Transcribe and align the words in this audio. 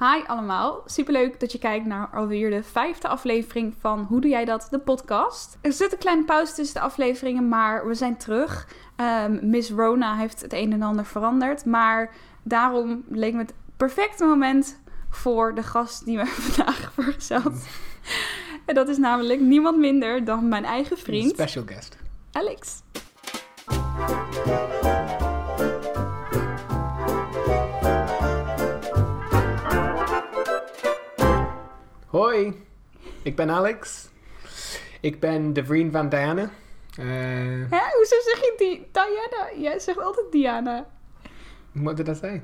Hi 0.00 0.22
allemaal, 0.26 0.82
superleuk 0.86 1.40
dat 1.40 1.52
je 1.52 1.58
kijkt 1.58 1.86
naar 1.86 2.08
alweer 2.12 2.50
de 2.50 2.62
vijfde 2.62 3.08
aflevering 3.08 3.74
van 3.80 4.04
Hoe 4.08 4.20
Doe 4.20 4.30
Jij 4.30 4.44
Dat, 4.44 4.66
de 4.70 4.78
podcast. 4.78 5.58
Er 5.60 5.72
zit 5.72 5.92
een 5.92 5.98
kleine 5.98 6.24
pauze 6.24 6.54
tussen 6.54 6.74
de 6.74 6.80
afleveringen, 6.80 7.48
maar 7.48 7.86
we 7.86 7.94
zijn 7.94 8.16
terug. 8.16 8.68
Ehm, 8.96 9.50
Miss 9.50 9.70
Rona 9.70 10.16
heeft 10.16 10.40
het 10.40 10.52
een 10.52 10.72
en 10.72 10.82
ander 10.82 11.04
veranderd, 11.04 11.64
maar 11.64 12.14
daarom 12.42 13.04
leek 13.08 13.32
me 13.32 13.38
het 13.38 13.54
perfecte 13.76 14.24
moment 14.24 14.80
voor 15.10 15.54
de 15.54 15.62
gast 15.62 16.04
die 16.04 16.18
we 16.18 16.26
vandaag 16.40 16.92
vergezeld. 16.92 17.66
En 18.66 18.74
dat 18.74 18.88
is 18.88 18.98
namelijk 18.98 19.40
niemand 19.40 19.78
minder 19.78 20.24
dan 20.24 20.48
mijn 20.48 20.64
eigen 20.64 20.98
vriend, 20.98 21.30
Special 21.30 21.64
guest. 21.66 21.96
Alex. 22.32 22.82
Hoi, 32.10 32.66
ik 33.22 33.36
ben 33.36 33.50
Alex. 33.50 34.08
Ik 35.00 35.20
ben 35.20 35.52
de 35.52 35.64
vriend 35.64 35.92
van 35.92 36.08
Diana. 36.08 36.42
Eh, 36.96 37.06
Hè, 37.70 37.80
hoezo 37.96 38.16
zeg 38.24 38.36
je 38.40 38.54
die 38.58 38.88
Diana? 38.92 39.62
Jij 39.62 39.78
zegt 39.78 39.98
altijd 39.98 40.32
Diana. 40.32 40.86
what 41.72 41.96
did 41.96 42.08
I 42.08 42.14
say? 42.14 42.42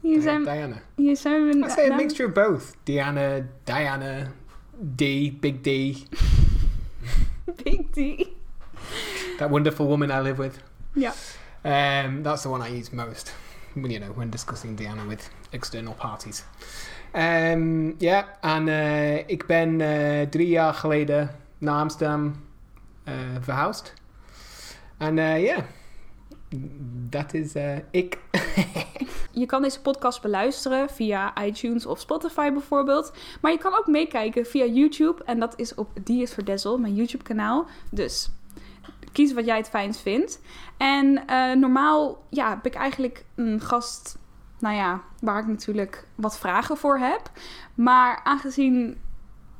Hier 0.00 0.20
zijn, 0.20 0.42
Diana. 0.42 0.82
hier 0.96 1.16
zijn 1.16 1.44
we... 1.44 1.66
I 1.66 1.70
say 1.70 1.90
a 1.90 1.96
mixture 1.96 2.28
of 2.28 2.34
both. 2.34 2.74
Diana, 2.82 3.46
Diana, 3.64 4.32
D, 4.96 5.00
Big 5.40 5.60
D. 5.60 5.66
Big 7.62 7.80
D. 7.90 8.26
That 9.38 9.50
wonderful 9.50 9.86
woman 9.86 10.10
I 10.10 10.20
live 10.20 10.42
with. 10.42 10.58
Ja. 10.92 11.12
Um, 11.64 12.22
that's 12.22 12.42
the 12.42 12.48
one 12.48 12.68
I 12.68 12.78
use 12.78 12.94
most, 12.94 13.34
when, 13.74 13.90
you 13.90 14.00
know, 14.00 14.12
when 14.16 14.30
discussing 14.30 14.76
Diana 14.76 15.06
with 15.06 15.30
external 15.50 15.94
parties. 15.94 16.44
Um, 17.16 17.94
ja, 17.98 18.38
en 18.40 18.68
eh, 18.68 19.28
ik 19.28 19.46
ben 19.46 19.80
eh, 19.80 20.28
drie 20.28 20.48
jaar 20.48 20.74
geleden 20.74 21.30
naar 21.58 21.80
Amsterdam 21.80 22.34
eh, 23.04 23.14
verhuisd. 23.40 23.94
En 24.98 25.16
ja, 25.40 25.64
dat 27.08 27.34
is 27.34 27.52
ik. 27.90 28.18
Je 29.30 29.46
kan 29.46 29.62
deze 29.62 29.80
podcast 29.80 30.22
beluisteren 30.22 30.90
via 30.90 31.44
iTunes 31.44 31.86
of 31.86 32.00
Spotify 32.00 32.50
bijvoorbeeld. 32.50 33.12
Maar 33.40 33.52
je 33.52 33.58
kan 33.58 33.74
ook 33.74 33.86
meekijken 33.86 34.46
via 34.46 34.64
YouTube. 34.64 35.24
En 35.24 35.38
dat 35.38 35.58
is 35.58 35.74
op 35.74 35.88
Die 36.04 36.22
is 36.22 36.32
Verdessel, 36.32 36.78
mijn 36.78 36.94
YouTube 36.94 37.24
kanaal. 37.24 37.66
Dus 37.90 38.30
kies 39.12 39.32
wat 39.32 39.44
jij 39.44 39.56
het 39.56 39.68
fijnst 39.68 40.00
vindt. 40.00 40.40
En 40.76 41.24
normaal 41.60 42.22
ja, 42.28 42.48
heb 42.48 42.66
ik 42.66 42.74
eigenlijk 42.74 43.24
een 43.34 43.60
gast, 43.60 44.18
nou 44.62 44.76
ja, 44.76 45.00
waar 45.20 45.38
ik 45.38 45.46
natuurlijk 45.46 46.06
wat 46.14 46.38
vragen 46.38 46.76
voor 46.76 46.98
heb. 46.98 47.30
Maar 47.74 48.20
aangezien 48.24 49.00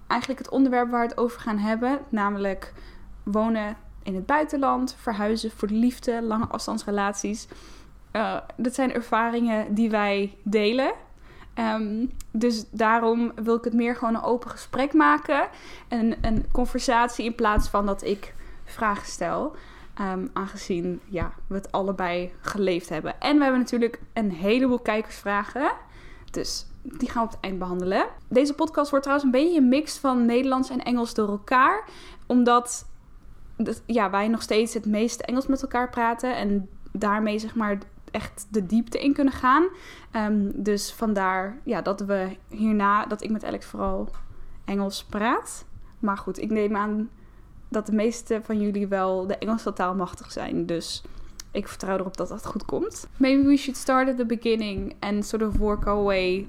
eigenlijk 0.07 0.41
het 0.41 0.51
onderwerp 0.51 0.91
waar 0.91 1.01
we 1.01 1.09
het 1.09 1.19
over 1.19 1.41
gaan 1.41 1.59
hebben, 1.59 2.01
namelijk 2.09 2.73
wonen 3.23 3.77
in 4.03 4.15
het 4.15 4.27
buitenland, 4.27 4.97
verhuizen 4.99 5.51
voor 5.51 5.69
de 5.69 5.75
liefde, 5.75 6.23
lange 6.23 6.47
afstandsrelaties. 6.47 7.49
eh, 8.11 8.37
dat 8.57 8.75
zijn 8.75 8.93
ervaringen 8.93 9.75
die 9.75 9.91
wij 9.91 10.39
delen. 10.43 10.93
Ehm, 11.55 12.07
dus 12.31 12.71
daarom 12.71 13.33
wil 13.35 13.57
ik 13.57 13.65
het 13.65 13.73
meer 13.75 13.97
gewoon 13.97 14.15
een 14.15 14.23
open 14.23 14.51
gesprek 14.51 14.93
maken. 14.93 15.49
En 15.89 16.15
een 16.21 16.45
conversatie 16.53 17.25
in 17.25 17.35
plaats 17.35 17.69
van 17.69 17.87
dat 17.87 18.03
ik 18.05 18.35
vragen 18.65 19.07
stel. 19.07 19.57
Ehm, 19.95 20.27
aangezien 20.33 21.01
ja, 21.09 21.33
we 21.47 21.55
het 21.55 21.73
allebei 21.73 22.33
geleefd 22.41 22.89
hebben. 22.89 23.21
En 23.21 23.37
we 23.37 23.43
hebben 23.43 23.61
natuurlijk 23.61 24.01
een 24.13 24.31
heleboel 24.31 24.79
kijkersvragen. 24.79 25.73
Dus 26.31 26.67
die 26.83 27.11
gaan 27.11 27.23
we 27.23 27.29
op 27.29 27.35
het 27.35 27.45
eind 27.45 27.59
behandelen. 27.59 28.07
Deze 28.29 28.55
podcast 28.55 28.91
wordt 28.91 29.05
trouwens 29.05 29.33
een 29.33 29.43
beetje 29.43 29.59
een 29.59 29.69
mix 29.69 29.99
van 29.99 30.27
Nederlands 30.27 30.71
en 30.71 30.83
Engels 30.83 31.15
door 31.15 31.29
elkaar. 31.29 31.85
Omdat 32.27 32.89
dat, 33.57 33.83
ja, 33.87 34.11
wij 34.11 34.29
nog 34.29 34.43
steeds 34.43 34.75
het 34.75 34.87
meeste 34.87 35.25
Engels 35.25 35.47
met 35.47 35.63
elkaar 35.63 35.91
praten. 35.91 36.37
En 36.37 36.69
daarmee 36.93 37.39
zeg 37.39 37.55
maar 37.55 37.79
echt 38.11 38.47
de 38.51 38.67
diepte 38.67 38.99
in 38.99 39.13
kunnen 39.13 39.33
gaan. 39.33 39.69
Ehm, 40.11 40.51
dus 40.55 40.93
vandaar 40.93 41.59
ja, 41.65 41.83
dat 41.83 42.01
we 42.01 42.37
hierna, 42.49 43.07
dat 43.07 43.23
ik 43.23 43.31
met 43.31 43.45
Alex 43.45 43.67
vooral 43.67 44.09
Engels 44.65 45.05
praat. 45.05 45.65
Maar 45.99 46.19
goed, 46.19 46.39
ik 46.39 46.51
neem 46.51 46.77
aan 46.77 47.11
dat 47.73 47.87
de 47.87 47.93
meeste 47.93 48.41
van 48.45 48.61
jullie 48.61 48.87
wel 48.87 49.27
de 49.27 49.37
Engelse 49.39 49.73
taal 49.73 49.95
machtig 49.95 50.33
zijn. 50.33 50.67
Dus 50.67 51.03
ik 51.51 51.69
vertrouw 51.69 51.99
erop 51.99 52.17
dat 52.17 52.29
dat 52.29 52.47
goed 52.47 52.65
komt. 52.65 53.07
Maybe 53.17 53.47
we 53.49 53.57
should 53.57 53.77
start 53.79 54.09
at 54.09 54.17
the 54.17 54.27
beginning 54.27 54.95
and 55.01 55.27
sort 55.27 55.43
of 55.43 55.57
work 55.57 55.87
our 55.87 56.05
way 56.05 56.49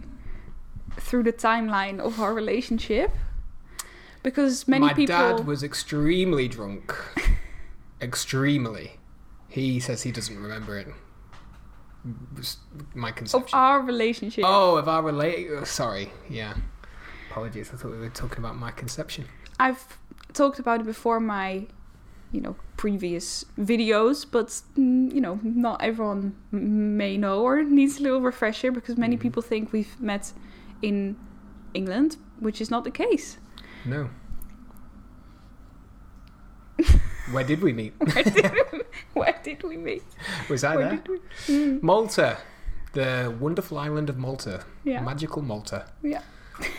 through 0.95 1.25
the 1.25 1.35
timeline 1.35 2.03
of 2.03 2.19
our 2.19 2.33
relationship. 2.33 3.09
Because 4.21 4.63
many 4.69 4.85
My 4.85 4.93
people... 4.93 5.15
dad 5.15 5.45
was 5.45 5.61
extremely 5.63 6.47
drunk. 6.47 7.13
extremely. 8.01 8.91
He 9.47 9.79
says 9.79 10.03
he 10.03 10.11
doesn't 10.11 10.41
remember 10.41 10.77
it. 10.79 10.87
My 12.93 13.09
Of 13.09 13.15
conception. 13.15 13.59
our 13.59 13.81
relationship. 13.81 14.43
Oh, 14.47 14.75
of 14.77 14.87
our 14.87 15.01
relate. 15.03 15.47
oh, 15.51 15.63
sorry. 15.63 16.09
Yeah. 16.29 16.53
Apologies. 17.31 17.71
I 17.73 17.77
thought 17.77 17.91
we 17.91 17.97
were 17.99 18.09
talking 18.09 18.39
about 18.39 18.55
my 18.55 18.71
conception. 18.71 19.25
I've 19.59 19.97
talked 20.33 20.59
about 20.59 20.81
it 20.81 20.85
before 20.85 21.19
my, 21.19 21.67
you 22.31 22.41
know, 22.41 22.55
previous 22.77 23.45
videos, 23.59 24.25
but 24.29 24.47
mm, 24.77 25.13
you 25.13 25.21
know, 25.21 25.39
not 25.43 25.81
everyone 25.81 26.35
may 26.51 27.17
know 27.17 27.41
or 27.43 27.63
needs 27.79 27.99
a 27.99 28.03
little 28.03 28.21
refresher 28.21 28.71
because 28.71 28.97
many 28.97 29.15
Mhm. 29.17 29.21
people 29.21 29.41
think 29.41 29.71
we've 29.71 29.99
met 30.01 30.33
in 30.81 31.15
England, 31.73 32.17
which 32.39 32.59
is 32.61 32.69
not 32.71 32.83
the 32.83 32.91
case. 32.91 33.37
No. 33.85 34.09
Where 37.31 37.43
did 37.43 37.61
we 37.61 37.71
meet? 37.73 37.93
Where 37.99 38.23
did 38.23 38.51
we, 38.71 38.81
where 39.13 39.39
did 39.43 39.63
we 39.63 39.77
meet? 39.77 40.03
Was 40.49 40.63
I 40.63 40.75
Where 40.75 40.89
there? 40.89 41.03
we? 41.07 41.19
Mm, 41.53 41.81
Malta. 41.81 42.37
The 42.93 43.33
wonderful 43.39 43.77
island 43.79 44.09
of 44.09 44.17
Malta. 44.17 44.63
yeah, 44.83 45.01
Magical 45.01 45.41
Malta. 45.41 45.85
Yeah. 46.03 46.21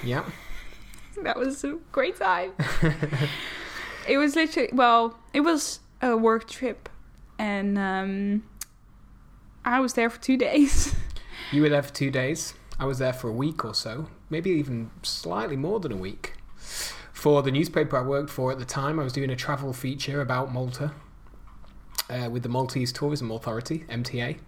Yeah. 0.04 0.24
that 1.22 1.38
was 1.38 1.64
a 1.64 1.78
great 1.92 2.16
time. 2.18 2.52
it 4.08 4.18
was 4.18 4.36
literally 4.36 4.70
well, 4.72 5.18
it 5.32 5.40
was 5.40 5.80
a 6.02 6.16
work 6.16 6.48
trip, 6.48 6.88
and 7.38 7.78
um, 7.78 8.44
I 9.64 9.80
was 9.80 9.94
there 9.94 10.10
for 10.10 10.20
two 10.20 10.36
days. 10.36 10.94
You 11.52 11.62
were 11.62 11.68
there 11.68 11.82
for 11.82 11.92
two 11.92 12.10
days. 12.10 12.54
I 12.80 12.86
was 12.86 12.98
there 12.98 13.12
for 13.12 13.28
a 13.28 13.32
week 13.32 13.64
or 13.64 13.74
so, 13.74 14.08
maybe 14.28 14.50
even 14.50 14.90
slightly 15.02 15.56
more 15.56 15.78
than 15.78 15.92
a 15.92 15.96
week. 15.96 16.32
For 17.12 17.42
the 17.42 17.52
newspaper 17.52 17.96
I 17.96 18.02
worked 18.02 18.30
for 18.30 18.50
at 18.50 18.58
the 18.58 18.64
time, 18.64 18.98
I 18.98 19.04
was 19.04 19.12
doing 19.12 19.30
a 19.30 19.36
travel 19.36 19.72
feature 19.72 20.20
about 20.20 20.52
Malta 20.52 20.92
uh, 22.10 22.28
with 22.30 22.42
the 22.42 22.48
Maltese 22.48 22.92
Tourism 22.92 23.30
Authority, 23.30 23.84
MTA. 23.88 24.38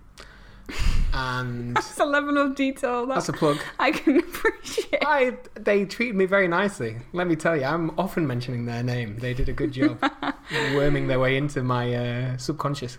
And 1.14 1.76
That's 1.76 1.98
a 1.98 2.04
level 2.04 2.36
of 2.38 2.54
detail 2.54 3.06
that 3.06 3.14
that's 3.14 3.28
a 3.28 3.32
plug. 3.32 3.58
I 3.78 3.90
can 3.92 4.18
appreciate. 4.28 5.02
I, 5.06 5.38
they 5.54 5.84
treated 5.84 6.14
me 6.16 6.26
very 6.26 6.48
nicely. 6.48 6.96
Let 7.12 7.26
me 7.26 7.36
tell 7.36 7.56
you, 7.56 7.64
I'm 7.64 7.90
often 7.98 8.26
mentioning 8.26 8.66
their 8.66 8.82
name. 8.82 9.18
They 9.18 9.32
did 9.32 9.48
a 9.48 9.52
good 9.52 9.72
job 9.72 9.98
worming 10.74 11.06
their 11.06 11.18
way 11.20 11.36
into 11.36 11.62
my 11.62 11.94
uh, 11.94 12.36
subconscious. 12.36 12.98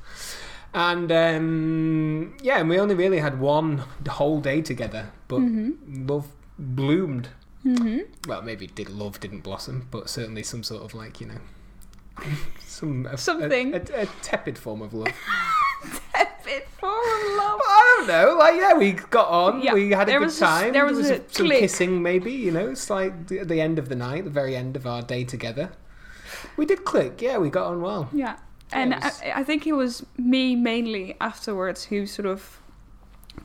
And 0.74 1.12
um, 1.12 2.38
yeah, 2.42 2.60
and 2.60 2.70
we 2.70 2.80
only 2.80 2.96
really 2.96 3.20
had 3.20 3.40
one 3.40 3.84
whole 4.08 4.40
day 4.42 4.62
together, 4.62 5.12
but 5.28 5.40
Mhm. 5.42 6.10
love 6.10 6.28
bloomed. 6.58 7.30
Mhm. 7.66 8.08
Well, 8.28 8.42
maybe 8.42 8.68
did 8.68 8.90
love 8.90 9.20
didn't 9.20 9.42
blossom, 9.42 9.88
but 9.92 10.10
certainly 10.10 10.44
some 10.44 10.64
sort 10.64 10.84
of 10.84 10.94
like 10.94 11.20
you 11.22 11.28
know, 11.28 11.40
some 12.66 13.08
Something. 13.16 13.74
a, 13.76 13.78
a, 13.78 14.02
a 14.04 14.06
tepid 14.22 14.58
form 14.58 14.82
of 14.82 14.94
love. 14.94 15.14
Form 16.80 16.94
of 16.94 17.38
love. 17.38 17.59
I 17.63 17.96
don't 17.97 18.08
know. 18.08 18.35
Like 18.38 18.56
yeah, 18.56 18.74
we 18.74 18.91
got 18.94 19.28
on. 19.28 19.62
Yeah, 19.62 19.74
we 19.74 19.90
had 19.91 20.03
a 20.08 20.12
there 20.12 20.19
good 20.19 20.25
was 20.25 20.41
a 20.41 20.46
s- 20.46 20.62
time. 20.62 20.74
there 20.74 20.85
was 20.85 21.00
a 21.00 21.18
some 21.30 21.46
click. 21.47 21.59
kissing, 21.59 22.02
maybe. 22.02 22.31
You 22.31 22.51
know, 22.51 22.69
it's 22.69 22.89
like 22.89 23.27
the, 23.27 23.44
the 23.44 23.60
end 23.62 23.80
of 23.80 23.89
the 23.89 23.95
night, 23.95 24.24
the 24.24 24.30
very 24.30 24.56
end 24.56 24.75
of 24.75 24.86
our 24.88 25.01
day 25.01 25.24
together. 25.24 25.72
We 26.57 26.66
did 26.66 26.83
click. 26.86 27.22
Yeah, 27.22 27.38
we 27.38 27.50
got 27.50 27.68
on 27.68 27.81
well. 27.81 28.10
Yeah. 28.13 28.38
And 28.72 28.94
was- 28.95 29.22
I, 29.24 29.31
I 29.42 29.44
think 29.44 29.66
it 29.68 29.74
was 29.74 30.06
me 30.18 30.56
mainly 30.56 31.16
afterwards 31.22 31.86
who 31.86 32.06
sort 32.06 32.25
of 32.25 32.60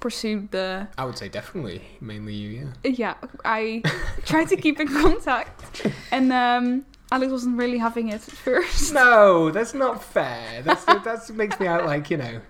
pursued 0.00 0.50
the. 0.50 0.88
I 0.98 1.04
would 1.04 1.16
say 1.18 1.28
definitely, 1.28 1.82
mainly 2.00 2.34
you. 2.34 2.72
Yeah. 2.84 2.90
Yeah, 2.90 3.14
I 3.44 3.82
tried 4.24 4.48
to 4.48 4.56
keep 4.56 4.80
in 4.80 4.88
contact. 4.88 5.86
And 6.10 6.32
um, 6.32 6.84
Alex 7.12 7.30
wasn't 7.30 7.58
really 7.58 7.76
having 7.76 8.08
it 8.08 8.14
at 8.14 8.22
first. 8.22 8.94
No, 8.94 9.50
that's 9.50 9.74
not 9.74 10.02
fair. 10.02 10.62
That's 10.62 10.84
that 10.86 11.30
makes 11.34 11.60
me 11.60 11.66
out 11.66 11.84
like 11.84 12.10
you 12.10 12.16
know. 12.16 12.40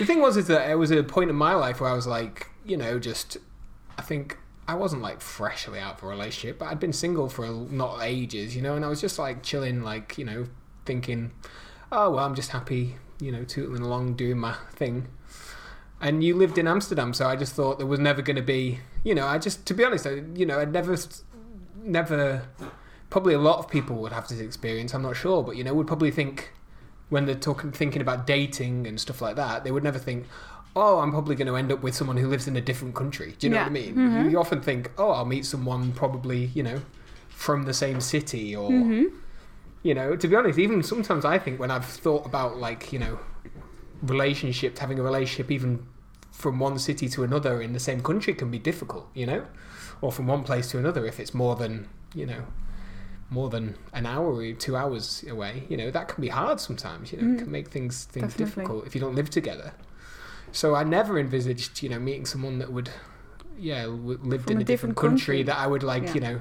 The 0.00 0.06
thing 0.06 0.20
was 0.20 0.36
is 0.36 0.48
that 0.48 0.68
it 0.68 0.74
was 0.74 0.90
a 0.90 1.04
point 1.04 1.30
in 1.30 1.36
my 1.36 1.54
life 1.54 1.80
where 1.80 1.88
I 1.88 1.94
was 1.94 2.06
like, 2.06 2.48
you 2.66 2.76
know, 2.76 2.98
just 2.98 3.36
I 3.96 4.02
think 4.02 4.36
I 4.66 4.74
wasn't 4.74 5.02
like 5.02 5.20
freshly 5.20 5.78
out 5.78 5.98
of 5.98 6.02
a 6.02 6.08
relationship, 6.08 6.58
but 6.58 6.66
I'd 6.66 6.80
been 6.80 6.92
single 6.92 7.28
for 7.28 7.46
not 7.46 8.00
ages, 8.02 8.56
you 8.56 8.60
know, 8.60 8.74
and 8.74 8.84
I 8.84 8.88
was 8.88 9.00
just 9.00 9.20
like 9.20 9.44
chilling, 9.44 9.84
like 9.84 10.18
you 10.18 10.24
know, 10.24 10.46
thinking, 10.84 11.30
oh 11.92 12.10
well, 12.10 12.24
I'm 12.24 12.34
just 12.34 12.50
happy, 12.50 12.96
you 13.20 13.30
know, 13.30 13.44
tootling 13.44 13.82
along 13.82 14.14
doing 14.14 14.38
my 14.38 14.56
thing. 14.74 15.06
and 16.00 16.22
you 16.24 16.34
lived 16.36 16.58
in 16.58 16.66
Amsterdam, 16.66 17.12
so 17.14 17.26
I 17.28 17.36
just 17.36 17.54
thought 17.54 17.78
there 17.78 17.86
was 17.86 18.00
never 18.00 18.22
going 18.22 18.36
to 18.36 18.42
be, 18.42 18.80
you 19.04 19.14
know, 19.14 19.26
I 19.26 19.38
just, 19.38 19.66
to 19.66 19.74
be 19.74 19.84
honest, 19.84 20.06
I, 20.06 20.22
you 20.34 20.46
know, 20.46 20.58
I'd 20.60 20.72
never, 20.72 20.96
never, 21.82 22.48
probably 23.10 23.34
a 23.34 23.38
lot 23.38 23.58
of 23.58 23.68
people 23.68 23.96
would 23.96 24.12
have 24.12 24.28
this 24.28 24.40
experience. 24.40 24.94
I'm 24.94 25.02
not 25.02 25.16
sure, 25.16 25.42
but 25.42 25.56
you 25.56 25.64
know, 25.64 25.74
would 25.74 25.86
probably 25.86 26.10
think 26.10 26.52
when 27.08 27.26
they're 27.26 27.34
talking, 27.34 27.72
thinking 27.72 28.02
about 28.02 28.26
dating 28.26 28.86
and 28.86 29.00
stuff 29.00 29.22
like 29.22 29.36
that, 29.36 29.64
they 29.64 29.70
would 29.70 29.82
never 29.84 29.98
think, 29.98 30.26
oh, 30.76 30.98
I'm 30.98 31.10
probably 31.10 31.34
going 31.34 31.48
to 31.48 31.56
end 31.56 31.72
up 31.72 31.82
with 31.82 31.94
someone 31.94 32.18
who 32.18 32.28
lives 32.28 32.46
in 32.46 32.56
a 32.56 32.60
different 32.60 32.94
country. 32.94 33.34
Do 33.38 33.46
you 33.46 33.50
know 33.50 33.56
Yeah. 33.56 33.62
what 33.62 33.70
I 33.70 33.72
mean? 33.72 33.94
Mhm. 33.96 34.24
You, 34.24 34.28
you 34.30 34.38
often 34.38 34.60
think, 34.60 34.90
oh, 34.98 35.10
I'll 35.10 35.24
meet 35.24 35.46
someone 35.46 35.92
probably, 35.92 36.46
you 36.54 36.62
know, 36.62 36.82
from 37.30 37.62
the 37.64 37.74
same 37.74 38.00
city 38.00 38.54
or 38.54 38.70
hmm 38.70 39.04
you 39.84 39.94
know 39.94 40.16
to 40.16 40.26
be 40.26 40.34
honest 40.34 40.58
even 40.58 40.82
sometimes 40.82 41.24
i 41.24 41.38
think 41.38 41.60
when 41.60 41.70
i've 41.70 41.84
thought 41.84 42.26
about 42.26 42.56
like 42.56 42.92
you 42.92 42.98
know 42.98 43.16
relationships 44.02 44.80
having 44.80 44.98
a 44.98 45.02
relationship 45.02 45.50
even 45.50 45.86
from 46.32 46.58
one 46.58 46.78
city 46.78 47.08
to 47.08 47.24
another 47.24 47.60
in 47.62 47.72
the 47.72 47.80
same 47.80 48.00
country 48.02 48.34
can 48.34 48.50
be 48.50 48.58
difficult 48.58 49.08
you 49.14 49.26
know 49.26 49.44
or 50.00 50.12
from 50.12 50.26
one 50.26 50.42
place 50.42 50.70
to 50.70 50.78
another 50.78 51.06
if 51.06 51.18
it's 51.18 51.34
more 51.34 51.56
than 51.56 51.88
you 52.14 52.26
know 52.26 52.42
more 53.30 53.50
than 53.50 53.74
an 53.92 54.06
hour 54.06 54.32
or 54.34 54.52
two 54.52 54.74
hours 54.76 55.24
away 55.28 55.64
you 55.68 55.76
know 55.76 55.90
that 55.90 56.08
can 56.08 56.20
be 56.22 56.28
hard 56.28 56.58
sometimes 56.60 57.12
you 57.12 57.18
know 57.18 57.24
Mm. 57.24 57.34
it 57.34 57.38
can 57.42 57.50
make 57.50 57.68
things 57.68 58.04
things 58.04 58.32
Definitely. 58.32 58.44
difficult 58.44 58.86
if 58.86 58.94
you 58.94 59.00
don't 59.00 59.14
live 59.14 59.28
together 59.30 59.72
so 60.52 60.74
i 60.74 60.82
never 60.82 61.18
envisaged 61.18 61.82
you 61.82 61.88
know 61.90 61.98
meeting 61.98 62.24
someone 62.26 62.58
that 62.58 62.72
would 62.72 62.90
yeah 63.58 63.82
w- 63.82 64.18
lived 64.22 64.44
From 64.44 64.52
in 64.52 64.58
a 64.58 64.60
a 64.60 64.64
different, 64.64 64.66
different 64.66 64.96
country, 64.96 65.36
country. 65.38 65.42
that 65.44 65.58
i 65.58 65.66
would 65.66 65.82
like 65.82 66.04
Yeah. 66.04 66.14
you 66.14 66.20
know 66.20 66.40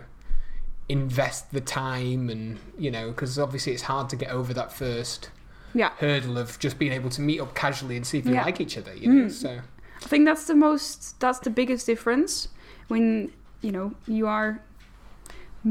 invest 0.89 1.51
the 1.51 1.59
time 1.61 2.29
and 2.29 2.57
you 2.77 2.89
know 2.89 3.09
because 3.09 3.37
obviously 3.37 3.73
it's 3.73 3.83
hard 3.83 4.09
to 4.09 4.15
get 4.15 4.29
over 4.29 4.53
that 4.53 4.71
first 4.71 5.29
Yeah. 5.73 5.91
hurdle 5.99 6.37
of 6.37 6.57
just 6.59 6.79
being 6.79 6.93
able 6.93 7.09
to 7.09 7.21
meet 7.21 7.41
up 7.41 7.53
casually 7.53 7.97
and 7.97 8.07
see 8.07 8.19
if 8.19 8.25
you 8.25 8.33
Yeah. 8.33 8.45
like 8.45 8.61
each 8.61 8.77
other 8.77 8.95
you 8.95 9.11
know 9.11 9.25
Mm. 9.25 9.31
so 9.31 9.59
I 10.03 10.07
think 10.07 10.25
that's 10.25 10.45
the 10.45 10.55
most 10.55 11.19
that's 11.19 11.39
the 11.39 11.49
biggest 11.49 11.85
difference 11.85 12.47
when 12.87 13.31
you 13.61 13.71
know 13.73 13.93
you 14.07 14.27
are 14.27 14.61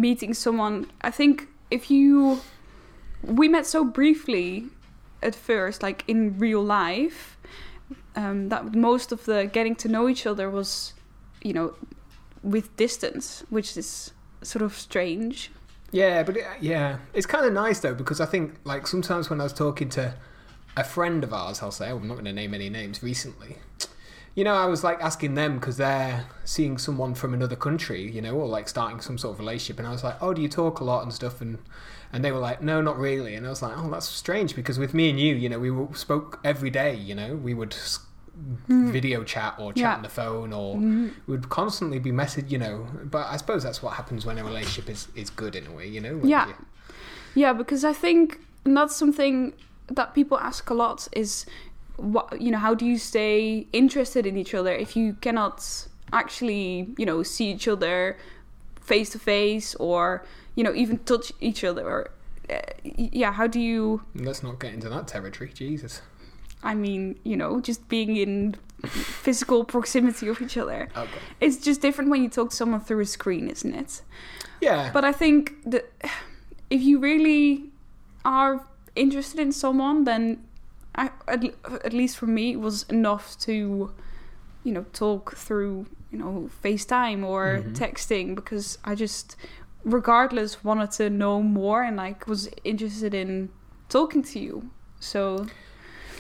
meeting 0.01 0.35
someone. 0.35 0.87
I 1.01 1.11
think 1.11 1.49
if 1.71 1.91
you 1.91 2.41
we 3.23 3.49
met 3.49 3.67
so 3.67 3.85
briefly 3.85 4.67
at 5.23 5.35
first, 5.35 5.83
like 5.83 6.05
in 6.07 6.39
real 6.39 6.63
life, 6.63 7.37
um, 8.15 8.49
that 8.51 8.75
most 8.75 9.13
of 9.13 9.25
the 9.25 9.49
getting 9.53 9.75
to 9.77 9.89
know 9.89 10.09
each 10.09 10.27
other 10.27 10.51
was, 10.51 10.93
you 11.43 11.53
know, 11.53 11.75
with 12.43 12.77
distance, 12.77 13.43
which 13.51 13.77
is 13.77 14.13
sort 14.43 14.63
of 14.63 14.75
strange. 14.75 15.51
yeah 15.93 16.23
but 16.23 16.37
it, 16.37 16.45
yeah 16.61 16.99
it's 17.15 17.27
kind 17.27 17.47
of 17.47 17.53
nice 17.53 17.79
though 17.81 17.95
because 17.95 18.21
i 18.21 18.27
think 18.27 18.55
like 18.65 18.87
sometimes 18.87 19.31
when 19.31 19.41
i 19.41 19.45
was 19.45 19.53
talking 19.53 19.89
to 19.89 20.15
a 20.77 20.85
friend 20.85 21.25
of 21.25 21.33
ours 21.33 21.63
i'll 21.63 21.71
say 21.71 21.91
oh, 21.91 21.97
i'm 21.97 22.09
not 22.09 22.15
going 22.15 22.25
to 22.25 22.33
name 22.33 22.53
any 22.55 22.69
names 22.69 23.03
recently 23.03 23.57
you 24.37 24.45
know 24.45 24.55
i 24.55 24.67
was 24.67 24.85
like 24.85 25.01
asking 25.03 25.35
them 25.35 25.59
because 25.59 25.77
they're 25.79 26.25
seeing 26.45 26.79
someone 26.79 27.15
from 27.15 27.35
another 27.35 27.57
country 27.57 28.03
you 28.17 28.21
know 28.23 28.35
or 28.35 28.47
like 28.47 28.69
starting 28.69 29.01
some 29.01 29.19
sort 29.19 29.33
of 29.35 29.39
relationship 29.41 29.79
and 29.81 29.89
i 29.89 29.91
was 29.91 30.05
like 30.05 30.17
oh 30.23 30.33
do 30.33 30.41
you 30.43 30.49
talk 30.49 30.79
a 30.81 30.85
lot 30.85 31.03
and 31.03 31.13
stuff 31.13 31.41
and 31.41 31.59
and 32.13 32.25
they 32.25 32.31
were 32.31 32.39
like 32.39 32.63
no 32.63 32.81
not 32.81 32.97
really 32.99 33.35
and 33.35 33.45
i 33.47 33.49
was 33.51 33.63
like 33.63 33.77
oh 33.77 33.91
that's 33.91 34.07
strange 34.07 34.55
because 34.55 34.79
with 34.79 34.95
me 34.95 35.11
and 35.11 35.19
you 35.19 35.35
you 35.35 35.49
know 35.49 35.59
we 35.59 35.71
spoke 35.97 36.39
every 36.45 36.71
day 36.71 36.95
you 36.95 37.15
know 37.15 37.35
we 37.35 37.53
would 37.55 37.73
s- 37.73 38.01
video 38.69 39.25
chat 39.25 39.55
or 39.59 39.73
chat 39.73 39.81
Yeah. 39.81 39.95
on 39.97 40.03
the 40.03 40.11
phone 40.11 40.53
or 40.53 40.77
Mhm. 40.77 41.11
we 41.27 41.37
would 41.37 41.49
constantly 41.49 41.99
be 41.99 42.13
messaged 42.13 42.51
you 42.51 42.59
know 42.59 42.87
but 43.05 43.27
i 43.29 43.37
suppose 43.39 43.63
that's 43.63 43.83
what 43.83 43.95
happens 43.95 44.27
when 44.27 44.37
a 44.39 44.45
relationship 44.45 44.91
is 44.91 45.09
is 45.15 45.31
good 45.31 45.57
in 45.57 45.67
a 45.67 45.73
way 45.73 45.89
you 45.89 46.01
know 46.03 46.21
Yeah. 46.23 46.49
you- 46.49 46.55
Yeah, 47.35 47.53
because 47.53 47.83
I 47.85 47.93
think 47.93 48.41
and 48.65 48.77
that's 48.77 48.95
something 48.97 49.53
that 49.99 50.15
people 50.15 50.39
ask 50.39 50.69
a 50.71 50.75
lot 50.75 51.07
is 51.13 51.47
what 51.97 52.41
you 52.41 52.51
know, 52.51 52.59
how 52.59 52.75
do 52.75 52.85
you 52.85 52.99
stay 52.99 53.67
interested 53.73 54.27
in 54.27 54.37
each 54.37 54.55
other 54.55 54.73
if 54.73 54.97
you 54.97 55.15
cannot 55.15 55.87
actually, 56.13 56.95
you 56.99 57.07
know, 57.07 57.23
see 57.23 57.51
each 57.51 57.67
other 57.69 58.17
face 58.81 59.11
to 59.11 59.19
face 59.19 59.75
or, 59.77 60.25
you 60.55 60.63
know, 60.63 60.75
even 60.75 60.99
touch 60.99 61.33
each 61.41 61.65
other 61.65 61.85
or 61.85 62.11
uh, 62.49 62.61
yeah, 62.85 63.33
how 63.33 63.47
do 63.47 63.59
you 63.61 64.03
let's 64.15 64.43
not 64.43 64.61
get 64.61 64.73
into 64.73 64.89
that 64.89 65.09
territory 65.09 65.51
jesus 65.53 66.03
I 66.63 66.75
mean, 66.75 67.19
you 67.23 67.37
know, 67.37 67.61
just 67.61 67.89
being 67.89 68.17
in 68.17 68.57
physical 68.87 69.65
proximity 69.65 70.29
of 70.29 70.41
each 70.41 70.57
other. 70.57 70.89
okay 70.97 71.19
It's 71.41 71.59
just 71.59 71.81
different 71.81 72.11
when 72.11 72.23
you 72.23 72.29
talk 72.29 72.51
to 72.51 72.57
someone 72.57 72.81
through 72.81 73.01
a 73.01 73.07
screen, 73.07 73.49
isn't 73.49 73.75
it? 73.75 74.03
yeah 74.61 74.91
But 74.93 75.05
I 75.05 75.13
think 75.13 75.53
that 75.65 75.91
if 76.71 76.83
you 76.83 76.99
really 76.99 77.65
are 78.25 78.65
interested 78.95 79.39
in 79.41 79.53
someone, 79.53 80.05
then 80.05 80.43
I, 80.97 81.11
at, 81.29 81.45
at 81.85 81.93
least 81.93 82.17
for 82.17 82.27
me, 82.27 82.53
it 82.53 82.61
was 82.61 82.85
enough 82.89 83.37
to, 83.41 83.93
you 84.65 84.73
know, 84.73 84.85
talk 84.93 85.37
through, 85.37 85.87
you 86.11 86.19
know, 86.19 86.49
FaceTime 86.65 87.25
or 87.25 87.59
Mhm. 87.63 87.73
texting 87.75 88.35
because 88.35 88.79
I 88.85 88.95
just, 88.95 89.37
regardless, 89.85 90.65
wanted 90.65 90.91
to 90.93 91.11
know 91.11 91.43
more 91.43 91.83
and 91.83 91.97
like 91.97 92.27
was 92.27 92.49
interested 92.65 93.15
in 93.15 93.51
talking 93.89 94.23
to 94.23 94.39
you. 94.39 94.71
So 95.01 95.47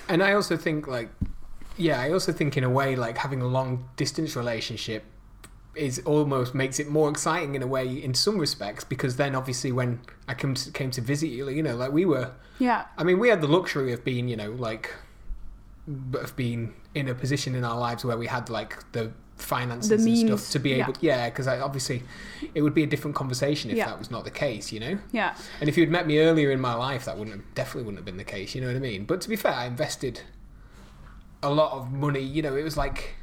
And 0.08 0.22
I 0.22 0.32
also 0.34 0.56
think 0.56 0.86
like 0.86 1.08
yeah, 1.78 2.00
I 2.00 2.10
also 2.12 2.32
think 2.32 2.56
in 2.56 2.64
a 2.64 2.70
way 2.70 2.96
like 2.96 3.18
having 3.18 3.42
a 3.42 3.46
long 3.46 3.88
distance 3.96 4.36
relationship 4.36 5.02
is 5.76 6.00
almost 6.04 6.54
makes 6.54 6.78
it 6.78 6.88
more 6.88 7.08
exciting 7.10 7.54
in 7.54 7.62
a 7.62 7.66
way 7.66 7.86
in 7.86 8.14
some 8.14 8.38
respects 8.38 8.84
because 8.84 9.16
then 9.16 9.34
obviously 9.34 9.72
when 9.72 10.00
I 10.26 10.34
came 10.34 10.54
to, 10.54 10.70
came 10.72 10.90
to 10.92 11.00
visit 11.00 11.28
you, 11.28 11.48
you 11.48 11.62
know, 11.62 11.76
like 11.76 11.92
we 11.92 12.04
were 12.04 12.32
yeah, 12.58 12.86
I 12.96 13.04
mean, 13.04 13.18
we 13.18 13.28
had 13.28 13.40
the 13.42 13.48
luxury 13.48 13.92
of 13.92 14.02
being, 14.04 14.28
you 14.28 14.36
know, 14.36 14.50
like 14.52 14.90
of 16.14 16.34
being 16.36 16.74
in 16.94 17.08
a 17.08 17.14
position 17.14 17.54
in 17.54 17.64
our 17.64 17.78
lives 17.78 18.04
where 18.04 18.16
we 18.16 18.26
had 18.26 18.50
like 18.50 18.90
the 18.92 19.12
finances 19.36 20.04
The 20.04 20.10
and 20.10 20.40
stuff 20.40 20.50
to 20.52 20.58
be 20.58 20.70
yeah. 20.70 20.84
able 20.84 20.94
yeah 21.00 21.28
because 21.28 21.46
obviously 21.46 22.02
it 22.54 22.62
would 22.62 22.72
be 22.72 22.82
a 22.82 22.86
different 22.86 23.14
conversation 23.14 23.70
if 23.70 23.76
Yeah. 23.76 23.84
that 23.86 23.98
was 23.98 24.10
not 24.10 24.24
the 24.24 24.30
case 24.30 24.72
you 24.72 24.80
know 24.80 24.98
yeah, 25.12 25.34
and 25.60 25.68
if 25.68 25.76
you'd 25.76 25.90
met 25.90 26.06
me 26.06 26.18
earlier 26.20 26.50
in 26.50 26.60
my 26.60 26.72
life, 26.74 27.04
that 27.04 27.18
wouldn't 27.18 27.36
have, 27.36 27.54
definitely 27.54 27.82
wouldn't 27.82 27.98
have 27.98 28.06
been 28.06 28.16
the 28.16 28.24
case. 28.24 28.54
You 28.54 28.62
know 28.62 28.68
what 28.68 28.76
I 28.76 28.80
mean? 28.80 29.04
But 29.04 29.20
to 29.20 29.28
be 29.28 29.36
fair, 29.36 29.52
I 29.52 29.66
invested 29.66 30.22
a 31.42 31.50
lot 31.50 31.72
of 31.72 31.92
money. 31.92 32.20
You 32.20 32.40
know, 32.42 32.56
it 32.56 32.62
was 32.62 32.76
like 32.78 33.14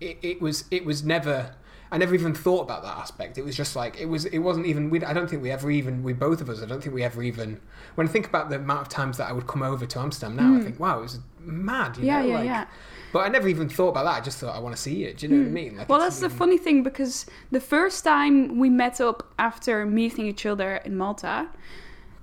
it, 0.00 0.18
it 0.22 0.42
was 0.42 0.64
it 0.72 0.84
was 0.84 1.04
never. 1.04 1.54
I 1.92 1.98
never 1.98 2.14
even 2.14 2.34
thought 2.34 2.60
about 2.62 2.82
that 2.84 2.96
aspect. 2.98 3.36
It 3.36 3.42
was 3.44 3.56
just 3.56 3.74
like 3.74 3.98
it 4.00 4.06
was. 4.06 4.24
It 4.26 4.38
wasn't 4.38 4.66
even. 4.66 4.90
We, 4.90 5.02
I 5.04 5.12
don't 5.12 5.28
think 5.28 5.42
we 5.42 5.50
ever 5.50 5.70
even. 5.70 6.02
We 6.04 6.12
both 6.12 6.40
of 6.40 6.48
us. 6.48 6.62
I 6.62 6.66
don't 6.66 6.80
think 6.82 6.94
we 6.94 7.02
ever 7.02 7.22
even. 7.22 7.60
When 7.96 8.06
I 8.06 8.10
think 8.10 8.26
about 8.26 8.48
the 8.48 8.56
amount 8.56 8.82
of 8.82 8.88
times 8.88 9.16
that 9.18 9.28
I 9.28 9.32
would 9.32 9.46
come 9.48 9.62
over 9.62 9.84
to 9.86 9.98
Amsterdam 9.98 10.36
now, 10.36 10.54
I 10.54 10.58
Mm. 10.58 10.64
think, 10.64 10.78
wow, 10.80 10.98
it 11.00 11.02
was 11.02 11.18
mad. 11.40 11.96
You 11.98 12.04
yeah, 12.04 12.20
know? 12.22 12.28
yeah, 12.28 12.34
like, 12.36 12.44
yeah. 12.44 12.64
But 13.12 13.26
I 13.26 13.28
never 13.28 13.48
even 13.48 13.68
thought 13.68 13.88
about 13.88 14.04
that. 14.04 14.18
I 14.18 14.20
just 14.20 14.38
thought 14.38 14.54
I 14.54 14.60
want 14.60 14.76
to 14.76 14.80
see 14.80 15.02
it. 15.04 15.18
Do 15.18 15.26
you 15.26 15.32
know 15.32 15.38
what 15.40 15.46
I 15.46 15.50
Mm. 15.50 15.52
mean? 15.52 15.76
Like, 15.78 15.88
well, 15.88 15.98
that's 15.98 16.20
the 16.20 16.30
funny 16.30 16.58
thing 16.58 16.84
because 16.84 17.26
the 17.50 17.60
first 17.60 18.04
time 18.04 18.58
we 18.58 18.70
met 18.70 19.00
up 19.00 19.32
after 19.38 19.84
meeting 19.84 20.26
each 20.26 20.46
other 20.46 20.76
in 20.84 20.96
Malta, 20.96 21.48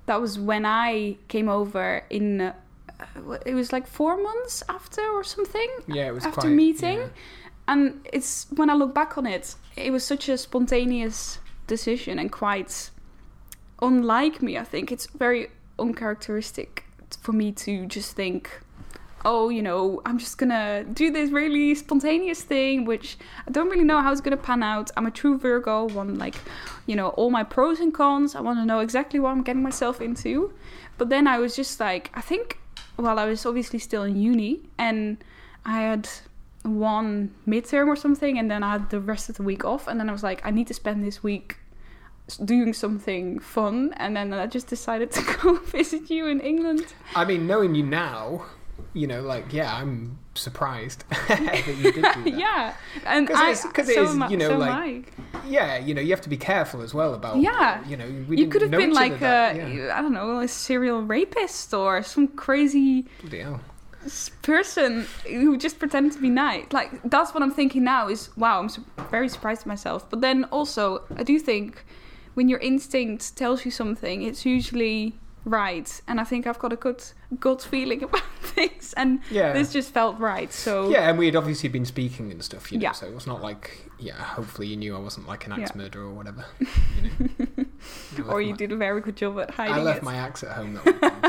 that 0.06 0.18
was 0.18 0.38
when 0.38 0.64
I 0.64 1.18
came 1.28 1.48
over 1.50 2.04
in. 2.08 2.40
Uh, 2.40 2.54
it 3.46 3.54
was 3.54 3.72
like 3.72 3.86
four 3.86 4.16
months 4.20 4.62
after 4.68 5.02
or 5.02 5.22
something, 5.22 5.68
Yeah, 5.86 6.08
it 6.08 6.14
was 6.14 6.24
after 6.24 6.40
quite, 6.40 6.52
meeting. 6.52 6.98
yeah. 6.98 7.06
And 7.68 8.00
it's 8.12 8.46
when 8.50 8.70
I 8.70 8.74
look 8.74 8.94
back 8.94 9.16
on 9.18 9.26
it, 9.26 9.54
it 9.76 9.92
was 9.92 10.04
such 10.04 10.28
a 10.28 10.36
spontaneous 10.36 11.38
decision 11.66 12.18
and 12.18 12.32
quite 12.32 12.90
unlike 13.80 14.42
me. 14.42 14.58
I 14.58 14.64
think 14.64 14.90
it's 14.90 15.06
very 15.06 15.50
uncharacteristic 15.78 16.84
for 17.20 17.32
me 17.32 17.52
to 17.52 17.86
just 17.86 18.16
think 18.16 18.60
oh, 19.24 19.48
you 19.48 19.62
know, 19.62 20.00
I'm 20.06 20.18
just 20.18 20.38
gonna 20.38 20.84
do 20.84 21.10
this 21.10 21.30
really 21.30 21.74
spontaneous 21.74 22.42
thing, 22.42 22.84
which 22.84 23.18
I 23.46 23.50
don't 23.50 23.68
really 23.68 23.84
know 23.84 24.00
how 24.00 24.12
it's 24.12 24.20
gonna 24.20 24.36
pan 24.36 24.62
out. 24.62 24.90
I'm 24.96 25.06
a 25.06 25.10
true 25.10 25.38
Virgo, 25.38 25.86
want 25.88 26.18
like, 26.18 26.36
you 26.86 26.96
know, 26.96 27.08
all 27.08 27.30
my 27.30 27.42
pros 27.42 27.80
and 27.80 27.92
cons. 27.92 28.34
I 28.34 28.40
want 28.40 28.58
to 28.58 28.64
know 28.64 28.80
exactly 28.80 29.18
what 29.20 29.30
I'm 29.30 29.42
getting 29.42 29.62
myself 29.62 30.00
into. 30.00 30.52
But 30.98 31.08
then 31.08 31.26
I 31.26 31.38
was 31.38 31.56
just 31.56 31.80
like, 31.80 32.10
I 32.14 32.20
think, 32.20 32.58
well, 32.96 33.18
I 33.18 33.26
was 33.26 33.44
obviously 33.44 33.78
still 33.78 34.04
in 34.04 34.16
uni, 34.16 34.62
and 34.78 35.22
I 35.64 35.80
had 35.80 36.08
one 36.68 37.34
midterm 37.46 37.86
or 37.88 37.96
something, 37.96 38.38
and 38.38 38.50
then 38.50 38.62
I 38.62 38.72
had 38.72 38.90
the 38.90 39.00
rest 39.00 39.28
of 39.28 39.36
the 39.36 39.42
week 39.42 39.64
off, 39.64 39.88
and 39.88 39.98
then 39.98 40.08
I 40.08 40.12
was 40.12 40.22
like, 40.22 40.40
I 40.44 40.50
need 40.50 40.66
to 40.68 40.74
spend 40.74 41.02
this 41.04 41.22
week 41.22 41.56
doing 42.44 42.74
something 42.74 43.38
fun 43.38 43.94
and 43.96 44.14
then 44.14 44.34
I 44.34 44.46
just 44.46 44.66
decided 44.66 45.10
to 45.16 45.22
go 45.40 45.56
visit 45.64 46.10
you 46.10 46.26
in 46.26 46.40
England. 46.40 46.92
I 47.16 47.24
mean, 47.24 47.46
knowing 47.46 47.74
you 47.74 47.84
now, 47.84 48.44
you 48.92 49.06
know, 49.06 49.22
like, 49.22 49.50
yeah, 49.52 49.74
I'm 49.74 50.18
surprised 50.34 51.04
that 51.28 51.66
you 51.66 51.90
did 51.90 51.94
do 51.94 52.00
that. 52.02 52.38
yeah, 52.38 52.74
and 53.06 53.26
'Cause 53.26 53.36
I, 53.36 53.50
it's- 53.50 53.66
'cause 53.72 53.88
it 53.88 53.94
so 53.94 54.02
is, 54.24 54.30
you 54.30 54.36
know, 54.36 54.48
so 54.50 54.58
like, 54.58 55.12
Yeah, 55.46 55.78
you 55.78 55.94
know, 55.94 56.02
you 56.02 56.10
have 56.10 56.20
to 56.20 56.28
be 56.28 56.36
careful 56.36 56.82
as 56.82 56.92
well 56.92 57.14
about. 57.14 57.38
Yeah. 57.38 57.82
You 57.88 57.96
know, 57.96 58.06
you 58.06 58.46
could 58.48 58.60
have 58.62 58.70
been 58.70 58.92
like 58.92 59.22
a, 59.22 59.54
yeah. 59.56 59.94
I 59.98 60.02
don't 60.02 60.12
know, 60.12 60.40
a 60.40 60.48
serial 60.48 61.00
rapist 61.02 61.72
or 61.72 62.02
some 62.02 62.28
crazy 62.28 63.06
Bloody 63.22 63.40
hell. 63.40 63.54
s- 63.54 63.60
person 64.42 65.06
who 65.26 65.56
just 65.56 65.78
pretended 65.78 66.12
to 66.12 66.20
be 66.20 66.30
nice. 66.30 66.66
Like 66.72 66.90
that's 67.04 67.32
what 67.34 67.42
I'm 67.42 67.50
thinking 67.52 67.84
now. 67.84 68.08
Is 68.08 68.30
wow, 68.36 68.58
I'm 68.60 68.68
su- 68.68 68.84
very 69.10 69.28
surprised 69.28 69.62
at 69.62 69.66
myself. 69.66 70.08
But 70.10 70.20
then 70.20 70.44
also, 70.44 71.02
I 71.16 71.22
do 71.22 71.38
think 71.38 71.84
when 72.34 72.48
your 72.48 72.58
instinct 72.60 73.36
tells 73.36 73.64
you 73.64 73.70
something, 73.70 74.22
it's 74.22 74.46
usually 74.46 75.14
right, 75.44 76.00
and 76.06 76.20
I 76.20 76.24
think 76.24 76.46
I've 76.46 76.58
got 76.58 76.72
a 76.72 76.76
good 76.76 77.02
gut 77.40 77.62
feeling 77.62 78.02
about 78.08 78.22
things, 78.42 78.92
and 78.96 79.20
Yeah. 79.30 79.52
this 79.52 79.72
just 79.72 79.92
felt 79.92 80.18
right. 80.18 80.52
So 80.52 80.90
Yeah, 80.90 81.08
and 81.08 81.18
we 81.18 81.26
had 81.26 81.36
obviously 81.36 81.68
been 81.68 81.86
speaking 81.86 82.30
and 82.30 82.42
stuff, 82.42 82.70
you 82.70 82.78
know, 82.78 82.82
Yeah. 82.82 82.92
so 82.92 83.06
it 83.06 83.14
was 83.14 83.26
not 83.26 83.40
like, 83.42 83.88
yeah, 83.98 84.14
hopefully 84.14 84.68
you 84.68 84.76
knew 84.76 84.94
I 84.94 84.98
wasn't 84.98 85.26
like 85.26 85.46
an 85.46 85.52
axe 85.52 85.70
Yeah. 85.74 85.82
murderer 85.82 86.04
or 86.04 86.12
whatever. 86.14 86.44
You 86.60 87.10
know. 87.56 87.57
Or 88.28 88.40
you 88.40 88.50
my- 88.50 88.56
did 88.56 88.72
a 88.72 88.76
very 88.76 89.00
good 89.00 89.16
job 89.16 89.38
at 89.38 89.50
hiding 89.50 89.74
I 89.74 89.78
left 89.82 89.98
it. 89.98 90.04
my 90.04 90.16
axe 90.16 90.42
at 90.42 90.52
home 90.52 90.74
that 90.74 90.84
weekend. 90.84 91.22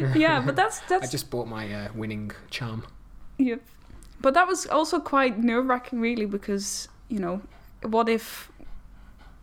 yeah. 0.00 0.14
yeah, 0.14 0.42
but 0.44 0.56
that's 0.56 0.80
that's. 0.88 1.08
I 1.08 1.10
just 1.10 1.30
bought 1.30 1.48
my 1.48 1.72
uh, 1.72 1.88
winning 1.94 2.30
charm. 2.50 2.84
yeah. 3.38 3.56
But 4.20 4.34
that 4.34 4.46
was 4.46 4.66
also 4.66 5.00
quite 5.00 5.38
nerve 5.38 5.66
wracking, 5.66 5.98
really, 6.00 6.26
because 6.26 6.88
you 7.08 7.18
know, 7.18 7.40
what 7.82 8.08
if 8.08 8.50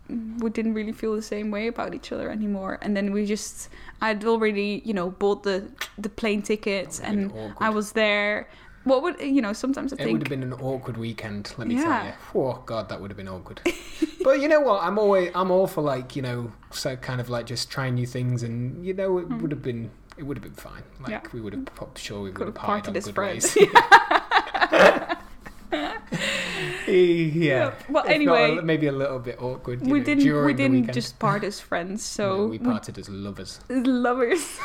we 0.09 0.49
didn't 0.49 0.73
really 0.73 0.93
feel 0.93 1.15
the 1.15 1.21
same 1.21 1.51
way 1.51 1.67
about 1.67 1.93
each 1.93 2.11
other 2.11 2.29
anymore, 2.29 2.77
and 2.81 2.95
then 2.95 3.11
we 3.11 3.25
just 3.25 3.69
I'd 4.01 4.23
already 4.25 4.81
you 4.85 4.93
know 4.93 5.09
bought 5.09 5.43
the 5.43 5.67
the 5.97 6.09
plane 6.09 6.41
tickets 6.43 6.99
and 6.99 7.33
I 7.59 7.69
was 7.69 7.91
there. 7.93 8.47
What 8.87 9.03
would 9.03 9.19
you 9.19 9.41
know? 9.41 9.53
Sometimes 9.53 9.93
I 9.93 9.97
It 9.99 10.11
would 10.11 10.21
have 10.21 10.29
been 10.29 10.43
an 10.43 10.53
awkward 10.53 10.97
weekend, 10.97 11.53
let 11.57 11.67
me 11.67 11.75
tell 11.75 12.05
you. 12.05 12.13
Oh 12.35 12.61
god, 12.65 12.89
that 12.89 13.01
would 13.01 13.11
have 13.11 13.17
been 13.17 13.27
awkward. 13.27 13.61
but 14.23 14.39
you 14.41 14.47
know 14.47 14.61
what? 14.61 14.83
I'm 14.83 14.97
always 14.97 15.31
I'm 15.35 15.51
all 15.51 15.67
for 15.67 15.81
like 15.81 16.15
you 16.15 16.21
know, 16.21 16.51
so 16.71 16.95
kind 16.95 17.21
of 17.21 17.29
like 17.29 17.45
just 17.45 17.69
trying 17.69 17.95
new 17.95 18.07
things, 18.07 18.43
and 18.43 18.85
you 18.85 18.93
know, 18.93 19.17
it 19.17 19.23
hmm. 19.23 19.39
would 19.39 19.51
have 19.51 19.61
been 19.61 19.91
it 20.17 20.23
would 20.23 20.37
have 20.37 20.43
been 20.43 20.53
fine. 20.53 20.83
Like. 20.99 21.09
Yeah. 21.09 21.21
we 21.31 21.41
would 21.41 21.53
have 21.53 21.65
po- 21.65 21.91
sure 21.95 22.21
we 22.21 22.31
would 22.31 22.47
have 22.47 22.55
parted 22.55 22.91
on 22.91 22.97
as 22.97 23.05
good 23.05 23.17
ways. 23.17 23.55
yeah. 23.55 25.15
Yeah, 26.87 27.73
well, 27.89 28.05
If 28.05 28.11
anyway, 28.11 28.57
a- 28.57 28.61
maybe 28.61 28.87
a 28.87 28.93
little 28.93 29.19
bit 29.19 29.41
awkward. 29.41 29.81
we 29.81 29.99
know, 29.99 30.05
didn't 30.05 30.45
we 30.45 30.53
didn't 30.53 30.93
just 30.93 31.19
part 31.19 31.43
as 31.43 31.59
friends, 31.59 32.01
so 32.03 32.37
No, 32.37 32.45
we 32.47 32.59
parted 32.59 32.97
as 32.97 33.09
lovers. 33.09 33.59
lovers. 33.69 34.57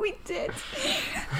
we 0.00 0.14
did, 0.24 0.52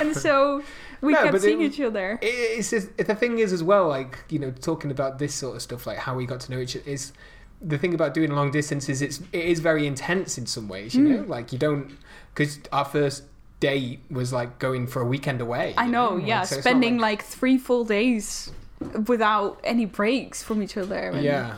and 0.00 0.16
so 0.16 0.62
we 1.02 1.12
No, 1.12 1.18
kept 1.18 1.32
but 1.32 1.38
it 1.38 1.42
seeing 1.44 1.60
each 1.60 1.80
other. 1.80 2.18
It- 2.22 2.26
It's 2.58 2.70
just, 2.70 2.96
the 2.96 3.14
thing 3.14 3.38
is 3.38 3.52
as 3.52 3.62
well, 3.62 3.88
like 3.88 4.18
you 4.30 4.38
know, 4.38 4.50
talking 4.52 4.90
about 4.90 5.18
this 5.18 5.34
sort 5.34 5.56
of 5.56 5.62
stuff, 5.62 5.86
like 5.86 5.98
how 5.98 6.14
we 6.16 6.24
got 6.24 6.40
to 6.40 6.50
know 6.52 6.58
each 6.58 6.74
other 6.76 6.88
is 6.88 7.12
the 7.60 7.76
thing 7.78 7.92
about 7.94 8.12
doing 8.14 8.30
long 8.32 8.50
distance 8.50 8.88
is 8.88 9.02
it's 9.02 9.20
it 9.32 9.44
is 9.44 9.60
very 9.60 9.86
intense 9.86 10.38
in 10.38 10.46
some 10.46 10.66
ways. 10.68 10.94
You 10.94 11.04
Mm. 11.04 11.08
know, 11.10 11.22
like 11.28 11.52
you 11.52 11.58
don't 11.58 11.90
because 12.34 12.58
our 12.72 12.84
first 12.86 13.24
date 13.60 14.00
was 14.10 14.32
like 14.32 14.58
going 14.58 14.86
for 14.88 15.00
a 15.02 15.04
weekend 15.06 15.40
away. 15.40 15.74
I 15.76 15.86
know, 15.86 16.14
Like, 16.14 16.26
yeah, 16.26 16.42
so 16.44 16.60
spending 16.60 16.98
like, 16.98 17.18
like, 17.20 17.22
three 17.24 17.58
full 17.58 17.84
days 17.84 18.50
without 19.06 19.60
any 19.62 19.84
breaks 19.84 20.42
from 20.42 20.62
each 20.62 20.76
other. 20.76 20.96
and- 20.96 21.22
yeah. 21.22 21.56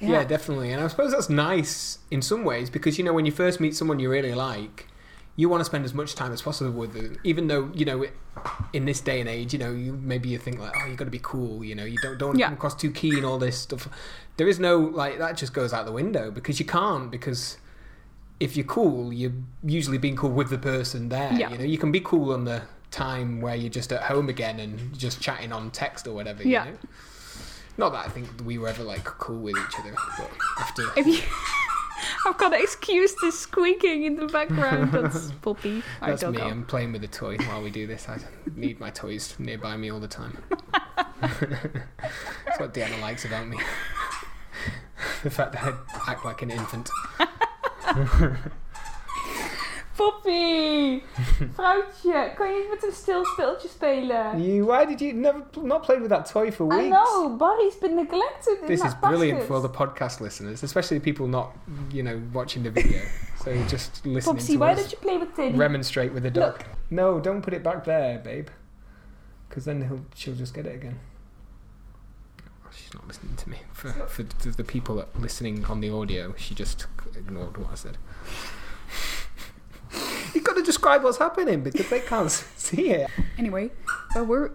yeah, 0.00 0.24
definitely. 0.24 0.70
And 0.72 0.82
I 0.82 0.88
suppose 0.88 1.10
that's 1.12 1.28
nice 1.28 1.98
in 2.10 2.22
some 2.22 2.44
ways 2.44 2.70
because 2.70 2.96
you 2.98 3.04
know 3.04 3.12
when 3.12 3.26
you 3.26 3.32
first 3.32 3.60
meet 3.60 3.74
someone 3.76 3.98
you 3.98 4.10
really 4.10 4.34
like. 4.34 4.86
You 5.40 5.48
want 5.48 5.60
to 5.60 5.64
spend 5.64 5.84
as 5.84 5.94
much 5.94 6.14
time 6.16 6.32
as 6.32 6.42
possible 6.42 6.72
with 6.72 6.92
them, 6.94 7.16
even 7.22 7.46
though 7.46 7.70
you 7.72 7.84
know, 7.84 8.04
in 8.72 8.84
this 8.86 9.00
day 9.00 9.20
and 9.20 9.28
age, 9.28 9.52
you 9.52 9.58
know, 9.60 9.70
you 9.70 9.92
maybe 9.92 10.28
you 10.28 10.36
think 10.36 10.58
like, 10.58 10.72
oh, 10.76 10.86
you 10.86 10.96
got 10.96 11.04
to 11.04 11.10
be 11.12 11.20
cool, 11.22 11.62
you 11.64 11.74
know, 11.76 11.84
you 11.84 11.96
don't 12.02 12.18
don't 12.18 12.36
Yeah. 12.38 12.46
come 12.46 12.54
across 12.54 12.74
too 12.74 12.90
keen, 12.90 13.24
all 13.24 13.38
this 13.38 13.56
stuff. 13.56 13.88
There 14.36 14.48
is 14.48 14.58
no 14.58 14.78
like 14.78 15.18
that 15.18 15.36
just 15.36 15.54
goes 15.54 15.72
out 15.72 15.86
the 15.86 15.92
window 15.92 16.30
because 16.32 16.58
you 16.58 16.66
can't 16.66 17.08
because 17.10 17.56
if 18.40 18.56
you're 18.56 18.66
cool, 18.66 19.12
you're 19.12 19.32
usually 19.64 19.98
being 19.98 20.16
cool 20.16 20.30
with 20.30 20.50
the 20.50 20.58
person 20.58 21.08
there. 21.08 21.32
Yeah. 21.32 21.50
You 21.50 21.58
know, 21.58 21.64
you 21.64 21.78
can 21.78 21.92
be 21.92 22.00
cool 22.00 22.32
on 22.32 22.44
the 22.44 22.62
time 22.90 23.40
where 23.40 23.54
you're 23.54 23.70
just 23.70 23.92
at 23.92 24.02
home 24.02 24.28
again 24.28 24.58
and 24.58 24.96
just 24.98 25.20
chatting 25.20 25.52
on 25.52 25.70
text 25.70 26.06
or 26.08 26.14
whatever. 26.14 26.42
You 26.42 26.50
Yeah. 26.50 26.64
know? 26.64 26.78
Not 27.76 27.90
that 27.92 28.06
I 28.06 28.08
think 28.08 28.26
we 28.44 28.58
were 28.58 28.66
ever 28.68 28.82
like 28.82 29.04
cool 29.04 29.38
with 29.38 29.56
each 29.56 29.78
other, 29.78 29.94
but 30.18 30.30
after 30.58 30.82
If 30.96 31.06
you, 31.06 31.20
I've 32.26 32.38
got 32.38 32.50
to 32.50 32.60
excuse 32.60 33.14
the 33.16 33.32
squeaking 33.32 34.04
in 34.04 34.16
the 34.16 34.26
background. 34.26 34.92
That's 34.92 35.30
Poppy. 35.42 35.82
I 36.00 36.10
That's 36.10 36.24
me. 36.24 36.40
I'm 36.40 36.64
playing 36.64 36.92
with 36.92 37.04
a 37.04 37.08
toy 37.08 37.36
while 37.38 37.62
we 37.62 37.70
do 37.70 37.86
this. 37.86 38.08
I 38.08 38.18
need 38.54 38.80
my 38.80 38.90
toys 38.90 39.34
nearby 39.38 39.76
me 39.76 39.90
all 39.90 40.00
the 40.00 40.08
time. 40.08 40.38
That's 41.20 42.58
what 42.58 42.74
Deanna 42.74 43.00
likes 43.00 43.24
about 43.24 43.48
me. 43.48 43.58
the 45.22 45.30
fact 45.30 45.52
that 45.52 45.62
I 45.62 46.12
act 46.12 46.24
like 46.24 46.42
an 46.42 46.50
infant. 46.50 46.90
Poppy! 49.98 51.02
Vrouwtje, 51.56 52.32
kan 52.36 52.48
je 52.48 52.58
niet 52.60 52.70
met 52.70 52.84
een 52.84 52.92
stil 52.92 53.24
speeltje 53.24 53.68
spelen? 53.68 54.42
You, 54.42 54.64
why 54.64 54.86
did 54.86 55.00
you 55.00 55.12
never 55.12 55.42
not 55.62 55.82
played 55.82 56.00
with 56.00 56.10
that 56.10 56.30
toy 56.30 56.52
for 56.52 56.66
weeks? 56.68 56.84
I 56.84 56.88
know, 56.88 57.36
Barry's 57.36 57.78
been 57.78 57.94
neglected 57.94 58.58
in 58.60 58.66
This 58.66 58.84
is 58.84 58.94
brilliant 59.00 59.42
for 59.42 59.54
all 59.54 59.62
the 59.62 59.78
podcast 59.84 60.20
listeners, 60.20 60.62
especially 60.62 60.98
the 60.98 61.12
people 61.12 61.26
not, 61.26 61.50
you 61.92 62.02
know, 62.02 62.20
watching 62.32 62.62
the 62.62 62.70
video. 62.70 63.00
So 63.44 63.52
just 63.68 64.06
listening 64.06 64.36
Popsy, 64.36 64.52
to 64.52 64.58
why 64.58 64.74
don't 64.74 64.92
you 64.92 64.98
play 64.98 65.18
with 65.18 65.34
Teddy? 65.34 65.56
remonstrate 65.56 66.12
with 66.12 66.22
the 66.22 66.30
dog. 66.30 66.58
Look. 66.58 66.66
No, 66.90 67.20
don't 67.20 67.42
put 67.42 67.52
it 67.54 67.62
back 67.62 67.84
there, 67.84 68.18
babe. 68.18 68.48
Because 69.48 69.64
then 69.64 69.82
he'll, 69.88 70.04
she'll 70.14 70.36
just 70.36 70.54
get 70.54 70.66
it 70.66 70.74
again. 70.74 70.98
Oh, 72.64 72.70
She's 72.70 72.94
not 72.94 73.06
listening 73.08 73.36
to 73.36 73.48
me. 73.48 73.56
For, 73.72 73.90
for 74.06 74.22
the, 74.22 74.50
the 74.50 74.64
people 74.64 75.04
listening 75.18 75.64
on 75.64 75.80
the 75.80 75.90
audio, 75.90 76.34
she 76.36 76.54
just 76.54 76.86
ignored 77.16 77.56
what 77.56 77.72
I 77.72 77.74
said. 77.74 77.98
You've 80.68 80.74
got 80.82 80.98
to 80.98 80.98
describe 80.98 81.04
what's 81.04 81.18
happening 81.18 81.62
because 81.62 81.88
they 81.88 82.00
can't 82.00 82.30
see 82.56 82.90
it. 82.90 83.10
Anyway, 83.38 83.70
uh, 84.16 84.24
we're 84.24 84.50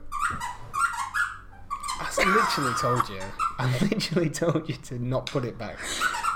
I 1.99 2.09
literally 2.17 2.73
told 2.79 3.09
you. 3.09 3.21
I 3.57 3.79
literally 3.79 4.29
told 4.29 4.69
you 4.69 4.75
to 4.75 4.99
not 5.03 5.25
put 5.25 5.45
it 5.45 5.57
back. 5.57 5.77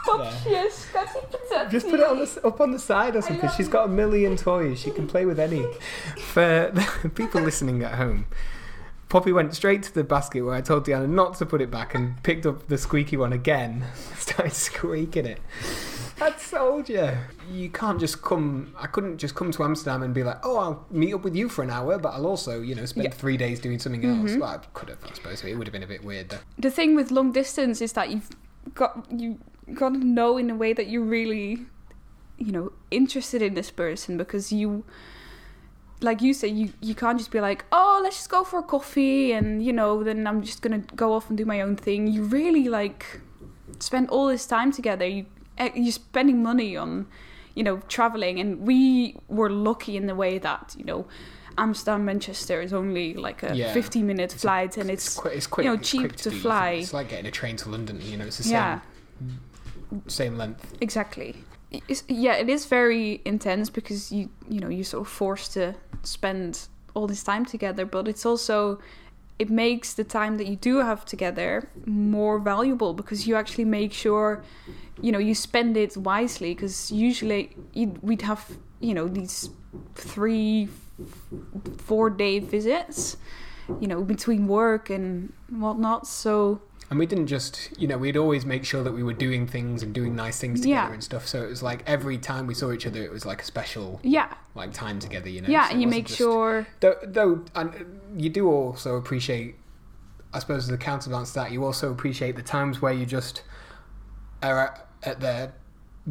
Popsje, 0.06 0.68
schatje, 0.72 1.30
patatje. 1.30 1.72
Just 1.72 1.90
put 1.90 2.00
it 2.00 2.08
on 2.08 2.18
the, 2.20 2.42
up 2.46 2.62
on 2.62 2.72
the 2.72 2.80
side 2.80 3.16
or 3.16 3.22
something. 3.22 3.46
love 3.46 3.56
She's 3.56 3.68
you. 3.68 3.72
got 3.72 3.86
a 3.86 3.90
million 3.90 4.38
toys. 4.38 4.80
She 4.80 4.92
can 4.92 5.08
play 5.08 5.26
with 5.26 5.40
any. 5.40 5.64
For 6.34 6.72
the 6.74 7.10
people 7.16 7.42
listening 7.42 7.84
at 7.84 7.96
home, 7.96 8.26
Poppy 9.10 9.32
went 9.32 9.54
straight 9.54 9.84
to 9.84 9.94
the 9.94 10.04
basket 10.04 10.42
where 10.42 10.56
I 10.56 10.62
told 10.62 10.86
Deanna 10.86 11.08
not 11.10 11.36
to 11.38 11.46
put 11.46 11.62
it 11.62 11.70
back 11.70 11.94
and 11.94 12.22
picked 12.24 12.46
up 12.46 12.68
the 12.68 12.78
squeaky 12.78 13.18
one 13.18 13.34
again. 13.34 13.84
Started 14.18 14.54
squeaking 14.54 15.26
it. 15.26 15.40
I 16.20 16.32
told 16.32 16.90
you. 16.90 17.10
You 17.52 17.70
can't 17.70 18.00
just 18.00 18.22
come. 18.22 18.74
I 18.78 18.88
couldn't 18.88 19.18
just 19.20 19.36
come 19.36 19.52
to 19.52 19.64
Amsterdam 19.64 20.02
and 20.04 20.14
be 20.14 20.24
like, 20.24 20.38
oh, 20.44 20.58
I'll 20.58 20.86
meet 20.90 21.14
up 21.14 21.24
with 21.24 21.36
you 21.36 21.48
for 21.48 21.64
an 21.64 21.70
hour, 21.70 21.98
but 22.00 22.10
I'll 22.10 22.26
also, 22.26 22.62
you 22.62 22.74
know, 22.76 22.86
spend 22.86 23.04
Yeah. 23.06 23.12
Mm-hmm. 23.12 23.20
three 23.20 23.38
days 23.38 23.60
doing 23.60 23.80
something 23.80 24.04
else. 24.04 24.36
Well, 24.36 24.50
I 24.50 24.58
could 24.74 24.90
have, 24.90 25.04
I 25.04 25.14
suppose. 25.14 25.44
It 25.44 25.56
would 25.56 25.68
have 25.68 25.74
been 25.74 25.84
a 25.84 25.88
bit 25.88 26.04
weird 26.04 26.30
though. 26.30 26.40
The 26.58 26.72
thing 26.72 26.96
with 26.96 27.12
long 27.12 27.32
distance 27.32 27.82
is 27.82 27.94
that 27.94 28.10
you've 28.10 28.30
got 28.74 29.06
you 29.12 29.38
got 29.74 29.90
to 29.94 30.00
know 30.00 30.38
in 30.38 30.50
a 30.50 30.56
way 30.56 30.74
that 30.74 30.88
you're 30.88 31.04
really, 31.04 31.66
you 32.38 32.52
know, 32.52 32.72
interested 32.90 33.42
in 33.42 33.54
this 33.54 33.70
person 33.70 34.18
because 34.18 34.52
you, 34.52 34.84
like 36.02 36.22
you 36.22 36.34
say, 36.34 36.48
you 36.48 36.74
you 36.82 36.96
can't 36.96 37.18
just 37.20 37.32
be 37.32 37.40
like, 37.42 37.64
oh, 37.72 38.00
let's 38.02 38.16
just 38.18 38.30
go 38.30 38.44
for 38.44 38.60
a 38.60 38.64
coffee 38.64 39.34
and 39.34 39.64
you 39.64 39.72
know, 39.74 40.04
then 40.04 40.26
I'm 40.26 40.42
just 40.42 40.62
gonna 40.64 40.80
go 40.96 41.14
off 41.14 41.30
and 41.30 41.38
do 41.38 41.46
my 41.46 41.62
own 41.62 41.76
thing. 41.76 42.08
You 42.08 42.24
really 42.24 42.68
like 42.70 43.22
spend 43.80 44.10
all 44.10 44.28
this 44.28 44.48
time 44.48 44.72
together. 44.72 45.06
You 45.06 45.26
you're 45.76 45.92
spending 45.92 46.42
money 46.44 46.76
on, 46.78 47.08
you 47.56 47.64
know, 47.64 47.78
traveling, 47.88 48.40
and 48.40 48.62
we 48.62 49.16
were 49.28 49.50
lucky 49.50 49.98
in 49.98 50.06
the 50.08 50.16
way 50.16 50.38
that 50.40 50.76
you 50.78 50.86
know. 50.86 51.06
Amsterdam 51.60 52.06
Manchester 52.06 52.62
is 52.62 52.72
only 52.72 53.16
like 53.16 53.42
a 53.42 53.56
Yeah. 53.56 53.74
15 53.74 54.06
minute 54.06 54.26
It's 54.26 54.36
a- 54.36 54.40
flight 54.40 54.78
and 54.78 54.92
It's, 54.92 55.08
it's, 55.08 55.16
quick. 55.16 55.34
It's 55.36 55.48
quick. 55.48 55.66
know, 55.66 55.76
cheap 55.76 56.02
quick 56.02 56.16
to 56.18 56.30
do. 56.30 56.40
fly. 56.40 56.70
It's 56.74 56.94
like 56.94 57.10
getting 57.10 57.26
a 57.26 57.32
train 57.32 57.56
to 57.58 57.70
London. 57.70 58.00
You 58.00 58.16
know, 58.18 58.26
it's 58.28 58.38
the 58.38 58.44
same. 58.44 58.52
yeah 58.54 58.80
Same 60.08 60.38
length. 60.38 60.76
exactly 60.82 61.36
it's, 61.88 62.04
yeah 62.08 62.36
it 62.36 62.48
is 62.50 62.66
very 62.66 63.22
intense 63.26 63.70
because 63.72 64.12
you 64.12 64.30
you 64.48 64.60
know 64.60 64.70
you're 64.70 64.84
sort 64.86 65.02
of 65.02 65.08
forced 65.12 65.54
to 65.54 65.74
spend 66.04 66.68
all 66.94 67.08
this 67.08 67.24
time 67.24 67.44
together 67.46 67.86
but 67.86 68.08
it's 68.08 68.26
also 68.26 68.80
it 69.40 69.50
makes 69.50 69.94
the 69.94 70.04
time 70.04 70.38
that 70.38 70.48
you 70.48 70.56
do 70.56 70.78
have 70.78 71.06
together 71.06 71.70
more 71.86 72.40
valuable 72.40 72.94
because 72.94 73.28
you 73.28 73.36
actually 73.36 73.66
make 73.66 73.94
sure 73.94 74.44
you 75.02 75.12
know 75.12 75.20
you 75.20 75.36
spend 75.36 75.78
it 75.78 75.96
wisely 75.96 76.54
because 76.54 76.92
usually 76.92 77.56
we'd 78.02 78.24
have 78.24 78.58
you 78.80 78.94
know 78.94 79.08
these 79.08 79.50
three 79.96 80.68
four 81.78 82.10
day 82.10 82.40
visits 82.40 83.18
you 83.80 83.88
know 83.88 84.02
between 84.04 84.48
work 84.48 84.90
and 84.90 85.34
whatnot. 85.50 86.08
So 86.08 86.62
And 86.90 86.98
we 86.98 87.06
didn't 87.06 87.28
just, 87.28 87.70
you 87.78 87.86
know, 87.86 87.98
we'd 87.98 88.16
always 88.16 88.46
make 88.46 88.64
sure 88.64 88.82
that 88.82 88.94
we 88.94 89.04
were 89.04 89.12
doing 89.14 89.46
things 89.46 89.84
and 89.84 89.94
doing 89.94 90.16
nice 90.16 90.40
things 90.40 90.62
together 90.62 90.88
Yeah. 90.88 90.94
and 90.94 91.04
stuff. 91.04 91.28
So 91.28 91.44
it 91.44 91.50
was 91.50 91.62
like 91.62 91.84
every 91.86 92.18
time 92.18 92.48
we 92.48 92.54
saw 92.54 92.72
each 92.72 92.88
other, 92.88 93.04
it 93.04 93.12
was 93.12 93.26
like 93.26 93.42
a 93.42 93.46
special 93.46 94.00
yeah 94.04 94.34
like 94.56 94.72
time 94.72 95.00
together. 95.00 95.30
You 95.30 95.42
know. 95.42 95.50
yeah 95.50 95.66
So 95.68 95.74
and 95.74 95.82
you 95.82 95.88
make 95.90 96.06
just- 96.06 96.18
sure 96.18 96.66
Though, 96.80 96.96
though, 97.04 97.44
and 97.56 98.00
you 98.16 98.30
do 98.30 98.48
also 98.50 98.96
appreciate, 98.96 99.56
I 100.34 100.40
suppose, 100.40 100.68
the 100.68 100.78
counterbalance 100.78 101.30
to 101.34 101.40
that, 101.40 101.52
you 101.52 101.66
also 101.66 101.92
appreciate 101.92 102.38
the 102.38 102.42
times 102.42 102.82
where 102.82 102.94
you 102.94 103.06
just 103.06 103.44
are 104.42 104.60
at, 104.68 104.88
at 105.04 105.20
the, 105.20 105.52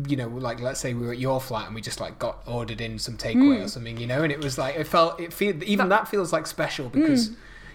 you 0.06 0.16
know, 0.16 0.28
like 0.28 0.60
let's 0.60 0.78
say 0.80 0.92
we 0.92 1.06
were 1.06 1.12
at 1.12 1.18
your 1.18 1.40
flat 1.40 1.66
and 1.66 1.74
we 1.74 1.80
just 1.80 2.00
like 2.00 2.18
got 2.18 2.42
ordered 2.46 2.82
in 2.82 2.98
some 2.98 3.16
takeaway 3.16 3.60
Mm. 3.60 3.64
or 3.64 3.68
something, 3.68 3.96
you 3.96 4.06
know, 4.06 4.22
and 4.22 4.30
it 4.30 4.40
was 4.44 4.58
like 4.58 4.76
it 4.76 4.86
felt 4.86 5.18
it 5.20 5.32
feel 5.32 5.62
even 5.64 5.88
that, 5.88 6.06
feels 6.06 6.34
like 6.34 6.46
special 6.46 6.90
because. 6.90 7.30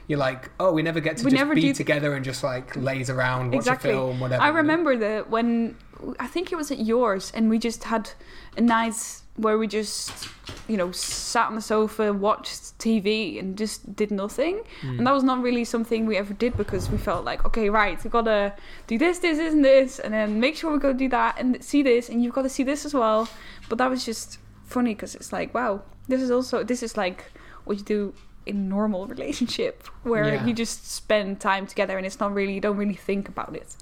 You're 0.08 0.20
like, 0.20 0.50
oh, 0.60 0.72
we 0.74 0.82
never 0.82 1.00
get 1.00 1.18
to. 1.18 1.24
We 1.24 1.32
just 1.32 1.40
never 1.40 1.56
be 1.56 1.62
do- 1.62 1.74
together 1.74 2.16
and 2.16 2.26
just 2.26 2.44
like 2.44 2.76
laze 2.76 3.10
around, 3.10 3.52
watch 3.52 3.60
Exactly. 3.60 3.92
a 3.92 3.94
film, 3.94 4.20
whatever. 4.20 4.42
I 4.42 4.50
remember 4.50 4.98
that 4.98 5.30
when 5.30 5.76
I 6.20 6.28
think 6.28 6.52
it 6.52 6.56
was 6.56 6.72
at 6.72 6.80
yours, 6.80 7.32
and 7.36 7.50
we 7.50 7.60
just 7.60 7.84
had 7.86 8.10
a 8.58 8.62
night 8.62 8.96
where 9.38 9.58
we 9.58 9.68
just, 9.68 10.28
you 10.68 10.76
know, 10.76 10.92
sat 10.92 11.48
on 11.48 11.56
the 11.56 11.62
sofa, 11.62 12.12
watched 12.12 12.78
TV, 12.80 13.40
and 13.40 13.58
just 13.58 13.96
did 13.96 14.12
nothing. 14.12 14.62
Mm. 14.82 14.98
And 14.98 15.08
that 15.08 15.14
was 15.14 15.24
not 15.24 15.42
really 15.42 15.64
something 15.64 16.06
we 16.06 16.18
ever 16.18 16.34
did 16.34 16.58
because 16.58 16.90
we 16.90 16.98
felt 16.98 17.24
like, 17.24 17.46
okay, 17.46 17.70
right, 17.70 18.04
we've 18.04 18.12
got 18.12 18.26
to 18.26 18.54
do 18.88 18.98
this, 18.98 19.20
this, 19.20 19.40
and 19.40 19.64
this, 19.64 20.00
and 20.00 20.14
then 20.14 20.40
make 20.40 20.56
sure 20.56 20.72
we 20.72 20.80
go 20.80 20.92
do 20.92 21.08
that 21.10 21.40
and 21.40 21.64
see 21.64 21.82
this, 21.82 22.10
and 22.10 22.24
you've 22.24 22.34
got 22.34 22.44
to 22.44 22.50
see 22.50 22.64
this 22.64 22.86
as 22.86 22.94
well. 22.94 23.30
But 23.70 23.78
that 23.78 23.90
was 23.90 24.06
just 24.06 24.38
funny 24.66 24.94
because 24.94 25.16
it's 25.16 25.32
like, 25.32 25.54
wow, 25.54 25.82
this 26.08 26.22
is 26.22 26.32
also 26.32 26.64
this 26.64 26.84
is 26.84 26.98
like 26.98 27.26
what 27.64 27.78
you 27.78 27.84
do 27.84 28.14
a 28.52 28.54
normal 28.54 29.08
relationship 29.08 29.88
where 30.04 30.36
Yeah. 30.36 30.46
you 30.46 30.54
just 30.54 30.90
spend 30.92 31.40
time 31.40 31.66
together 31.66 31.98
and 31.98 32.06
it's 32.06 32.20
not 32.20 32.34
really 32.34 32.54
you 32.54 32.62
don't 32.62 32.78
really 32.78 32.94
think 33.10 33.28
about 33.28 33.56
it. 33.56 33.76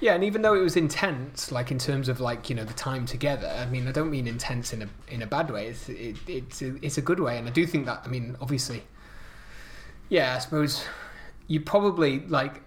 Yeah, 0.00 0.14
and 0.14 0.22
even 0.24 0.42
though 0.42 0.54
it 0.54 0.60
was 0.60 0.76
intense, 0.76 1.50
like 1.50 1.70
in 1.70 1.78
terms 1.78 2.08
of 2.08 2.20
like 2.20 2.50
you 2.50 2.54
know 2.56 2.64
the 2.64 2.74
time 2.74 3.06
together, 3.06 3.48
I 3.48 3.64
mean 3.66 3.88
I 3.88 3.92
don't 3.92 4.10
mean 4.10 4.26
intense 4.26 4.72
in 4.74 4.82
a 4.82 4.88
in 5.08 5.22
a 5.22 5.26
bad 5.26 5.50
way. 5.50 5.68
It's 5.68 5.88
it, 5.88 6.16
it's 6.28 6.60
a, 6.62 6.76
it's 6.84 6.98
a 6.98 7.02
good 7.02 7.20
way, 7.20 7.38
and 7.38 7.48
I 7.48 7.50
do 7.50 7.66
think 7.66 7.86
that 7.86 8.02
I 8.04 8.08
mean 8.08 8.36
obviously, 8.40 8.82
yeah, 10.08 10.34
I 10.34 10.38
suppose 10.38 10.84
you 11.46 11.60
probably 11.60 12.20
like 12.26 12.62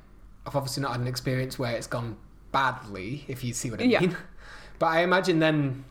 I've 0.46 0.56
obviously 0.56 0.82
not 0.84 0.94
had 0.94 1.02
an 1.02 1.08
experience 1.08 1.60
where 1.60 1.72
it's 1.76 1.88
gone 1.88 2.18
badly, 2.52 3.26
if 3.28 3.44
you 3.44 3.54
see 3.54 3.70
what 3.72 3.80
I 3.82 3.84
Yeah. 3.86 4.00
mean. 4.02 4.18
But 4.80 4.88
I 4.88 5.02
imagine 5.04 5.40
then 5.40 5.84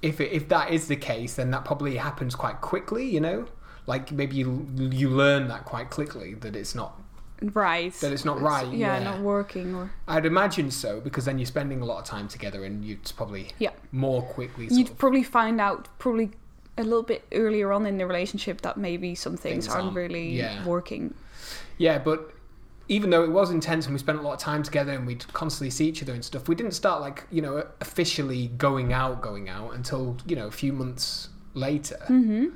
if 0.00 0.18
it, 0.18 0.32
if 0.32 0.48
that 0.48 0.70
is 0.70 0.88
the 0.88 0.96
case, 0.96 1.34
then 1.34 1.50
that 1.50 1.66
probably 1.66 1.96
happens 1.98 2.34
quite 2.34 2.62
quickly. 2.62 3.04
You 3.08 3.20
know, 3.20 3.46
like 3.86 4.12
maybe 4.12 4.36
you 4.36 4.66
you 4.76 5.08
learn 5.10 5.48
that 5.48 5.64
quite 5.64 5.90
quickly 5.90 6.34
that 6.34 6.54
it's 6.56 6.74
not 6.74 6.98
Right. 7.40 7.92
that 7.94 8.12
it's 8.12 8.24
not 8.24 8.40
right. 8.40 8.68
Yeah, 8.72 8.98
yeah. 8.98 9.02
not 9.04 9.20
working 9.20 9.74
or 9.74 9.90
I'd 10.06 10.24
imagine 10.26 10.70
so 10.70 11.00
because 11.00 11.24
then 11.24 11.38
you're 11.40 11.46
spending 11.46 11.80
a 11.80 11.84
lot 11.84 11.98
of 11.98 12.04
time 12.04 12.28
together 12.28 12.64
and 12.64 12.84
you'd 12.84 13.10
probably 13.16 13.48
Yeah. 13.58 13.70
more 13.90 14.22
quickly. 14.22 14.68
You'd 14.70 14.90
of, 14.90 14.98
probably 14.98 15.24
find 15.24 15.60
out 15.60 15.88
probably 15.98 16.30
a 16.78 16.84
little 16.84 17.02
bit 17.02 17.24
earlier 17.32 17.72
on 17.72 17.84
in 17.84 17.98
the 17.98 18.06
relationship 18.06 18.60
that 18.60 18.76
maybe 18.76 19.14
some 19.16 19.36
things, 19.36 19.64
Things 19.64 19.68
aren't 19.68 19.84
aren't- 19.86 19.96
really 19.96 20.30
yeah. 20.36 20.64
working. 20.64 21.14
yeah, 21.78 21.98
but 21.98 22.30
even 22.88 23.10
though 23.10 23.24
it 23.24 23.30
was 23.32 23.50
intense 23.50 23.86
and 23.86 23.94
we 23.94 23.98
spent 23.98 24.18
a 24.18 24.22
lot 24.22 24.34
of 24.34 24.38
time 24.38 24.62
together 24.62 24.92
and 24.92 25.06
we'd 25.06 25.24
constantly 25.32 25.70
see 25.70 25.88
each 25.88 26.02
other 26.02 26.12
and 26.12 26.24
stuff, 26.24 26.48
we 26.48 26.54
didn't 26.54 26.72
start 26.72 27.00
like 27.00 27.24
you 27.32 27.42
know 27.42 27.66
officially 27.80 28.48
going 28.56 28.92
out, 28.92 29.20
going 29.20 29.48
out 29.48 29.74
until 29.74 30.16
you 30.26 30.36
know 30.36 30.46
a 30.46 30.50
few 30.52 30.72
months 30.72 31.28
later. 31.54 31.96
hmm 32.06 32.46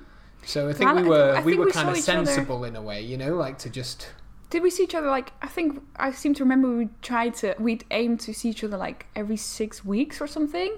So 0.46 0.68
I 0.68 0.72
think 0.72 0.86
Well, 0.94 1.02
we 1.02 1.08
were 1.08 1.42
we 1.44 1.58
were 1.58 1.66
we 1.66 1.72
kind 1.72 1.88
of 1.90 1.96
each 1.96 2.08
other- 2.08 2.24
sensible 2.24 2.64
in 2.64 2.76
a 2.76 2.82
way, 2.82 3.02
you 3.02 3.18
know, 3.18 3.34
like 3.34 3.58
to 3.58 3.68
just 3.70 4.08
Did 4.48 4.62
we 4.62 4.70
see 4.70 4.84
each 4.84 4.94
other 4.94 5.08
like 5.08 5.32
I 5.42 5.48
think 5.48 5.82
I 5.96 6.12
seem 6.12 6.34
to 6.34 6.44
remember 6.44 6.76
we 6.76 6.88
tried 7.02 7.34
to 7.36 7.54
we'd 7.58 7.84
aim 7.90 8.16
to 8.18 8.32
see 8.32 8.50
each 8.50 8.62
other 8.62 8.76
like 8.76 9.06
every 9.16 9.36
six 9.36 9.84
weeks 9.84 10.20
or 10.20 10.26
something. 10.28 10.76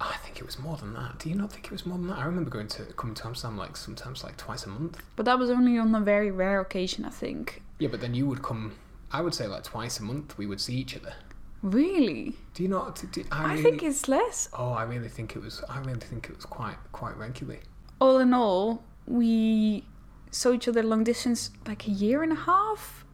I 0.00 0.16
think 0.16 0.38
it 0.40 0.44
was 0.44 0.58
more 0.58 0.76
than 0.76 0.94
that. 0.94 1.20
Do 1.20 1.28
you 1.28 1.36
not 1.36 1.52
think 1.52 1.66
it 1.66 1.70
was 1.70 1.86
more 1.86 1.96
than 1.96 2.08
that? 2.08 2.18
I 2.18 2.24
remember 2.24 2.50
going 2.50 2.66
to 2.68 2.82
coming 2.94 3.14
to 3.14 3.26
Amsterdam 3.28 3.56
like 3.56 3.76
sometimes 3.76 4.24
like 4.24 4.36
twice 4.36 4.66
a 4.66 4.68
month. 4.68 5.00
But 5.14 5.26
that 5.26 5.38
was 5.38 5.48
only 5.48 5.78
on 5.78 5.94
a 5.94 6.00
very 6.00 6.32
rare 6.32 6.60
occasion, 6.60 7.04
I 7.04 7.10
think. 7.10 7.62
Yeah, 7.78 7.88
but 7.88 8.00
then 8.00 8.14
you 8.14 8.26
would 8.26 8.42
come. 8.42 8.72
I 9.12 9.20
would 9.20 9.32
say 9.34 9.46
like 9.46 9.62
twice 9.62 10.00
a 10.00 10.02
month 10.02 10.36
we 10.36 10.46
would 10.46 10.60
see 10.60 10.74
each 10.74 10.96
other. 10.96 11.14
Really? 11.62 12.34
Do 12.54 12.64
you 12.64 12.68
not? 12.68 12.96
Do, 12.96 13.06
do- 13.06 13.24
I, 13.30 13.44
I, 13.44 13.50
really, 13.52 13.62
think 13.62 13.82
it's 13.84 14.08
less. 14.08 14.48
Oh, 14.52 14.72
I 14.72 14.82
really 14.82 15.08
think 15.08 15.36
it 15.36 15.42
was. 15.42 15.62
I 15.68 15.78
really 15.78 16.00
think 16.00 16.28
it 16.28 16.34
was 16.34 16.46
quite 16.46 16.78
quite 16.90 17.16
regularly. 17.16 17.60
All 18.02 18.18
in 18.18 18.34
all, 18.34 18.82
we 19.06 19.84
saw 20.32 20.50
each 20.52 20.66
other 20.66 20.82
long 20.82 21.04
distance 21.04 21.50
like 21.68 21.86
a 21.86 21.90
year 21.92 22.24
and 22.24 22.32
a 22.32 22.40
half 22.50 23.04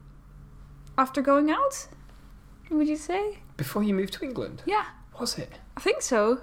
after 0.96 1.20
going 1.20 1.50
out. 1.50 1.88
Would 2.70 2.88
you 2.88 2.96
say? 2.96 3.40
Before 3.58 3.82
you 3.82 3.92
moved 3.92 4.14
to 4.14 4.24
England, 4.24 4.62
Yeah, 4.64 4.86
was 5.20 5.36
it 5.36 5.52
I 5.76 5.80
think 5.80 6.00
so. 6.00 6.40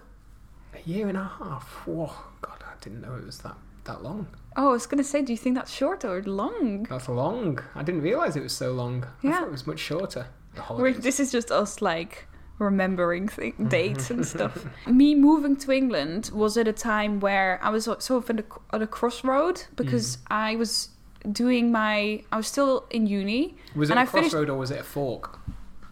a 0.75 0.87
year 0.87 1.07
and 1.07 1.17
a 1.17 1.23
half? 1.39 1.67
Whoa, 1.87 2.11
God, 2.41 2.63
I 2.63 2.73
didn't 2.81 3.01
know 3.01 3.15
it 3.15 3.25
was 3.25 3.39
that 3.39 3.57
that 3.85 4.03
long. 4.03 4.27
Oh, 4.55 4.69
I 4.69 4.71
was 4.73 4.85
gonna 4.85 5.03
say, 5.03 5.23
do 5.23 5.31
you 5.33 5.37
think 5.39 5.55
that's 5.55 5.71
short 5.73 6.05
or 6.05 6.21
long? 6.21 6.83
That's 6.87 7.09
long. 7.09 7.57
I 7.73 7.81
didn't 7.81 8.01
realize 8.03 8.35
it 8.35 8.43
was 8.43 8.53
so 8.53 8.73
long. 8.73 9.05
I 9.05 9.27
Yeah. 9.27 9.39
thought 9.39 9.47
it 9.47 9.51
was 9.59 9.65
much 9.65 9.79
shorter. 9.79 10.27
The 10.53 10.61
We're, 10.75 10.93
this 10.93 11.19
is 11.19 11.31
just 11.31 11.49
us 11.51 11.81
like 11.81 12.27
remembering 12.59 13.27
th- 13.27 13.53
mm-hmm. 13.53 13.67
dates 13.67 14.09
and 14.09 14.25
stuff. 14.25 14.65
Me 14.87 15.15
moving 15.15 15.55
to 15.57 15.71
England 15.71 16.31
was 16.33 16.57
at 16.57 16.67
a 16.67 16.73
time 16.73 17.19
where 17.19 17.59
I 17.61 17.69
was 17.69 17.85
sort 17.85 18.11
of 18.11 18.29
at 18.29 18.39
a, 18.39 18.45
at 18.75 18.81
a 18.81 18.87
crossroad 18.87 19.63
because 19.75 20.17
mm. 20.17 20.21
I 20.31 20.55
was 20.55 20.89
doing 21.31 21.71
my. 21.71 22.23
I 22.31 22.37
was 22.37 22.47
still 22.47 22.85
in 22.91 23.07
uni. 23.07 23.55
was 23.75 23.89
it 23.89 23.97
a 23.97 23.99
I 23.99 24.05
finished- 24.05 24.31
crossroad 24.31 24.49
or 24.49 24.57
was 24.57 24.71
it 24.71 24.79
a 24.79 24.83
fork 24.83 25.39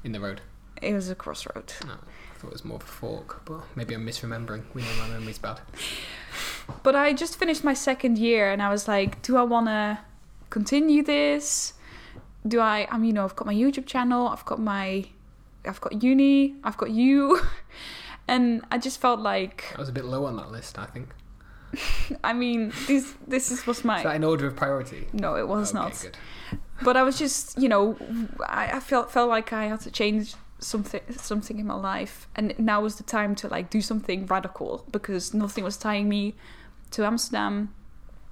in 0.03 0.11
the 0.11 0.19
road? 0.19 0.41
It 0.81 0.93
was 0.93 1.09
a 1.09 1.15
crossroad. 1.15 1.73
No, 1.85 1.93
I 1.93 2.37
thought 2.37 2.47
it 2.47 2.53
was 2.53 2.65
more 2.65 2.75
of 2.77 2.83
a 2.83 2.85
fork, 2.85 3.41
but 3.45 3.61
maybe 3.75 3.93
I'm 3.93 4.05
misremembering. 4.05 4.63
We 4.73 4.81
know 4.81 4.95
my 4.99 5.07
memory's 5.07 5.37
bad. 5.37 5.61
But 6.81 6.95
I 6.95 7.13
just 7.13 7.37
finished 7.37 7.63
my 7.63 7.73
second 7.73 8.17
year 8.17 8.51
and 8.51 8.61
I 8.61 8.69
was 8.69 8.87
like, 8.87 9.21
do 9.21 9.37
I 9.37 9.43
want 9.43 9.67
to 9.67 9.99
continue 10.49 11.03
this? 11.03 11.73
Do 12.47 12.59
I, 12.59 12.87
I 12.91 12.97
mean, 12.97 13.07
you 13.07 13.13
know, 13.13 13.23
I've 13.23 13.35
got 13.35 13.45
my 13.45 13.53
YouTube 13.53 13.85
channel, 13.85 14.27
I've 14.27 14.45
got 14.45 14.59
my, 14.59 15.05
I've 15.65 15.81
got 15.81 16.03
uni, 16.03 16.55
I've 16.63 16.77
got 16.77 16.91
you. 16.91 17.39
And 18.25 18.63
I 18.71 18.77
just 18.77 19.01
felt 19.01 19.19
like, 19.19 19.73
I 19.75 19.79
was 19.79 19.89
a 19.89 19.91
bit 19.91 20.05
low 20.05 20.25
on 20.25 20.37
that 20.37 20.49
list. 20.49 20.79
I 20.79 20.85
think. 20.85 21.09
I 22.23 22.31
mean, 22.31 22.71
this 22.87 23.13
this 23.27 23.51
is, 23.51 23.67
was 23.67 23.83
my, 23.83 23.97
Is 23.97 24.03
that 24.03 24.15
in 24.15 24.23
order 24.23 24.47
of 24.47 24.55
priority? 24.55 25.07
no, 25.11 25.35
it 25.35 25.45
was 25.47 25.71
Okay, 25.71 25.79
not. 25.83 25.99
Good. 26.01 26.17
But 26.81 26.95
I 26.95 27.03
was 27.03 27.17
just, 27.19 27.59
you 27.59 27.67
know, 27.67 27.97
I, 28.47 28.77
I 28.77 28.79
felt 28.79 29.11
felt 29.11 29.27
like 29.29 29.51
I 29.51 29.65
had 29.65 29.81
to 29.81 29.91
change 29.91 30.35
something 30.59 31.01
something 31.17 31.59
in 31.59 31.67
my 31.67 31.75
life, 31.75 32.27
and 32.33 32.57
now 32.57 32.79
was 32.81 32.95
the 32.95 33.03
time 33.03 33.35
to 33.35 33.47
like 33.49 33.69
do 33.69 33.81
something 33.81 34.25
radical 34.27 34.85
because 34.89 35.33
nothing 35.33 35.63
was 35.65 35.75
tying 35.75 36.07
me 36.07 36.35
to 36.91 37.05
Amsterdam 37.05 37.73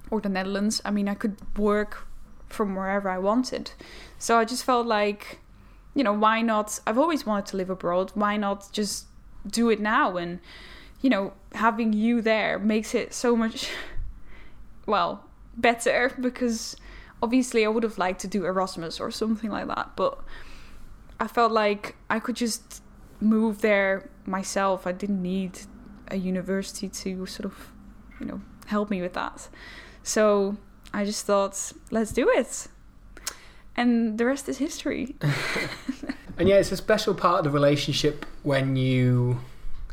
or 0.10 0.22
the 0.22 0.30
Netherlands. 0.30 0.82
I 0.86 0.91
mean, 0.91 1.10
I 1.10 1.15
could 1.15 1.36
work 1.58 2.08
from 2.48 2.76
wherever 2.76 3.10
I 3.10 3.17
wanted, 3.17 3.72
so 4.17 4.38
I 4.38 4.46
just 4.46 4.63
felt 4.63 4.88
like, 4.88 5.39
you 5.93 6.04
know, 6.04 6.13
why 6.13 6.41
not? 6.41 6.80
I've 6.88 6.97
always 6.97 7.25
wanted 7.25 7.47
to 7.47 7.58
live 7.58 7.69
abroad. 7.69 8.12
Why 8.13 8.38
not 8.38 8.71
just 8.71 9.06
do 9.47 9.69
it 9.69 9.80
now? 9.80 10.17
And 10.17 10.39
you 11.01 11.10
know, 11.10 11.34
having 11.54 11.93
you 11.93 12.21
there 12.21 12.60
makes 12.60 12.93
it 12.93 13.13
so 13.13 13.36
much, 13.36 13.69
well, 14.86 15.25
better 15.58 16.12
because 16.19 16.75
obviously 17.21 17.65
I 17.65 17.69
would 17.69 17.84
have 17.84 17.97
liked 17.97 18.21
to 18.21 18.27
do 18.27 18.45
Erasmus 18.45 18.99
or 18.99 19.12
something 19.12 19.49
like 19.49 19.67
that, 19.67 19.95
but 19.95 20.19
I 21.19 21.27
felt 21.27 21.51
like 21.51 21.95
I 22.10 22.19
could 22.19 22.36
just 22.36 22.82
move 23.19 23.62
there 23.62 24.10
myself. 24.25 24.88
I 24.88 24.91
didn't 24.91 25.21
need 25.21 25.60
a 26.08 26.17
university 26.17 26.89
to 26.89 27.25
sort 27.25 27.45
of, 27.45 27.71
you 28.19 28.25
know, 28.25 28.41
help 28.67 28.89
me 28.89 29.01
with 29.01 29.13
that. 29.13 29.47
So 30.04 30.58
I 30.93 31.06
just 31.06 31.25
thought, 31.25 31.73
let's 31.91 32.12
do 32.12 32.30
it. 32.30 32.67
And 33.75 34.17
the 34.17 34.25
rest 34.25 34.49
is 34.49 34.57
history. 34.57 35.15
And 36.41 36.49
yeah, 36.49 36.55
it's 36.55 36.71
a 36.71 36.77
special 36.77 37.13
part 37.13 37.39
of 37.39 37.43
the 37.43 37.51
relationship 37.51 38.25
when 38.41 38.75
you 38.75 39.41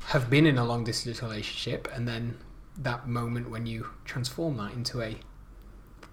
have 0.07 0.31
been 0.31 0.47
in 0.47 0.57
a 0.57 0.65
long 0.65 0.83
distance 0.83 1.23
relationship 1.23 1.89
and 1.95 2.09
then 2.09 2.39
that 2.79 3.07
moment 3.07 3.51
when 3.51 3.67
you 3.67 3.89
transform 4.07 4.57
that 4.57 4.73
into 4.73 5.03
a 5.03 5.17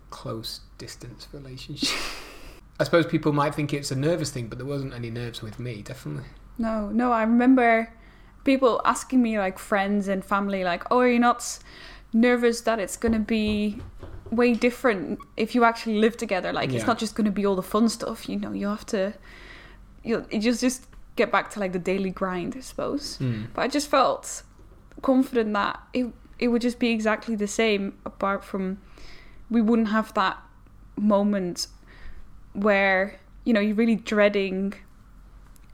close 0.10 0.60
distance 0.78 1.30
relationship. 1.32 1.98
I 2.82 2.84
suppose 2.84 3.06
people 3.06 3.32
might 3.32 3.56
think 3.56 3.74
it's 3.74 3.92
a 3.92 3.96
nervous 3.96 4.30
thing, 4.30 4.48
but 4.48 4.58
there 4.58 4.68
wasn't 4.68 4.94
any 4.94 5.10
nerves 5.10 5.42
with 5.42 5.58
me, 5.58 5.82
definitely. 5.82 6.28
No, 6.58 6.90
no, 6.90 7.14
I 7.14 7.22
remember 7.22 7.94
people 8.44 8.82
asking 8.84 9.22
me, 9.22 9.40
like 9.40 9.58
friends 9.58 10.10
and 10.10 10.26
family, 10.26 10.66
like, 10.66 10.84
oh, 10.92 11.00
are 11.00 11.10
you 11.10 11.20
not 11.20 11.60
nervous 12.12 12.60
that 12.62 12.80
it's 12.80 12.98
going 12.98 13.14
to 13.14 13.20
be 13.20 13.80
way 14.32 14.54
different 14.54 15.20
if 15.38 15.56
you 15.56 15.64
actually 15.64 16.00
live 16.00 16.18
together? 16.18 16.52
Like, 16.54 16.74
it's 16.74 16.86
not 16.86 16.98
just 16.98 17.16
going 17.16 17.26
to 17.26 17.32
be 17.32 17.46
all 17.46 17.56
the 17.56 17.64
fun 17.64 17.90
stuff, 17.90 18.28
you 18.30 18.38
know, 18.38 18.52
you 18.52 18.68
have 18.68 18.86
to, 18.88 19.14
you 20.04 20.26
just, 20.40 20.62
just 20.62 20.88
get 21.16 21.32
back 21.32 21.50
to 21.52 21.60
like 21.60 21.72
the 21.72 21.80
daily 21.80 22.10
grind, 22.12 22.56
I 22.58 22.62
suppose. 22.62 23.18
Mm. 23.20 23.48
But 23.54 23.62
I 23.64 23.68
just 23.68 23.90
felt 23.90 24.44
confident 25.02 25.54
that 25.54 25.80
it, 25.94 26.08
it 26.40 26.50
would 26.50 26.62
just 26.62 26.80
be 26.80 26.90
exactly 26.90 27.36
the 27.36 27.48
same, 27.48 27.98
apart 28.06 28.44
from 28.44 28.80
we 29.50 29.62
wouldn't 29.62 29.90
have 29.90 30.14
that 30.16 30.38
moment 30.98 31.68
where, 32.54 33.20
you 33.44 33.54
know, 33.54 33.60
you're 33.60 33.76
really 33.76 33.96
dreading 33.96 34.74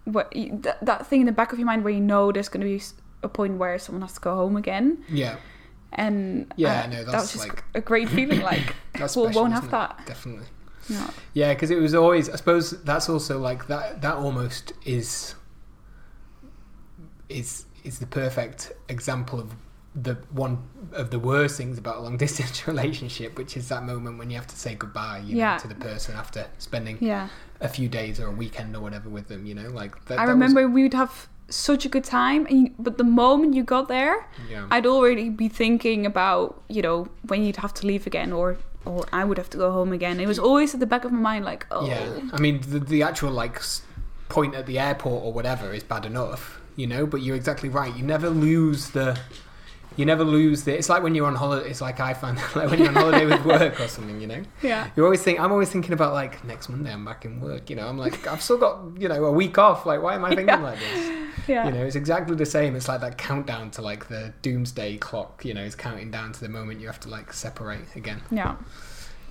what 0.06 0.36
you, 0.36 0.62
that 0.82 1.08
thing 1.08 1.22
in 1.22 1.26
the 1.26 1.32
back 1.32 1.54
of 1.54 1.60
your 1.60 1.66
mind 1.66 1.84
where 1.84 1.94
you 1.94 2.00
know 2.00 2.32
there's 2.32 2.50
going 2.50 2.62
to 2.62 2.78
be 2.78 2.84
a 3.24 3.30
point 3.30 3.58
where 3.58 3.78
someone 3.78 4.02
has 4.02 4.14
to 4.14 4.20
go 4.20 4.36
home 4.36 4.58
again 4.58 5.04
Yeah, 5.10 5.38
and 5.94 6.52
Yeah, 6.56 6.84
uh, 6.84 6.88
no, 6.88 7.04
that 7.04 7.12
that's 7.12 7.24
was 7.24 7.32
just 7.34 7.50
like- 7.50 7.64
a 7.76 7.82
great 7.82 8.10
feeling 8.10 8.42
like 8.42 8.76
that's 8.94 9.16
Well, 9.16 9.32
won't 9.32 9.54
have 9.54 9.66
it? 9.66 9.72
that. 9.72 10.02
Definitely. 10.06 10.48
no. 10.90 11.06
Yeah, 11.34 11.54
because 11.54 11.72
it 11.72 11.80
was 11.80 11.94
always. 11.94 12.30
I 12.30 12.36
suppose 12.36 12.72
that's 12.84 13.10
also 13.10 13.40
like 13.40 13.68
that. 13.68 14.02
That 14.02 14.16
almost 14.16 14.74
is 14.86 15.36
is 17.30 17.66
is 17.84 18.00
the 18.00 18.06
perfect 18.08 18.72
example 18.90 19.40
of 19.40 19.54
the 19.96 20.16
one 20.32 20.64
of 20.94 21.10
the 21.12 21.20
worst 21.20 21.58
things 21.58 21.78
about 21.78 21.98
a 21.98 22.00
long 22.00 22.18
distance 22.18 22.68
relationship, 22.74 23.38
which 23.38 23.58
is 23.58 23.68
that 23.70 23.84
moment 23.84 24.18
when 24.18 24.30
you 24.30 24.38
have 24.38 24.48
to 24.48 24.56
say 24.56 24.76
goodbye, 24.76 25.20
you 25.26 25.36
Yeah. 25.38 25.54
know, 25.54 25.60
to 25.60 25.68
the 25.68 25.76
person 25.76 26.16
after 26.16 26.48
spending 26.60 26.98
yeah 27.02 27.28
a 27.60 27.68
few 27.68 27.88
days 27.90 28.20
or 28.20 28.28
a 28.28 28.32
weekend 28.32 28.76
or 28.76 28.80
whatever 28.82 29.10
with 29.10 29.28
them. 29.28 29.46
You 29.46 29.56
know, 29.56 29.70
like 29.70 29.94
that, 30.06 30.18
i 30.20 30.26
that 30.26 30.32
was- 30.34 30.40
remember 30.54 30.68
we 30.68 30.84
would 30.84 30.94
have 30.94 31.28
such 31.52 31.86
a 31.86 31.90
good 31.90 32.04
time. 32.04 32.46
And 32.48 32.60
you, 32.62 32.72
but 32.80 32.98
the 32.98 33.04
moment 33.04 33.54
you 33.54 33.64
got 33.64 33.88
there, 33.88 34.28
Yeah. 34.50 34.68
I'd 34.72 34.86
already 34.86 35.30
be 35.30 35.48
thinking 35.50 36.06
about 36.06 36.62
you 36.68 36.82
know 36.82 37.08
when 37.28 37.44
you'd 37.44 37.58
have 37.58 37.74
to 37.76 37.88
leave 37.88 38.08
again, 38.08 38.32
or 38.34 38.58
or 38.86 39.06
I 39.14 39.24
would 39.24 39.38
have 39.38 39.50
to 39.52 39.58
go 39.58 39.72
home 39.72 39.94
again. 39.94 40.20
It 40.20 40.28
was 40.28 40.40
always 40.40 40.74
at 40.74 40.80
the 40.80 40.88
back 40.88 41.04
of 41.06 41.12
my 41.12 41.20
mind, 41.20 41.46
like 41.46 41.66
oh 41.72 41.86
Yeah, 41.88 42.20
I 42.34 42.40
mean 42.40 42.62
the 42.62 42.80
the 42.80 43.04
actual 43.04 43.32
like 43.32 43.62
point 44.30 44.56
at 44.56 44.66
the 44.66 44.80
airport 44.80 45.24
or 45.24 45.34
whatever 45.34 45.74
is 45.74 45.84
bad 45.84 46.06
enough, 46.06 46.60
you 46.76 46.88
know. 46.88 47.06
But 47.06 47.22
you're 47.22 47.36
exactly 47.36 47.70
right. 47.70 47.96
You 47.96 48.04
never 48.04 48.30
lose 48.30 48.90
the. 48.92 49.20
You 49.98 50.06
never 50.06 50.24
lose 50.24 50.64
the. 50.64 50.72
It's 50.78 50.88
like 50.88 51.04
when 51.04 51.16
you're 51.16 51.28
on 51.28 51.36
holiday. 51.36 51.70
It's 51.70 51.82
like 51.82 52.00
I 52.00 52.14
find 52.14 52.38
like 52.56 52.70
when 52.70 52.80
you're 52.80 52.88
on 52.88 52.96
holiday 52.96 53.26
with 53.26 53.44
work 53.44 53.78
or 53.82 53.90
something, 53.90 54.22
you 54.22 54.28
know. 54.28 54.42
yeah 54.62 54.88
You're 54.96 55.06
always 55.06 55.22
think. 55.22 55.38
I'm 55.42 55.52
always 55.52 55.68
thinking 55.70 55.92
about 55.92 56.14
like 56.14 56.46
next 56.46 56.70
Monday 56.70 56.94
I'm 56.94 57.04
back 57.04 57.26
in 57.26 57.42
work. 57.42 57.70
You 57.70 57.76
know, 57.76 57.88
I'm 57.90 57.98
like 57.98 58.26
I've 58.26 58.42
still 58.42 58.58
got 58.58 58.80
you 58.98 59.10
know 59.10 59.26
a 59.26 59.32
week 59.34 59.58
off. 59.58 59.86
Like 59.86 60.02
why 60.02 60.16
am 60.16 60.24
I 60.24 60.30
thinking 60.30 60.48
Yeah. 60.48 60.64
like 60.64 60.80
this? 60.80 61.21
Yeah 61.48 61.66
You 61.66 61.72
know, 61.72 61.86
it's 61.86 61.96
exactly 61.96 62.36
the 62.36 62.46
same. 62.46 62.76
It's 62.76 62.88
like 62.88 63.02
that 63.02 63.18
countdown 63.18 63.72
to 63.72 63.82
like 63.82 64.08
the 64.08 64.34
doomsday 64.42 64.98
clock. 64.98 65.44
You 65.46 65.54
know, 65.54 65.64
is 65.64 65.76
counting 65.76 66.12
down 66.12 66.32
to 66.34 66.40
the 66.40 66.50
moment 66.50 66.80
you 66.80 66.88
have 66.88 67.00
to 67.02 67.10
like 67.10 67.34
separate 67.34 67.96
again. 67.96 68.22
yeah 68.32 68.56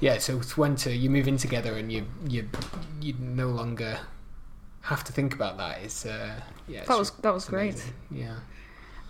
Yeah, 0.00 0.18
so 0.18 0.38
it's 0.38 0.56
when 0.56 0.76
to 0.76 0.94
you 0.94 1.10
move 1.10 1.28
in 1.28 1.36
together 1.36 1.74
and 1.74 1.92
you 1.92 2.06
you 2.28 2.48
you 3.00 3.14
no 3.18 3.48
longer 3.48 3.98
have 4.82 5.04
to 5.04 5.12
think 5.12 5.34
about 5.34 5.58
that. 5.58 5.82
It's 5.82 6.06
uh 6.06 6.40
yeah. 6.68 6.80
it's 6.80 6.88
that 6.88 6.98
was 6.98 7.10
that 7.22 7.34
was 7.34 7.44
great. 7.46 7.74
amazing. 7.74 7.94
Yeah. 8.10 8.36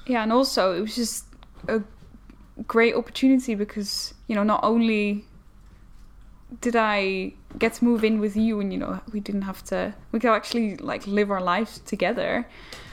Yeah, 0.07 0.23
and 0.23 0.33
also 0.33 0.73
it 0.77 0.81
was 0.81 0.97
just 0.97 1.27
a 1.69 1.83
great 2.67 2.95
opportunity 2.95 3.55
because 3.55 4.15
you 4.27 4.35
know 4.35 4.43
not 4.43 4.65
only 4.65 5.25
did 6.61 6.75
I 6.75 7.33
get 7.59 7.75
to 7.75 7.85
move 7.85 8.03
in 8.05 8.19
with 8.21 8.37
you, 8.37 8.61
and 8.61 8.73
you 8.73 8.79
know 8.79 9.01
we 9.13 9.21
didn't 9.21 9.43
have 9.43 9.63
to 9.65 9.95
we 10.13 10.19
could 10.19 10.33
actually 10.33 10.77
like 10.77 11.07
live 11.07 11.31
our 11.31 11.41
lives 11.41 11.79
together, 11.81 12.47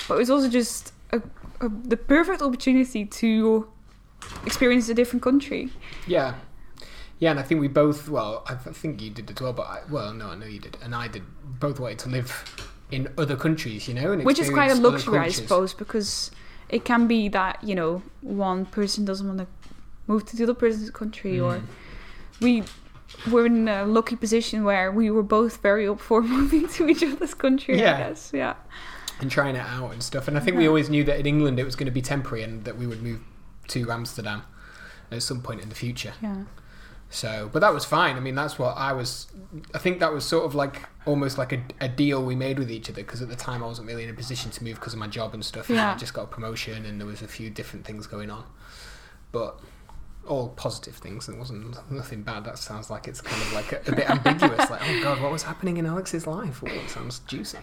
but 0.07 0.15
it 0.15 0.17
was 0.17 0.29
also 0.29 0.49
just 0.49 0.93
a, 1.11 1.21
a, 1.61 1.69
the 1.69 1.97
perfect 1.97 2.41
opportunity 2.41 3.05
to 3.05 3.67
experience 4.45 4.89
a 4.89 4.93
different 4.93 5.23
country. 5.23 5.69
Yeah. 6.07 6.35
Yeah, 7.19 7.31
and 7.31 7.39
I 7.39 7.43
think 7.43 7.59
we 7.61 7.67
both. 7.67 8.07
Well, 8.09 8.43
I 8.47 8.53
think 8.55 9.01
you 9.01 9.09
did 9.09 9.29
as 9.31 9.41
well, 9.41 9.53
but 9.53 9.63
I, 9.65 9.79
well, 9.89 10.13
no, 10.13 10.27
I 10.29 10.35
know 10.35 10.45
you 10.45 10.59
did, 10.59 10.77
and 10.83 10.93
I 10.93 11.07
did. 11.07 11.23
Both 11.59 11.79
wanted 11.79 11.97
to 11.99 12.09
live 12.09 12.29
in 12.91 13.11
other 13.17 13.35
countries, 13.35 13.87
you 13.87 13.95
know, 13.95 14.11
and 14.11 14.23
which 14.23 14.37
is 14.37 14.51
quite 14.51 14.69
a 14.69 14.75
luxury, 14.75 15.17
I 15.17 15.29
suppose, 15.29 15.73
because 15.73 16.29
it 16.69 16.85
can 16.85 17.07
be 17.07 17.27
that 17.29 17.63
you 17.63 17.73
know 17.73 18.03
one 18.21 18.67
person 18.67 19.03
doesn't 19.03 19.27
want 19.27 19.39
to 19.39 19.47
move 20.05 20.25
to 20.27 20.35
the 20.37 20.43
other 20.43 20.53
person's 20.53 20.91
country, 20.91 21.39
or 21.39 21.53
Mm. 21.53 21.63
we 22.39 22.63
were 23.31 23.47
in 23.47 23.67
a 23.67 23.83
lucky 23.85 24.15
position 24.15 24.63
where 24.63 24.91
we 24.91 25.09
were 25.09 25.23
both 25.23 25.57
very 25.63 25.87
up 25.87 25.99
for 25.99 26.21
moving 26.37 26.67
to 26.67 26.87
each 26.87 27.01
other's 27.01 27.33
country. 27.33 27.79
Yeah. 27.79 27.95
I 27.95 27.97
guess, 27.97 28.31
yeah, 28.31 28.53
and 29.19 29.31
trying 29.31 29.55
it 29.55 29.65
out 29.65 29.91
and 29.93 30.01
stuff. 30.03 30.27
And 30.27 30.37
I 30.37 30.39
think 30.39 30.57
we 30.57 30.67
always 30.67 30.89
knew 30.89 31.03
that 31.05 31.19
in 31.19 31.25
England 31.25 31.59
it 31.59 31.63
was 31.65 31.75
going 31.75 31.85
to 31.87 31.91
be 31.91 32.01
temporary 32.01 32.43
and 32.43 32.63
that 32.65 32.77
we 32.77 32.85
would 32.87 33.01
move 33.01 33.21
to 33.69 33.91
Amsterdam 33.91 34.43
at 35.11 35.23
some 35.23 35.41
point 35.41 35.61
in 35.61 35.69
the 35.69 35.75
future. 35.75 36.13
yeah, 36.21 36.43
So, 37.09 37.49
but 37.51 37.59
that 37.59 37.73
was 37.73 37.85
fine. 37.85 38.15
I 38.15 38.19
mean, 38.19 38.35
that's 38.35 38.59
what 38.59 38.75
I 38.77 38.93
was. 38.93 39.27
I 39.73 39.77
think 39.79 39.99
that 39.99 40.13
was 40.13 40.25
sort 40.25 40.45
of 40.45 40.53
like 40.55 40.83
almost 41.05 41.37
like 41.37 41.51
a, 41.53 41.61
a 41.81 41.87
deal 41.87 42.23
we 42.23 42.35
made 42.35 42.59
with 42.59 42.69
each 42.69 42.89
other 42.89 43.01
because 43.01 43.21
at 43.21 43.29
the 43.29 43.35
time 43.35 43.63
I 43.63 43.67
wasn't 43.67 43.87
really 43.87 44.03
in 44.03 44.09
a 44.09 44.13
position 44.13 44.51
to 44.51 44.63
move 44.63 44.75
because 44.75 44.93
of 44.93 44.99
my 44.99 45.07
job 45.07 45.33
and 45.33 45.43
stuff. 45.43 45.69
and 45.69 45.77
Yeah. 45.77 45.93
I 45.93 45.97
just 45.97 46.13
got 46.13 46.23
a 46.23 46.27
promotion 46.27 46.85
and 46.85 46.99
there 46.99 47.07
was 47.07 47.21
a 47.21 47.27
few 47.27 47.49
different 47.49 47.85
things 47.85 48.07
going 48.07 48.29
on, 48.29 48.43
but 49.31 49.59
all 50.27 50.49
positive 50.49 50.95
things. 50.95 51.27
It 51.29 51.37
wasn't 51.37 51.75
nothing 51.91 52.21
bad. 52.23 52.45
That 52.45 52.57
sounds 52.57 52.89
like 52.89 53.07
it's 53.07 53.21
kind 53.21 53.41
of 53.41 53.53
like 53.53 53.71
a, 53.71 53.91
a 53.91 53.95
bit 53.95 54.09
ambiguous. 54.09 54.69
Like, 54.69 54.81
oh 54.83 55.03
god, 55.03 55.21
what 55.21 55.31
was 55.31 55.43
happening 55.43 55.77
in 55.77 55.85
Alex's 55.85 56.27
life? 56.27 56.63
Oh, 56.63 56.67
it 56.69 56.89
sounds 56.89 57.19
juicy. 57.19 57.59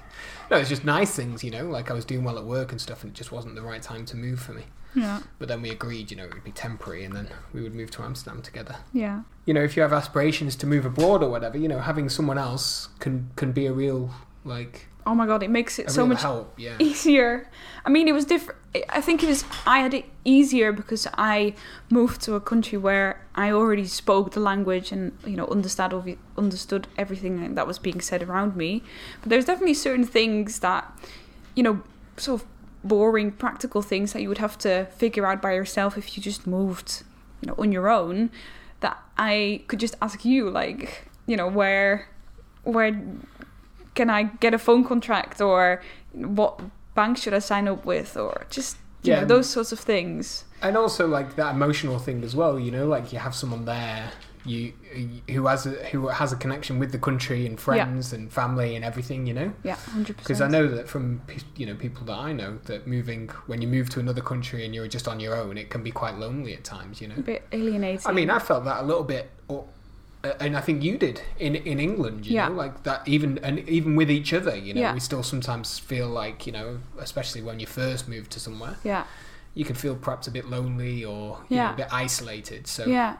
No, 0.50 0.56
it's 0.56 0.68
just 0.68 0.84
nice 0.84 1.14
things, 1.14 1.44
you 1.44 1.50
know. 1.50 1.64
Like 1.68 1.90
I 1.90 1.94
was 1.94 2.04
doing 2.04 2.24
well 2.24 2.38
at 2.38 2.44
work 2.44 2.72
and 2.72 2.80
stuff, 2.80 3.02
and 3.02 3.12
it 3.12 3.14
just 3.14 3.32
wasn't 3.32 3.54
the 3.54 3.62
right 3.62 3.82
time 3.82 4.04
to 4.06 4.16
move 4.16 4.40
for 4.40 4.52
me. 4.52 4.64
yeah, 4.94 5.20
But 5.38 5.48
then 5.48 5.60
we 5.62 5.70
agreed, 5.70 6.10
you 6.10 6.16
know, 6.16 6.24
it 6.24 6.34
would 6.34 6.44
be 6.44 6.52
temporary, 6.52 7.04
and 7.04 7.14
then 7.14 7.28
we 7.52 7.62
would 7.62 7.74
move 7.74 7.90
to 7.92 8.02
Amsterdam 8.02 8.42
together 8.42 8.76
yeah, 8.92 9.22
you 9.44 9.52
know, 9.54 9.62
if 9.62 9.76
you 9.76 9.82
have 9.82 9.92
aspirations 9.92 10.56
to 10.56 10.66
move 10.66 10.84
abroad 10.86 11.22
or 11.22 11.28
whatever, 11.30 11.58
you 11.58 11.68
know, 11.68 11.80
having 11.80 12.08
someone 12.08 12.38
else 12.38 12.88
can 13.00 13.30
can 13.36 13.52
be 13.52 13.66
a 13.66 13.72
real 13.72 14.10
like 14.44 14.86
Oh 15.06 15.14
my 15.14 15.26
god, 15.26 15.42
it 15.42 15.50
makes 15.50 15.78
it 15.78 15.86
a 15.86 15.90
so 15.90 16.06
much 16.06 16.22
help. 16.22 16.54
Yeah, 16.58 16.76
easier. 16.78 17.50
I 17.84 17.90
mean, 17.90 18.08
it 18.08 18.12
was 18.12 18.24
different. 18.24 18.60
I 18.88 19.00
think 19.00 19.22
it 19.22 19.28
was. 19.28 19.44
I 19.66 19.78
had 19.80 19.94
it 19.94 20.06
easier 20.24 20.72
because 20.72 21.06
I 21.14 21.54
moved 21.90 22.22
to 22.22 22.34
a 22.34 22.40
country 22.40 22.78
where 22.78 23.20
I 23.34 23.50
already 23.50 23.86
spoke 23.86 24.32
the 24.32 24.40
language 24.40 24.90
and 24.92 25.12
you 25.26 25.36
know 25.36 25.46
understood 25.46 26.16
understood 26.38 26.88
everything 26.96 27.54
that 27.54 27.66
was 27.66 27.78
being 27.78 28.00
said 28.00 28.22
around 28.22 28.56
me. 28.56 28.82
But 29.20 29.28
there's 29.30 29.44
definitely 29.44 29.74
certain 29.74 30.04
things 30.06 30.60
that 30.60 30.90
you 31.54 31.62
know, 31.62 31.82
sort 32.16 32.40
of 32.42 32.46
boring 32.82 33.30
practical 33.32 33.80
things 33.82 34.12
that 34.12 34.22
you 34.22 34.28
would 34.28 34.38
have 34.38 34.58
to 34.58 34.86
figure 34.96 35.26
out 35.26 35.40
by 35.40 35.52
yourself 35.52 35.96
if 35.96 36.16
you 36.16 36.22
just 36.22 36.46
moved, 36.46 37.02
you 37.40 37.48
know, 37.48 37.54
on 37.58 37.72
your 37.72 37.88
own. 37.88 38.30
That 38.80 39.02
I 39.16 39.62
could 39.68 39.80
just 39.80 39.94
ask 40.02 40.24
you, 40.24 40.50
like, 40.50 41.08
you 41.26 41.36
know, 41.36 41.48
where, 41.48 42.08
where 42.64 43.00
can 43.94 44.10
I 44.10 44.24
get 44.40 44.54
a 44.54 44.58
phone 44.58 44.84
contract 44.84 45.40
or 45.40 45.80
what 46.12 46.60
bank 46.94 47.18
should 47.18 47.34
I 47.34 47.38
sign 47.40 47.68
up 47.68 47.84
with 47.84 48.16
or 48.16 48.46
just 48.50 48.76
you 49.02 49.12
Yeah. 49.12 49.20
know 49.20 49.26
those 49.26 49.48
sorts 49.48 49.72
of 49.72 49.80
things. 49.80 50.44
and 50.62 50.76
also 50.76 51.06
like 51.06 51.36
that 51.36 51.54
emotional 51.54 51.98
thing 51.98 52.24
as 52.24 52.34
well. 52.34 52.58
You 52.58 52.70
know, 52.70 52.86
like 52.86 53.12
you 53.12 53.18
have 53.18 53.34
someone 53.34 53.64
there 53.66 54.10
you 54.46 54.72
who 55.30 55.46
has 55.46 55.64
a 55.66 55.70
who 55.90 56.08
has 56.08 56.30
a 56.32 56.36
connection 56.36 56.78
with 56.78 56.92
the 56.92 56.98
country 56.98 57.46
and 57.46 57.58
friends 57.58 58.12
and 58.12 58.30
family 58.32 58.76
and 58.76 58.84
everything. 58.84 59.26
You 59.26 59.34
know, 59.34 59.52
Yeah, 59.62 59.76
hundred 59.76 60.16
percent. 60.16 60.18
because 60.18 60.40
I 60.42 60.48
know 60.48 60.66
that 60.68 60.86
from 60.88 61.20
you 61.56 61.66
know 61.66 61.74
people 61.74 62.04
that 62.06 62.18
I 62.18 62.32
know 62.32 62.58
that 62.64 62.86
moving 62.86 63.28
when 63.46 63.60
you 63.62 63.68
move 63.68 63.88
to 63.90 64.00
another 64.00 64.20
country 64.22 64.64
and 64.64 64.74
you're 64.74 64.88
just 64.88 65.08
on 65.08 65.18
your 65.20 65.34
own, 65.34 65.56
it 65.58 65.70
can 65.70 65.82
be 65.82 65.90
quite 65.90 66.16
lonely 66.16 66.52
at 66.54 66.62
times. 66.64 67.00
You 67.00 67.08
know. 67.08 67.14
a 67.18 67.22
bit 67.22 67.42
alienating. 67.52 68.06
I 68.06 68.12
mean, 68.12 68.30
I 68.30 68.38
felt 68.38 68.64
that 68.66 68.82
a 68.82 68.86
little 68.86 69.04
bit, 69.04 69.30
and 70.40 70.56
I 70.56 70.60
think 70.60 70.82
you 70.82 70.96
did 70.98 71.20
in 71.38 71.54
in 71.54 71.78
England. 71.80 72.26
You 72.26 72.34
Yeah. 72.36 72.48
know, 72.48 72.54
like 72.54 72.82
that. 72.84 73.06
Even 73.06 73.38
and 73.42 73.58
even 73.68 73.96
with 73.96 74.10
each 74.10 74.32
other, 74.32 74.56
you 74.56 74.72
know, 74.74 74.80
Yeah. 74.80 74.94
we 74.94 75.00
still 75.00 75.22
sometimes 75.22 75.78
feel 75.78 76.08
like 76.08 76.46
you 76.46 76.52
know, 76.52 76.78
especially 76.98 77.42
when 77.42 77.60
you 77.60 77.66
first 77.66 78.08
move 78.08 78.28
to 78.30 78.40
somewhere, 78.40 78.76
yeah, 78.84 79.04
you 79.54 79.64
can 79.64 79.74
feel 79.76 79.94
perhaps 79.96 80.26
a 80.26 80.30
bit 80.30 80.46
lonely 80.48 81.04
or 81.04 81.38
you 81.48 81.56
Yeah. 81.56 81.66
know, 81.68 81.72
a 81.72 81.76
bit 81.76 81.88
isolated. 81.92 82.66
So 82.66 82.86
yeah, 82.86 83.16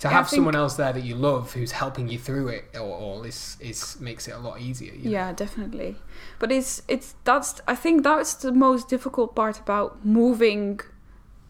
to 0.00 0.08
have 0.08 0.28
think- 0.28 0.38
someone 0.38 0.54
else 0.56 0.74
there 0.76 0.92
that 0.92 1.02
you 1.04 1.14
love 1.16 1.52
who's 1.54 1.72
helping 1.72 2.08
you 2.08 2.18
through 2.18 2.48
it 2.48 2.64
or 2.74 2.94
all 3.04 3.24
is 3.24 3.56
is 3.60 3.96
makes 4.00 4.28
it 4.28 4.32
a 4.32 4.38
lot 4.38 4.60
easier. 4.60 4.94
You 4.94 5.04
know? 5.04 5.10
yeah, 5.10 5.32
definitely. 5.32 5.96
But 6.38 6.52
it's 6.52 6.82
it's 6.88 7.14
that's 7.24 7.60
I 7.66 7.74
think 7.74 8.04
that's 8.04 8.34
the 8.34 8.52
most 8.52 8.88
difficult 8.88 9.34
part 9.34 9.58
about 9.58 10.04
moving 10.04 10.80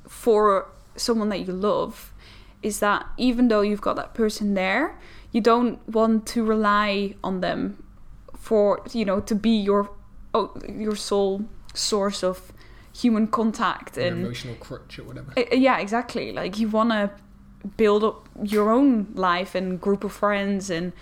for 0.08 0.68
someone 0.96 1.28
that 1.28 1.40
you 1.46 1.52
love 1.52 2.12
is 2.62 2.80
that 2.80 3.06
even 3.16 3.48
though 3.48 3.60
you've 3.60 3.80
got 3.80 3.96
that 3.96 4.14
person 4.14 4.54
there, 4.54 4.98
you 5.32 5.40
don't 5.40 5.86
want 5.88 6.26
to 6.26 6.44
rely 6.44 7.14
on 7.22 7.40
them 7.40 7.82
for 8.38 8.82
you 8.92 9.04
know 9.04 9.20
to 9.20 9.34
be 9.34 9.50
your 9.50 9.90
oh, 10.34 10.54
your 10.68 10.96
sole 10.96 11.44
source 11.74 12.22
of 12.22 12.52
human 12.92 13.26
contact 13.26 13.96
An 13.96 14.06
and 14.06 14.20
emotional 14.24 14.54
crutch 14.54 14.98
or 14.98 15.04
whatever. 15.04 15.32
Yeah, 15.52 15.78
exactly. 15.78 16.32
Like 16.32 16.58
you 16.58 16.68
want 16.68 16.90
to 16.90 17.10
build 17.76 18.04
up 18.04 18.28
your 18.42 18.70
own 18.70 19.08
life 19.14 19.54
and 19.54 19.80
group 19.80 20.04
of 20.04 20.12
friends, 20.12 20.70
and 20.70 20.92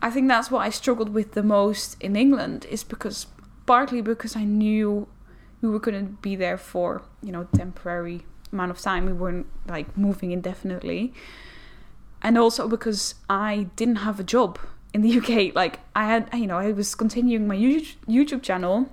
I 0.00 0.10
think 0.10 0.28
that's 0.28 0.50
what 0.50 0.60
I 0.60 0.70
struggled 0.70 1.10
with 1.10 1.32
the 1.32 1.42
most 1.42 1.96
in 2.00 2.16
England. 2.16 2.66
Is 2.70 2.84
because 2.84 3.26
partly 3.66 4.00
because 4.00 4.36
I 4.36 4.44
knew 4.44 5.08
we 5.60 5.68
were 5.68 5.80
going 5.80 6.06
to 6.06 6.12
be 6.12 6.36
there 6.36 6.58
for 6.58 7.02
you 7.22 7.32
know 7.32 7.48
temporary 7.54 8.24
amount 8.54 8.70
of 8.70 8.80
time. 8.80 9.04
We 9.06 9.12
weren't 9.12 9.46
like 9.68 9.88
moving 9.98 10.30
indefinitely, 10.32 11.12
and 12.22 12.38
also 12.38 12.68
because 12.68 13.14
I 13.28 13.66
didn't 13.76 13.96
have 13.96 14.18
a 14.20 14.24
job 14.24 14.58
in 14.94 15.02
the 15.02 15.10
UK. 15.18 15.54
Like 15.54 15.80
I 15.94 16.04
had, 16.06 16.28
you 16.32 16.46
know, 16.46 16.58
I 16.58 16.72
was 16.72 16.94
continuing 16.94 17.46
my 17.46 17.56
YouTube 17.56 17.96
YouTube 18.08 18.42
channel, 18.42 18.88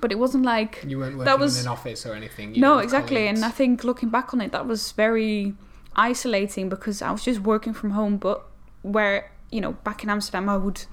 but 0.00 0.10
it 0.10 0.18
wasn't 0.18 0.44
like 0.44 0.82
You 0.86 0.98
weren't 0.98 1.16
working 1.16 1.24
that 1.26 1.38
was- 1.38 1.56
in 1.60 1.66
an 1.66 1.72
office 1.72 2.04
or 2.06 2.14
anything. 2.14 2.54
You 2.54 2.60
no, 2.60 2.78
exactly. 2.78 3.26
And 3.28 3.44
I 3.44 3.50
think 3.50 3.84
looking 3.84 4.08
back 4.08 4.32
on 4.34 4.40
it, 4.40 4.50
that 4.52 4.66
was 4.66 4.92
very 4.92 5.54
isolating 5.96 6.68
because 6.68 7.02
I 7.02 7.10
was 7.12 7.22
just 7.22 7.40
working 7.40 7.72
from 7.74 7.90
home. 7.90 8.16
But 8.16 8.44
where, 8.82 9.30
you 9.50 9.60
know, 9.60 9.72
back 9.84 10.02
in 10.02 10.10
Amsterdam, 10.10 10.48
I 10.48 10.56
would 10.56 10.84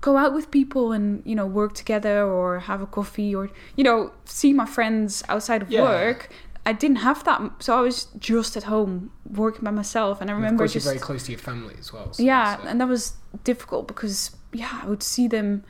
go 0.00 0.16
out 0.16 0.32
with 0.32 0.50
people 0.50 0.92
and, 0.92 1.22
you 1.26 1.34
know, 1.34 1.44
work 1.46 1.74
together 1.74 2.24
or 2.24 2.60
have 2.60 2.80
a 2.80 2.86
coffee 2.86 3.34
or, 3.34 3.50
you 3.76 3.84
know, 3.84 4.12
see 4.24 4.52
my 4.54 4.64
friends 4.64 5.22
outside 5.28 5.60
of 5.60 5.70
Yeah. 5.70 5.82
work. 5.82 6.30
I 6.66 6.72
didn't 6.72 6.96
have 6.98 7.24
that. 7.24 7.40
So 7.60 7.76
I 7.76 7.80
was 7.80 8.06
just 8.18 8.56
at 8.56 8.64
home 8.64 9.10
working 9.28 9.62
by 9.64 9.70
myself. 9.70 10.20
And 10.20 10.30
I 10.30 10.34
And 10.34 10.42
remember 10.42 10.64
of 10.64 10.68
course, 10.68 10.74
just. 10.74 10.84
you're 10.84 10.94
very 10.94 11.00
close 11.04 11.24
to 11.24 11.32
your 11.32 11.38
family 11.38 11.74
as 11.78 11.92
well. 11.92 12.12
so 12.12 12.22
Yeah, 12.22 12.56
that's, 12.56 12.64
uh, 12.64 12.68
and 12.68 12.80
that 12.80 12.88
was 12.88 13.14
difficult 13.44 13.88
because 13.88 14.36
yeah, 14.52 14.80
I 14.82 14.86
would 14.86 15.02
see 15.02 15.26
them, 15.28 15.64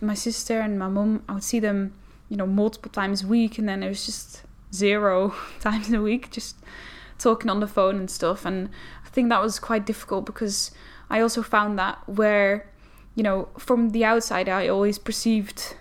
my 0.00 0.14
sister 0.14 0.60
and 0.60 0.78
my 0.78 0.88
mum. 0.88 1.22
I 1.28 1.34
would 1.34 1.44
see 1.44 1.60
them, 1.60 1.92
you 2.28 2.36
know, 2.36 2.46
multiple 2.46 2.90
times 2.90 3.22
a 3.24 3.26
week, 3.26 3.58
and 3.58 3.68
then 3.68 3.82
it 3.82 3.88
was 3.88 4.04
just 4.06 4.42
zero 4.72 5.34
times 5.60 5.92
a 5.92 6.00
week, 6.00 6.30
just 6.30 6.56
talking 7.18 7.50
on 7.50 7.60
the 7.60 7.66
phone 7.68 7.96
and 7.96 8.10
stuff. 8.10 8.44
And 8.44 8.68
I 9.04 9.08
think 9.10 9.28
that 9.28 9.40
was 9.42 9.58
quite 9.58 9.86
difficult 9.86 10.26
because 10.26 10.70
I 11.10 11.20
also 11.20 11.42
found 11.42 11.78
that 11.78 11.98
where, 12.08 12.68
you 13.14 13.22
know, 13.22 13.48
from 13.58 13.90
the 13.90 14.04
outside, 14.04 14.48
I 14.48 14.66
always 14.68 14.98
perceived 14.98 15.76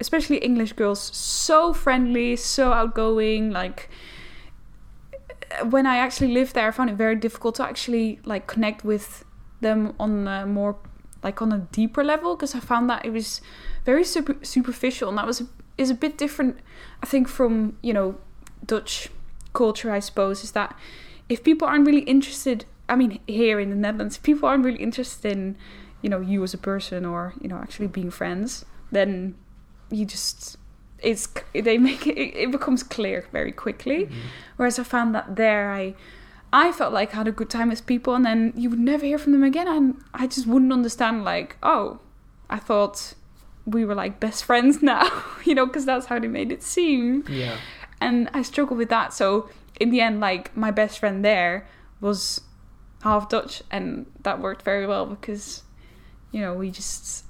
especially 0.00 0.38
English 0.38 0.72
girls, 0.72 1.00
so 1.16 1.72
friendly, 1.72 2.36
so 2.36 2.72
outgoing. 2.72 3.50
Like 3.50 3.88
when 5.68 5.86
I 5.86 5.98
actually 5.98 6.32
lived 6.32 6.54
there, 6.54 6.68
I 6.68 6.70
found 6.70 6.90
it 6.90 6.96
very 6.96 7.16
difficult 7.16 7.56
to 7.56 7.64
actually 7.64 8.20
like 8.24 8.46
connect 8.46 8.84
with 8.84 9.24
them 9.60 9.94
on 9.98 10.28
a 10.28 10.46
more 10.46 10.76
like 11.22 11.40
on 11.40 11.50
a 11.52 11.58
deeper 11.72 12.04
level 12.04 12.36
because 12.36 12.54
I 12.54 12.60
found 12.60 12.88
that 12.90 13.04
it 13.04 13.10
was 13.10 13.40
very 13.84 14.04
super, 14.04 14.36
superficial 14.42 15.08
and 15.08 15.18
that 15.18 15.26
was 15.26 15.42
is 15.78 15.90
a 15.90 15.94
bit 15.94 16.18
different 16.18 16.58
I 17.02 17.06
think 17.06 17.26
from 17.28 17.78
you 17.82 17.92
know 17.92 18.16
Dutch 18.64 19.08
culture 19.54 19.90
I 19.90 20.00
suppose 20.00 20.44
is 20.44 20.52
that 20.52 20.76
if 21.28 21.42
people 21.42 21.66
aren't 21.66 21.86
really 21.86 22.02
interested 22.02 22.66
I 22.88 22.94
mean 22.94 23.20
here 23.26 23.58
in 23.58 23.70
the 23.70 23.76
Netherlands 23.76 24.16
if 24.16 24.22
people 24.22 24.48
aren't 24.48 24.64
really 24.64 24.82
interested 24.82 25.32
in 25.32 25.56
you 26.02 26.10
know 26.10 26.20
you 26.20 26.42
as 26.42 26.52
a 26.52 26.58
person 26.58 27.06
or 27.06 27.32
you 27.40 27.48
know 27.48 27.56
actually 27.56 27.86
being 27.86 28.10
friends 28.10 28.66
then 28.92 29.34
you 29.90 30.04
just 30.04 30.56
it's 30.98 31.28
they 31.52 31.76
make 31.78 32.06
it 32.06 32.16
it 32.18 32.50
becomes 32.50 32.82
clear 32.82 33.26
very 33.32 33.52
quickly 33.52 34.06
Mhm. 34.06 34.12
whereas 34.56 34.78
I 34.78 34.84
found 34.84 35.14
that 35.14 35.36
there 35.36 35.70
I 35.72 35.94
I 36.52 36.70
felt 36.72 36.92
like 36.92 37.12
I 37.14 37.16
had 37.16 37.28
a 37.28 37.32
good 37.32 37.50
time 37.50 37.68
with 37.68 37.84
people 37.84 38.14
and 38.14 38.24
then 38.24 38.52
you 38.56 38.70
would 38.70 38.78
never 38.78 39.04
hear 39.04 39.18
from 39.18 39.32
them 39.32 39.42
again 39.42 39.68
and 39.68 40.02
I 40.14 40.26
just 40.26 40.46
wouldn't 40.46 40.72
understand 40.72 41.24
like 41.24 41.56
oh 41.62 41.98
I 42.48 42.58
thought 42.58 43.14
we 43.66 43.84
were 43.84 43.94
like 43.94 44.20
best 44.20 44.44
friends 44.44 44.82
now 44.92 45.10
you 45.44 45.54
know 45.54 45.66
because 45.66 45.84
that's 45.84 46.06
how 46.06 46.18
they 46.18 46.28
made 46.28 46.52
it 46.52 46.62
seem 46.62 47.24
Yeah. 47.28 47.56
and 48.00 48.28
I 48.32 48.42
struggled 48.42 48.78
with 48.78 48.88
that 48.90 49.12
so 49.12 49.48
in 49.80 49.90
the 49.90 50.00
end 50.00 50.20
like 50.20 50.56
my 50.56 50.70
best 50.70 50.98
friend 51.00 51.24
there 51.24 51.66
was 52.00 52.40
half 53.02 53.28
Dutch 53.28 53.62
and 53.70 54.06
that 54.22 54.40
worked 54.40 54.62
very 54.62 54.86
well 54.86 55.04
because 55.06 55.62
you 56.30 56.40
know 56.40 56.54
we 56.54 56.70
just 56.70 57.24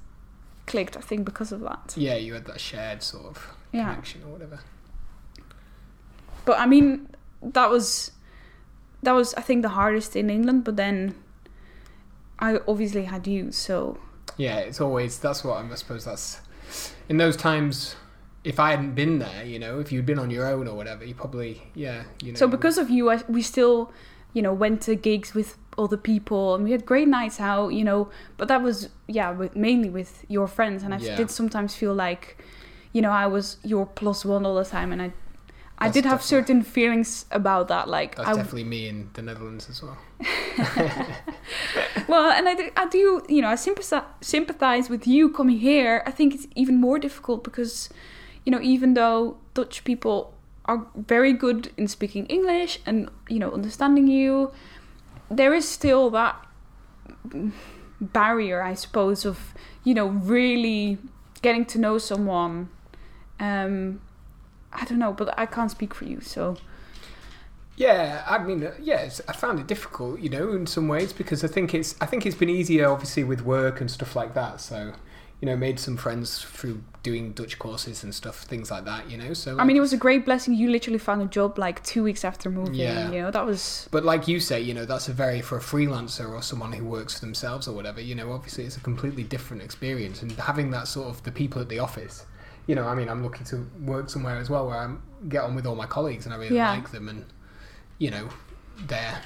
clicked 0.65 0.97
I 0.97 1.01
think 1.01 1.25
because 1.25 1.51
of 1.51 1.61
that 1.61 1.93
Yeah, 1.95 2.15
you 2.15 2.33
had 2.33 2.45
that 2.45 2.59
shared 2.59 3.03
sort 3.03 3.25
of 3.25 3.53
yeah 3.71 3.89
connection 3.89 4.23
or 4.23 4.31
whatever. 4.31 4.59
But 6.45 6.59
I 6.59 6.65
mean, 6.67 7.09
that 7.41 7.69
was 7.69 8.11
that 9.03 9.11
was 9.13 9.33
I 9.33 9.41
think 9.41 9.61
the 9.63 9.69
hardest 9.69 10.15
in 10.15 10.29
England. 10.29 10.63
But 10.63 10.75
then 10.75 11.15
I 12.39 12.59
obviously 12.67 13.05
had 13.05 13.27
you, 13.27 13.51
so 13.51 13.97
Yeah, 14.37 14.57
it's 14.59 14.79
always 14.79 15.19
that's 15.19 15.43
what 15.43 15.57
I 15.57 15.75
suppose 15.75 16.05
that's 16.05 16.41
in 17.09 17.17
those 17.17 17.35
times. 17.35 17.95
If 18.43 18.59
I 18.59 18.69
hadn't 18.69 18.93
been 18.93 19.17
there, 19.17 19.43
you 19.43 19.57
know, 19.57 19.79
if 19.79 19.91
you'd 19.91 20.05
been 20.05 20.19
on 20.19 20.29
your 20.29 20.45
own 20.45 20.67
or 20.67 20.75
whatever, 20.75 21.03
you 21.03 21.15
probably 21.15 21.63
yeah, 21.73 22.03
you 22.21 22.31
know. 22.31 22.37
so 22.37 22.47
because 22.47 22.77
of 22.77 22.91
you, 22.91 23.09
I, 23.09 23.23
we 23.27 23.41
still 23.41 23.91
you 24.33 24.41
know 24.43 24.53
went 24.53 24.81
to 24.83 24.95
gigs 24.95 25.33
with 25.33 25.57
other 25.77 25.97
people 25.97 26.55
and 26.55 26.63
we 26.63 26.71
had 26.71 26.85
great 26.85 27.07
nights 27.07 27.39
out, 27.39 27.69
you 27.69 27.83
know. 27.83 28.09
But 28.37 28.47
that 28.47 28.61
was 28.61 28.89
yeah, 29.07 29.31
with, 29.31 29.55
mainly 29.55 29.89
with 29.89 30.25
your 30.27 30.47
friends, 30.47 30.83
and 30.83 30.93
I 30.93 30.97
Yeah. 30.99 31.15
did 31.17 31.29
sometimes 31.31 31.75
feel 31.75 31.93
like 31.93 32.37
you 32.93 33.01
know 33.01 33.11
I 33.11 33.27
was 33.27 33.57
your 33.63 33.85
plus 33.85 34.25
one 34.25 34.45
all 34.45 34.55
the 34.55 34.65
time, 34.65 34.91
and 34.91 35.01
I. 35.01 35.13
I 35.77 35.87
That's 35.87 35.95
did 35.95 36.05
have 36.05 36.23
certain 36.23 36.63
feelings 36.63 37.25
about 37.31 37.67
that, 37.67 37.89
like 37.89 38.15
that's 38.15 38.29
I, 38.29 38.33
definitely 38.33 38.63
me 38.63 38.87
in 38.87 39.09
the 39.13 39.21
Netherlands 39.21 39.69
as 39.69 39.83
well. 39.83 39.97
well, 42.07 42.31
and 42.31 42.47
I 42.47 42.55
do, 42.55 42.69
I 42.77 42.87
do, 42.87 43.23
you 43.27 43.41
know, 43.41 43.49
I 43.49 43.55
sympathize, 43.55 44.03
sympathize 44.21 44.89
with 44.89 45.07
you 45.07 45.29
coming 45.29 45.59
here. 45.59 46.03
I 46.05 46.11
think 46.11 46.33
it's 46.33 46.47
even 46.55 46.79
more 46.79 46.99
difficult 46.99 47.43
because, 47.43 47.89
you 48.45 48.51
know, 48.51 48.61
even 48.61 48.93
though 48.93 49.37
Dutch 49.53 49.83
people 49.83 50.33
are 50.65 50.85
very 50.95 51.33
good 51.33 51.71
in 51.77 51.87
speaking 51.87 52.25
English 52.27 52.79
and, 52.85 53.09
you 53.29 53.39
know, 53.39 53.51
understanding 53.51 54.07
you, 54.07 54.51
there 55.29 55.53
is 55.53 55.67
still 55.67 56.09
that 56.11 56.45
barrier, 58.01 58.61
I 58.61 58.73
suppose, 58.73 59.25
of, 59.25 59.53
you 59.83 59.93
know, 59.93 60.07
really 60.07 60.97
getting 61.41 61.65
to 61.65 61.79
know 61.79 61.97
someone. 61.97 62.69
Um, 63.39 64.01
I 64.71 64.85
don't 64.85 64.99
know, 64.99 65.13
but 65.13 65.37
I 65.37 65.45
can't 65.45 65.71
speak 65.71 65.93
for 65.93 66.05
you, 66.05 66.21
so. 66.21 66.57
Yeah, 67.77 68.23
I 68.27 68.37
mean, 68.41 68.63
uh, 68.63 68.71
yes, 68.79 69.19
I 69.27 69.33
found 69.33 69.59
it 69.59 69.67
difficult, 69.67 70.19
you 70.19 70.29
know, 70.29 70.53
in 70.53 70.65
some 70.65 70.87
ways 70.87 71.11
because 71.11 71.43
I 71.43 71.47
think 71.47 71.73
it's 71.73 71.95
I 71.99 72.05
think 72.05 72.25
it's 72.25 72.35
been 72.35 72.49
easier, 72.49 72.89
obviously, 72.89 73.23
with 73.25 73.41
work 73.41 73.81
and 73.81 73.91
stuff 73.91 74.15
like 74.15 74.33
that. 74.33 74.61
So, 74.61 74.93
you 75.41 75.45
know, 75.47 75.55
made 75.55 75.79
some 75.79 75.97
friends 75.97 76.41
through 76.41 76.81
doing 77.03 77.33
Dutch 77.33 77.59
courses 77.59 78.03
and 78.03 78.15
stuff, 78.15 78.43
things 78.43 78.71
like 78.71 78.85
that, 78.85 79.09
you 79.11 79.17
know. 79.17 79.33
So, 79.33 79.59
I 79.59 79.63
mean, 79.63 79.77
it 79.77 79.81
was 79.81 79.93
a 79.93 79.97
great 79.97 80.25
blessing. 80.25 80.53
You 80.55 80.71
literally 80.71 80.97
found 80.97 81.21
a 81.21 81.25
job 81.25 81.59
like 81.59 81.83
two 81.83 82.03
weeks 82.03 82.23
after 82.25 82.49
moving. 82.49 82.73
Yeah. 82.73 83.11
You 83.11 83.21
know, 83.23 83.31
that 83.31 83.45
was 83.45 83.87
But 83.91 84.05
like 84.05 84.27
you 84.27 84.39
say, 84.39 84.61
you 84.61 84.73
know, 84.73 84.85
that's 84.85 85.07
a 85.09 85.13
very 85.13 85.41
for 85.41 85.57
a 85.57 85.61
freelancer 85.61 86.27
or 86.29 86.41
someone 86.41 86.71
who 86.73 86.85
works 86.85 87.15
for 87.19 87.25
themselves 87.25 87.67
or 87.67 87.75
whatever. 87.75 88.01
You 88.01 88.15
know, 88.15 88.31
obviously 88.31 88.63
it's 88.63 88.77
a 88.77 88.79
completely 88.79 89.23
different 89.23 89.61
experience, 89.61 90.21
and 90.21 90.31
having 90.33 90.71
that 90.71 90.87
sort 90.87 91.09
of 91.09 91.21
the 91.23 91.31
people 91.31 91.61
at 91.61 91.69
the 91.69 91.79
office. 91.79 92.25
You 92.67 92.73
know, 92.73 92.87
I 92.87 92.95
mean, 92.95 93.09
I'm 93.09 93.21
looking 93.21 93.45
to 93.47 93.69
work 93.81 94.09
somewhere 94.09 94.37
as 94.37 94.49
well 94.49 94.65
where 94.67 94.77
I 94.77 94.95
get 95.29 95.43
on 95.43 95.53
with 95.53 95.67
all 95.67 95.75
my 95.75 95.85
colleagues 95.85 96.25
and 96.25 96.33
I 96.33 96.37
really 96.37 96.55
Yeah. 96.55 96.71
like 96.71 96.89
them, 96.91 97.07
and 97.09 97.25
you 97.99 98.09
know, 98.09 98.29
they're. 98.87 99.21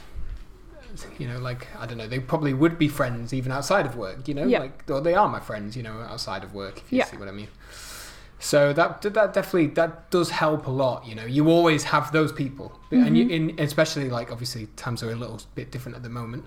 You 1.17 1.27
know, 1.27 1.39
like 1.39 1.67
I 1.77 1.85
don't 1.85 1.97
know, 1.97 2.07
they 2.07 2.19
probably 2.19 2.53
would 2.53 2.77
be 2.77 2.87
friends 2.87 3.33
even 3.33 3.51
outside 3.51 3.85
of 3.85 3.95
work. 3.95 4.27
You 4.27 4.33
know, 4.33 4.45
Yeah. 4.45 4.59
like 4.59 4.83
or 4.89 5.01
they 5.01 5.13
are 5.15 5.27
my 5.29 5.39
friends. 5.39 5.75
You 5.77 5.83
know, 5.83 5.99
outside 6.01 6.43
of 6.43 6.53
work, 6.53 6.77
if 6.79 6.91
you 6.91 6.97
Yeah. 6.99 7.05
see 7.05 7.17
what 7.17 7.27
I 7.27 7.31
mean. 7.31 7.47
So 8.41 8.71
that 8.73 9.01
that 9.01 9.33
definitely 9.33 9.67
that 9.79 10.09
does 10.11 10.29
help 10.29 10.65
a 10.65 10.71
lot. 10.71 11.05
You 11.05 11.15
know, 11.15 11.25
you 11.25 11.49
always 11.49 11.83
have 11.85 12.11
those 12.13 12.31
people, 12.31 12.71
and 12.91 13.17
you, 13.17 13.25
Mm-hmm. 13.25 13.49
in 13.59 13.59
especially 13.59 14.09
like 14.09 14.31
obviously 14.31 14.67
times 14.77 15.03
are 15.03 15.11
a 15.11 15.15
little 15.15 15.41
bit 15.55 15.71
different 15.71 15.97
at 15.97 16.03
the 16.03 16.09
moment. 16.09 16.45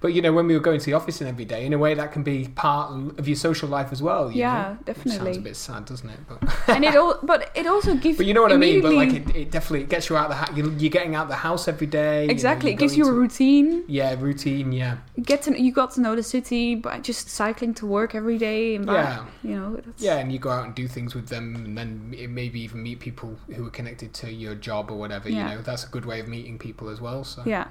But 0.00 0.12
you 0.12 0.20
know, 0.22 0.32
when 0.32 0.46
we 0.46 0.54
were 0.54 0.60
going 0.60 0.78
to 0.78 0.84
the 0.86 0.92
office 0.92 1.20
and 1.20 1.28
every 1.28 1.44
day, 1.46 1.64
in 1.64 1.72
a 1.72 1.78
way 1.78 1.94
that 1.94 2.12
can 2.12 2.22
be 2.22 2.48
part 2.48 2.92
of 3.18 3.26
your 3.26 3.36
social 3.36 3.68
life 3.68 3.92
as 3.92 4.02
well. 4.02 4.30
You 4.30 4.40
Yeah, 4.40 4.76
know? 4.86 4.92
Which 4.94 5.08
sounds 5.14 5.36
a 5.36 5.40
bit 5.40 5.56
sad, 5.56 5.84
doesn't 5.86 6.08
it? 6.08 6.18
But 6.28 6.42
and 6.68 6.84
it 6.84 6.94
all, 6.96 7.18
but 7.22 7.50
it 7.54 7.66
also 7.66 7.94
gives. 8.04 8.18
but 8.18 8.26
you 8.26 8.34
know 8.34 8.42
what 8.42 8.52
I 8.52 8.56
mean. 8.56 8.82
But 8.82 8.92
like 8.94 9.12
it, 9.14 9.34
it 9.34 9.50
definitely 9.50 9.86
gets 9.86 10.08
you 10.10 10.16
out 10.16 10.24
of 10.26 10.30
the 10.30 10.36
house. 10.36 10.56
You're, 10.56 10.70
you're 10.74 10.90
getting 10.90 11.14
out 11.14 11.24
of 11.24 11.28
the 11.30 11.36
house 11.36 11.66
every 11.66 11.86
day. 11.86 12.26
exactly, 12.28 12.70
you're 12.70 12.76
it 12.76 12.80
gives 12.80 12.96
you 12.96 13.06
a 13.08 13.12
routine. 13.12 13.84
yeah 13.88 14.14
routine. 14.18 14.70
Yeah, 14.72 14.98
You 15.16 15.24
get 15.24 15.42
to 15.42 15.58
you 15.60 15.72
got 15.72 15.92
to 15.92 16.00
know 16.02 16.14
the 16.14 16.22
city 16.22 16.74
by 16.74 17.00
just 17.00 17.30
cycling 17.30 17.72
to 17.74 17.86
work 17.86 18.14
every 18.14 18.36
day 18.38 18.74
and 18.76 18.84
back. 18.86 18.94
yeah. 19.42 19.50
You 19.50 19.56
know, 19.58 19.76
that's, 19.76 20.02
Yeah, 20.02 20.16
and 20.18 20.30
you 20.30 20.38
go 20.38 20.50
out 20.50 20.66
and 20.66 20.74
do 20.74 20.86
things 20.88 21.14
with 21.14 21.28
them, 21.28 21.54
and 21.56 21.76
then 21.78 22.14
maybe 22.30 22.60
even 22.60 22.82
meet 22.82 23.00
people 23.00 23.36
who 23.54 23.66
are 23.66 23.70
connected 23.70 24.12
to 24.14 24.30
your 24.32 24.54
job 24.54 24.90
or 24.90 24.96
whatever. 24.98 25.28
Yeah. 25.30 25.50
You 25.50 25.56
know, 25.56 25.62
that's 25.62 25.84
a 25.84 25.88
good 25.88 26.04
way 26.04 26.20
of 26.20 26.28
meeting 26.28 26.58
people 26.58 26.88
as 26.90 27.00
well. 27.00 27.24
So, 27.24 27.42
yeah, 27.46 27.68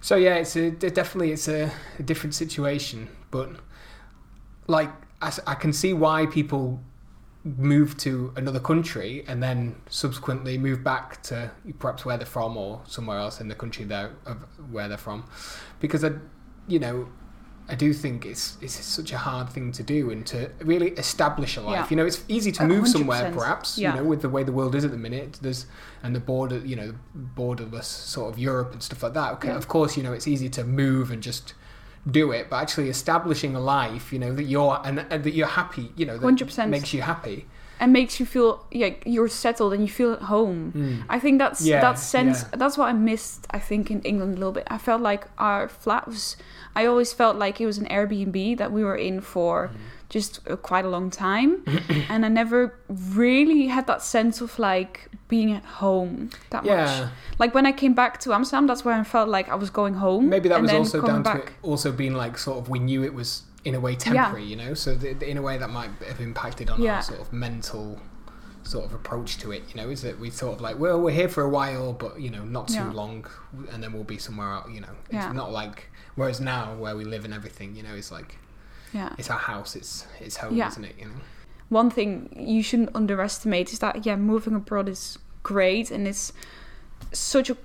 so 0.00 0.16
yeah, 0.16 0.36
it's 0.36 0.56
a 0.56 0.70
definitely 0.70 1.32
it's 1.32 1.48
a, 1.48 1.70
a 1.98 2.02
different 2.02 2.34
situation, 2.34 3.08
but 3.30 3.50
like 4.66 4.90
I 5.20 5.54
can 5.54 5.72
see 5.72 5.92
why 5.92 6.26
people 6.26 6.80
move 7.44 7.96
to 7.96 8.32
another 8.36 8.60
country 8.60 9.24
and 9.26 9.42
then 9.42 9.74
subsequently 9.88 10.58
move 10.58 10.84
back 10.84 11.22
to 11.22 11.50
perhaps 11.78 12.04
where 12.04 12.16
they're 12.16 12.26
from 12.26 12.56
or 12.56 12.82
somewhere 12.86 13.18
else 13.18 13.40
in 13.40 13.48
the 13.48 13.54
country 13.54 13.84
they're 13.84 14.12
of 14.26 14.44
where 14.70 14.88
they're 14.88 14.98
from, 14.98 15.24
because 15.80 16.04
I, 16.04 16.12
you 16.66 16.78
know, 16.78 17.08
I 17.70 17.74
do 17.74 17.92
think 17.92 18.24
it's 18.24 18.56
it's 18.62 18.72
such 18.72 19.12
a 19.12 19.18
hard 19.18 19.50
thing 19.50 19.72
to 19.72 19.82
do 19.82 20.10
and 20.10 20.26
to 20.28 20.50
really 20.60 20.90
establish 20.92 21.56
a 21.56 21.60
life. 21.60 21.74
Yeah. 21.74 21.86
You 21.90 21.96
know, 21.96 22.06
it's 22.06 22.24
easy 22.28 22.50
to 22.52 22.62
move 22.64 22.78
hundred 22.84 22.90
somewhere, 22.92 23.30
perhaps. 23.32 23.76
Yeah. 23.76 23.94
You 23.94 24.00
know, 24.00 24.08
with 24.08 24.22
the 24.22 24.28
way 24.30 24.42
the 24.42 24.52
world 24.52 24.74
is 24.74 24.84
at 24.84 24.90
the 24.90 24.96
minute, 24.96 25.38
there's 25.42 25.66
and 26.02 26.14
the 26.16 26.20
border, 26.20 26.58
you 26.58 26.76
know, 26.76 26.94
borderless 27.36 27.84
sort 27.84 28.32
of 28.32 28.38
Europe 28.38 28.72
and 28.72 28.82
stuff 28.82 29.02
like 29.02 29.14
that. 29.14 29.32
Okay, 29.34 29.48
Yeah. 29.48 29.56
of 29.56 29.68
course, 29.68 29.96
you 29.96 30.02
know, 30.02 30.12
it's 30.12 30.26
easy 30.28 30.48
to 30.50 30.64
move 30.64 31.10
and 31.10 31.22
just 31.22 31.54
do 32.10 32.32
it, 32.32 32.48
but 32.48 32.56
actually 32.56 32.88
establishing 32.88 33.54
a 33.54 33.60
life, 33.60 34.12
you 34.12 34.18
know, 34.18 34.32
that 34.34 34.44
you're 34.44 34.80
and, 34.84 35.04
and 35.10 35.24
that 35.24 35.34
you're 35.34 35.46
happy, 35.46 35.92
you 35.96 36.06
know, 36.06 36.16
that 36.16 36.26
100%. 36.26 36.68
makes 36.70 36.94
you 36.94 37.02
happy. 37.02 37.46
And 37.80 37.92
makes 37.92 38.18
you 38.20 38.26
feel 38.26 38.64
yeah 38.70 38.90
you're 39.06 39.28
settled 39.28 39.72
and 39.72 39.82
you 39.82 39.88
feel 39.88 40.12
at 40.14 40.22
home. 40.22 41.04
I 41.08 41.18
think 41.20 41.38
that's 41.38 41.60
Yeah, 41.62 41.80
that 41.80 41.98
sense. 41.98 42.42
yeah. 42.42 42.56
That's 42.58 42.76
what 42.78 42.88
I 42.88 42.92
missed. 42.92 43.46
I 43.50 43.58
think 43.58 43.90
in 43.90 44.00
England 44.02 44.32
a 44.34 44.38
little 44.38 44.52
bit. 44.52 44.66
I 44.70 44.78
felt 44.78 45.00
like 45.02 45.26
our 45.38 45.68
flat 45.68 46.06
was. 46.06 46.36
I 46.76 46.86
always 46.86 47.12
felt 47.12 47.36
like 47.36 47.60
it 47.60 47.66
was 47.66 47.78
an 47.78 47.86
Airbnb 47.86 48.58
that 48.58 48.70
we 48.72 48.82
were 48.84 48.96
in 48.96 49.20
for 49.20 49.70
just 50.10 50.40
uh, 50.48 50.56
quite 50.56 50.84
a 50.84 50.88
long 50.88 51.10
time, 51.10 51.62
and 52.08 52.24
I 52.24 52.28
never 52.28 52.74
really 52.88 53.66
had 53.66 53.86
that 53.86 54.02
sense 54.02 54.40
of 54.40 54.58
like 54.58 55.08
being 55.28 55.52
at 55.52 55.64
home 55.64 56.30
that 56.50 56.64
much. 56.64 56.70
Yeah, 56.70 57.08
Like 57.38 57.54
when 57.54 57.66
I 57.66 57.72
came 57.72 57.94
back 57.94 58.18
to 58.20 58.32
Amsterdam, 58.32 58.66
that's 58.66 58.84
where 58.84 58.94
I 58.94 59.04
felt 59.04 59.28
like 59.28 59.48
I 59.50 59.54
was 59.54 59.70
going 59.70 59.94
home. 59.94 60.28
maybe 60.28 60.48
that 60.48 60.62
was 60.62 60.72
also 60.72 61.02
down 61.02 61.22
to 61.24 61.42
it 61.42 61.48
also 61.62 61.92
being 61.92 62.14
like 62.14 62.38
sort 62.38 62.58
of 62.58 62.68
we 62.70 62.78
knew 62.78 63.04
it 63.04 63.12
was 63.12 63.42
in 63.64 63.74
a 63.74 63.80
way 63.80 63.94
temporary, 63.96 64.44
you 64.44 64.56
know, 64.56 64.72
so 64.74 64.96
th 64.96 65.22
in 65.22 65.36
a 65.36 65.42
way 65.42 65.58
that 65.58 65.70
might 65.70 65.90
have 66.06 66.20
impacted 66.20 66.70
on 66.70 66.80
Yeah. 66.80 66.96
our 66.96 67.02
sort 67.02 67.20
of 67.20 67.32
mental 67.32 68.00
sort 68.62 68.84
of 68.84 68.92
approach 68.92 69.38
to 69.38 69.50
it, 69.50 69.62
you 69.70 69.74
know, 69.80 69.88
is 69.88 70.02
that 70.02 70.18
we 70.18 70.30
sort 70.30 70.54
of 70.54 70.60
like, 70.60 70.78
well, 70.78 71.00
we're 71.00 71.10
here 71.22 71.28
for 71.28 71.42
a 71.42 71.48
while, 71.48 71.92
but 71.92 72.20
you 72.20 72.30
know, 72.30 72.44
not 72.44 72.68
too 72.68 72.74
Yeah. 72.74 72.92
long, 72.92 73.26
and 73.72 73.82
then 73.82 73.92
we'll 73.92 74.04
be 74.04 74.18
somewhere 74.18 74.48
out, 74.48 74.70
you 74.70 74.80
know. 74.80 74.94
It's 75.06 75.14
Yeah. 75.24 75.32
not 75.32 75.50
like 75.52 75.90
whereas 76.16 76.40
now 76.40 76.74
where 76.74 76.96
we 76.96 77.04
live 77.04 77.24
and 77.24 77.32
everything, 77.32 77.74
you 77.76 77.82
know, 77.82 77.94
it's 77.94 78.10
like 78.12 78.36
Yeah. 78.92 79.12
it's 79.18 79.30
our 79.30 79.38
house, 79.38 79.74
it's 79.76 80.06
it's 80.20 80.36
home, 80.36 80.54
Yeah. 80.56 80.68
isn't 80.68 80.84
it? 80.84 80.96
You 80.98 81.06
know. 81.06 81.20
one 81.70 81.90
thing 81.90 82.10
you 82.34 82.62
shouldn't 82.62 82.88
underestimate 82.94 83.72
is 83.74 83.78
that 83.80 84.06
yeah 84.06 84.16
moving 84.16 84.54
abroad 84.54 84.88
is 84.88 85.18
great 85.42 85.90
and 85.90 86.08
it's 86.08 86.32
such 87.12 87.50
a 87.50 87.56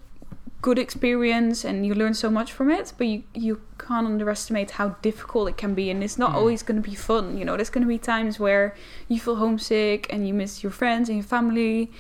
good 0.68 0.80
experience 0.80 1.58
and 1.70 1.86
you 1.88 1.94
learn 1.94 2.14
so 2.14 2.30
much 2.40 2.50
from 2.58 2.68
it 2.72 2.86
but 2.98 3.06
you 3.14 3.20
you 3.46 3.54
can't 3.86 4.08
underestimate 4.14 4.70
how 4.80 4.88
difficult 5.08 5.46
it 5.52 5.58
can 5.64 5.74
be 5.82 5.86
and 5.92 6.00
it's 6.06 6.18
not 6.24 6.32
Mm. 6.32 6.38
always 6.40 6.62
going 6.68 6.82
to 6.82 6.88
be 6.94 6.96
fun 6.96 7.26
you 7.38 7.44
know 7.46 7.56
there's 7.58 7.70
going 7.76 7.84
to 7.90 7.94
be 7.98 8.02
times 8.16 8.40
where 8.46 8.66
you 9.12 9.20
feel 9.26 9.36
homesick 9.46 10.02
and 10.14 10.20
you 10.28 10.34
miss 10.34 10.64
your 10.64 10.72
friends 10.82 11.10
and 11.10 11.18
your 11.22 11.28
family 11.38 11.92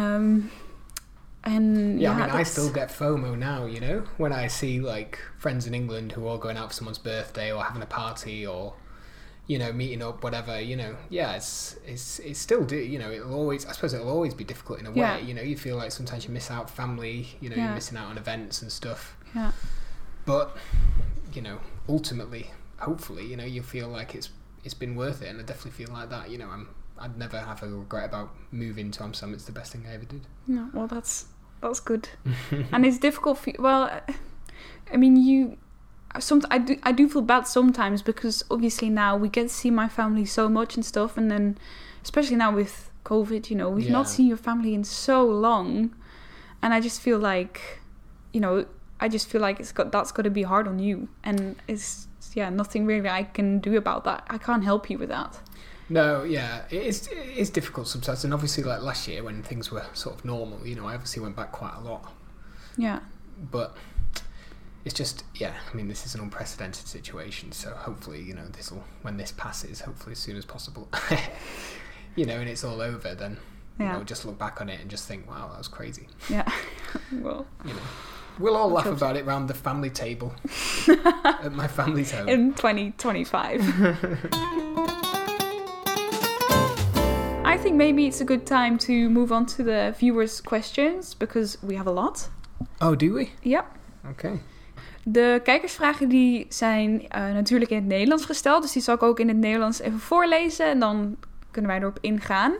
um 0.00 0.50
and 1.42 1.98
Yeah, 1.98 2.10
yeah, 2.18 2.24
I 2.24 2.26
mean, 2.26 2.36
I 2.36 2.42
still 2.42 2.70
get 2.70 2.90
FOMO 2.90 3.30
now, 3.38 3.64
you 3.64 3.80
know, 3.80 4.04
when 4.18 4.30
I 4.30 4.46
see 4.46 4.78
like 4.78 5.18
friends 5.38 5.66
in 5.66 5.72
England 5.74 6.12
who 6.12 6.26
are 6.26 6.28
all 6.32 6.38
going 6.46 6.58
out 6.58 6.68
for 6.68 6.74
someone's 6.74 6.98
birthday 6.98 7.50
or 7.50 7.64
having 7.64 7.80
a 7.80 7.86
party 7.86 8.46
or, 8.46 8.74
you 9.50 9.58
know, 9.58 9.72
meeting 9.72 10.00
up, 10.08 10.22
whatever. 10.22 10.54
You 10.70 10.76
know, 10.76 10.92
yeah, 11.18 11.30
it's 11.38 11.76
it's 11.92 12.20
it's 12.28 12.38
still 12.46 12.64
do. 12.64 12.76
You 12.76 12.98
know, 13.02 13.10
it'll 13.10 13.34
always. 13.34 13.66
I 13.66 13.72
suppose 13.72 13.92
it'll 13.94 14.08
always 14.16 14.34
be 14.42 14.44
difficult 14.52 14.78
in 14.80 14.86
a 14.86 14.90
way. 14.90 14.98
Yeah. 15.06 15.18
You 15.18 15.34
know, 15.34 15.42
you 15.42 15.56
feel 15.56 15.76
like 15.82 15.90
sometimes 15.92 16.24
you 16.26 16.30
miss 16.38 16.50
out 16.50 16.70
family. 16.70 17.16
You 17.40 17.48
know, 17.50 17.56
Yeah. 17.56 17.64
you're 17.64 17.74
missing 17.80 17.98
out 18.00 18.08
on 18.12 18.16
events 18.24 18.62
and 18.62 18.70
stuff. 18.80 19.16
yeah 19.34 19.50
But 20.24 20.46
you 21.36 21.42
know, 21.42 21.58
ultimately, 21.88 22.44
hopefully, 22.78 23.24
you 23.30 23.36
know, 23.36 23.44
you 23.56 23.62
feel 23.62 23.88
like 23.88 24.14
it's 24.14 24.28
it's 24.64 24.74
been 24.82 24.94
worth 24.94 25.20
it, 25.22 25.28
and 25.30 25.40
I 25.40 25.42
definitely 25.42 25.76
feel 25.84 25.92
like 25.98 26.08
that. 26.10 26.30
You 26.30 26.38
know, 26.38 26.48
I'm 26.48 26.68
I'd 27.02 27.16
never 27.18 27.38
have 27.40 27.62
a 27.64 27.68
regret 27.68 28.04
about 28.10 28.28
moving 28.52 28.90
to 28.92 29.02
Amsterdam. 29.02 29.34
It's 29.34 29.46
the 29.46 29.56
best 29.60 29.72
thing 29.72 29.84
I 29.90 29.94
ever 29.94 30.04
did. 30.14 30.22
no 30.46 30.62
well 30.74 30.86
that's 30.86 31.14
that's 31.62 31.80
good 31.80 32.04
and 32.72 32.86
it's 32.86 32.98
difficult 32.98 33.36
for 33.38 33.50
you. 33.50 33.56
Well, 33.58 33.84
I 34.92 34.96
mean, 34.96 35.16
you. 35.16 35.56
Some 36.18 36.42
I 36.50 36.58
do 36.58 36.76
I 36.82 36.92
do 36.92 37.08
feel 37.08 37.22
bad 37.22 37.46
sometimes 37.46 38.02
because 38.02 38.44
obviously 38.50 38.90
now 38.90 39.16
we 39.16 39.28
get 39.28 39.44
to 39.44 39.48
see 39.48 39.70
my 39.70 39.88
family 39.88 40.24
so 40.24 40.48
much 40.48 40.74
and 40.74 40.84
stuff, 40.84 41.16
and 41.16 41.30
then 41.30 41.56
especially 42.02 42.36
now 42.36 42.54
with 42.54 42.90
COVID, 43.04 43.48
you 43.48 43.56
know, 43.56 43.70
we've 43.70 43.90
not 43.90 44.08
seen 44.08 44.26
your 44.26 44.36
family 44.36 44.74
in 44.74 44.84
so 44.84 45.24
long, 45.24 45.94
and 46.62 46.74
I 46.74 46.80
just 46.80 47.00
feel 47.00 47.18
like, 47.18 47.80
you 48.32 48.40
know, 48.40 48.66
I 48.98 49.08
just 49.08 49.28
feel 49.28 49.40
like 49.40 49.60
it's 49.60 49.72
got 49.72 49.92
that's 49.92 50.12
got 50.12 50.22
to 50.22 50.30
be 50.30 50.42
hard 50.42 50.66
on 50.66 50.78
you, 50.78 51.08
and 51.22 51.56
it's 51.68 52.08
yeah 52.34 52.50
nothing 52.50 52.86
really 52.86 53.08
I 53.08 53.22
can 53.24 53.60
do 53.60 53.76
about 53.76 54.04
that. 54.04 54.26
I 54.28 54.38
can't 54.38 54.64
help 54.64 54.90
you 54.90 54.98
with 54.98 55.08
that. 55.10 55.38
No, 55.88 56.22
yeah, 56.22 56.62
it 56.70 56.82
is. 56.82 57.08
It 57.08 57.36
is 57.36 57.50
difficult 57.50 57.88
sometimes, 57.88 58.24
and 58.24 58.34
obviously, 58.34 58.62
like 58.64 58.80
last 58.82 59.08
year 59.08 59.22
when 59.22 59.42
things 59.42 59.70
were 59.70 59.86
sort 59.92 60.16
of 60.16 60.24
normal, 60.24 60.64
you 60.66 60.74
know, 60.74 60.86
I 60.86 60.94
obviously 60.94 61.22
went 61.22 61.36
back 61.36 61.52
quite 61.52 61.74
a 61.76 61.80
lot. 61.80 62.12
Yeah, 62.76 63.00
But 63.50 63.76
it's 64.84 64.94
just, 64.94 65.24
yeah, 65.34 65.52
I 65.70 65.76
mean, 65.76 65.88
this 65.88 66.06
is 66.06 66.14
an 66.14 66.20
unprecedented 66.22 66.86
situation, 66.86 67.52
so 67.52 67.70
hopefully, 67.70 68.22
you 68.22 68.34
know, 68.34 68.46
this 68.52 68.70
will 68.72 68.84
when 69.02 69.16
this 69.16 69.32
passes, 69.32 69.80
hopefully 69.80 70.12
as 70.12 70.18
soon 70.18 70.36
as 70.36 70.44
possible, 70.44 70.88
you 72.16 72.24
know, 72.26 72.36
and 72.40 72.48
it's 72.48 72.64
all 72.64 72.80
over, 72.80 73.14
then 73.14 73.36
you 73.78 73.84
yeah, 73.86 73.92
know, 73.98 74.04
just 74.04 74.24
look 74.24 74.38
back 74.38 74.60
on 74.60 74.68
it 74.68 74.80
and 74.80 74.90
just 74.90 75.06
think, 75.06 75.28
wow, 75.28 75.48
that 75.48 75.58
was 75.58 75.68
crazy. 75.68 76.06
yeah. 76.28 76.50
well, 77.12 77.46
You 77.64 77.72
know, 77.74 77.80
we'll 78.38 78.56
all 78.56 78.70
laugh 78.70 78.86
about 78.86 79.16
it 79.16 79.24
round 79.26 79.48
the 79.48 79.54
family 79.54 79.90
table 79.90 80.34
at 81.24 81.52
my 81.52 81.66
family's 81.68 82.10
home. 82.12 82.28
in 82.28 82.54
2025. 82.54 83.60
I 87.44 87.56
think 87.58 87.76
maybe 87.76 88.06
it's 88.06 88.20
a 88.20 88.24
good 88.24 88.46
time 88.46 88.78
to 88.78 89.08
move 89.10 89.32
on 89.32 89.44
to 89.46 89.62
the 89.62 89.94
viewers' 89.98 90.40
questions 90.40 91.14
because 91.14 91.62
we 91.62 91.74
have 91.74 91.86
a 91.86 91.90
lot. 91.90 92.28
oh, 92.80 92.94
do 92.94 93.12
we? 93.14 93.32
Yep. 93.42 93.76
Okay. 94.12 94.40
De 95.12 95.40
kijkersvragen 95.44 96.08
die 96.08 96.46
zijn 96.48 97.08
eh, 97.08 97.32
natuurlijk 97.32 97.70
in 97.70 97.76
het 97.76 97.86
Nederlands 97.86 98.24
gesteld, 98.24 98.62
dus 98.62 98.72
die 98.72 98.82
zal 98.82 98.94
ik 98.94 99.02
ook 99.02 99.20
in 99.20 99.28
het 99.28 99.36
Nederlands 99.36 99.80
even 99.80 99.98
voorlezen 99.98 100.66
en 100.66 100.78
dan 100.78 101.16
kunnen 101.50 101.70
wij 101.70 101.80
erop 101.80 101.98
ingaan. 102.00 102.52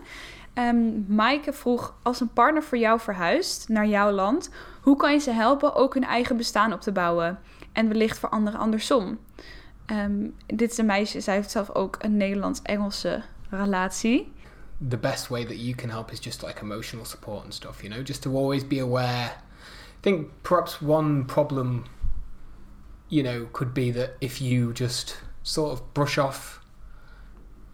Ehm 0.55 0.77
Maaike 1.07 1.53
vroeg, 1.53 1.95
als 2.03 2.21
een 2.21 2.33
partner 2.33 2.63
voor 2.63 2.79
jou 2.79 3.01
verhuist 3.01 3.69
naar 3.69 3.87
jouw 3.87 4.11
land, 4.11 4.51
hoe 4.83 4.97
kan 4.97 5.13
je 5.13 5.19
ze 5.19 5.31
helpen 5.31 5.75
ook 5.75 5.95
hun 5.95 6.05
eigen 6.05 6.37
bestaan 6.37 6.73
op 6.73 6.81
te 6.81 6.93
bouwen? 6.93 7.39
En 7.73 7.89
wellicht 7.89 8.19
voor 8.19 8.29
anderen 8.29 8.61
andersom. 8.61 9.19
Ehm, 9.87 10.29
dit 10.47 10.71
is 10.71 10.79
een 10.79 10.87
meisje, 10.87 11.21
zij 11.21 11.35
heeft 11.35 11.51
zelf 11.51 11.75
ook 11.75 11.97
een 12.01 12.17
Nederlands-Engelse 12.17 13.23
relatie. 13.51 14.33
the 14.89 14.97
best 14.97 15.29
way 15.29 15.45
that 15.45 15.59
you 15.59 15.75
can 15.75 15.91
help 15.91 16.11
is 16.11 16.19
just 16.21 16.43
like 16.43 16.63
emotional 16.63 17.05
support 17.05 17.45
and 17.45 17.53
stuff, 17.55 17.83
you 17.83 17.91
know, 17.91 18.03
just 18.03 18.23
to 18.23 18.37
always 18.37 18.65
be 18.65 18.79
aware. 18.79 19.33
I 19.33 20.03
think 20.03 20.31
perhaps 20.43 20.81
one 20.81 21.25
problem, 21.25 21.85
you 23.11 23.23
know, 23.23 23.49
could 23.53 23.75
be 23.75 23.91
that 23.91 24.17
if 24.23 24.41
you 24.41 24.73
just 24.73 25.19
sort 25.43 25.73
of 25.73 25.93
brush 25.93 26.17
off 26.17 26.57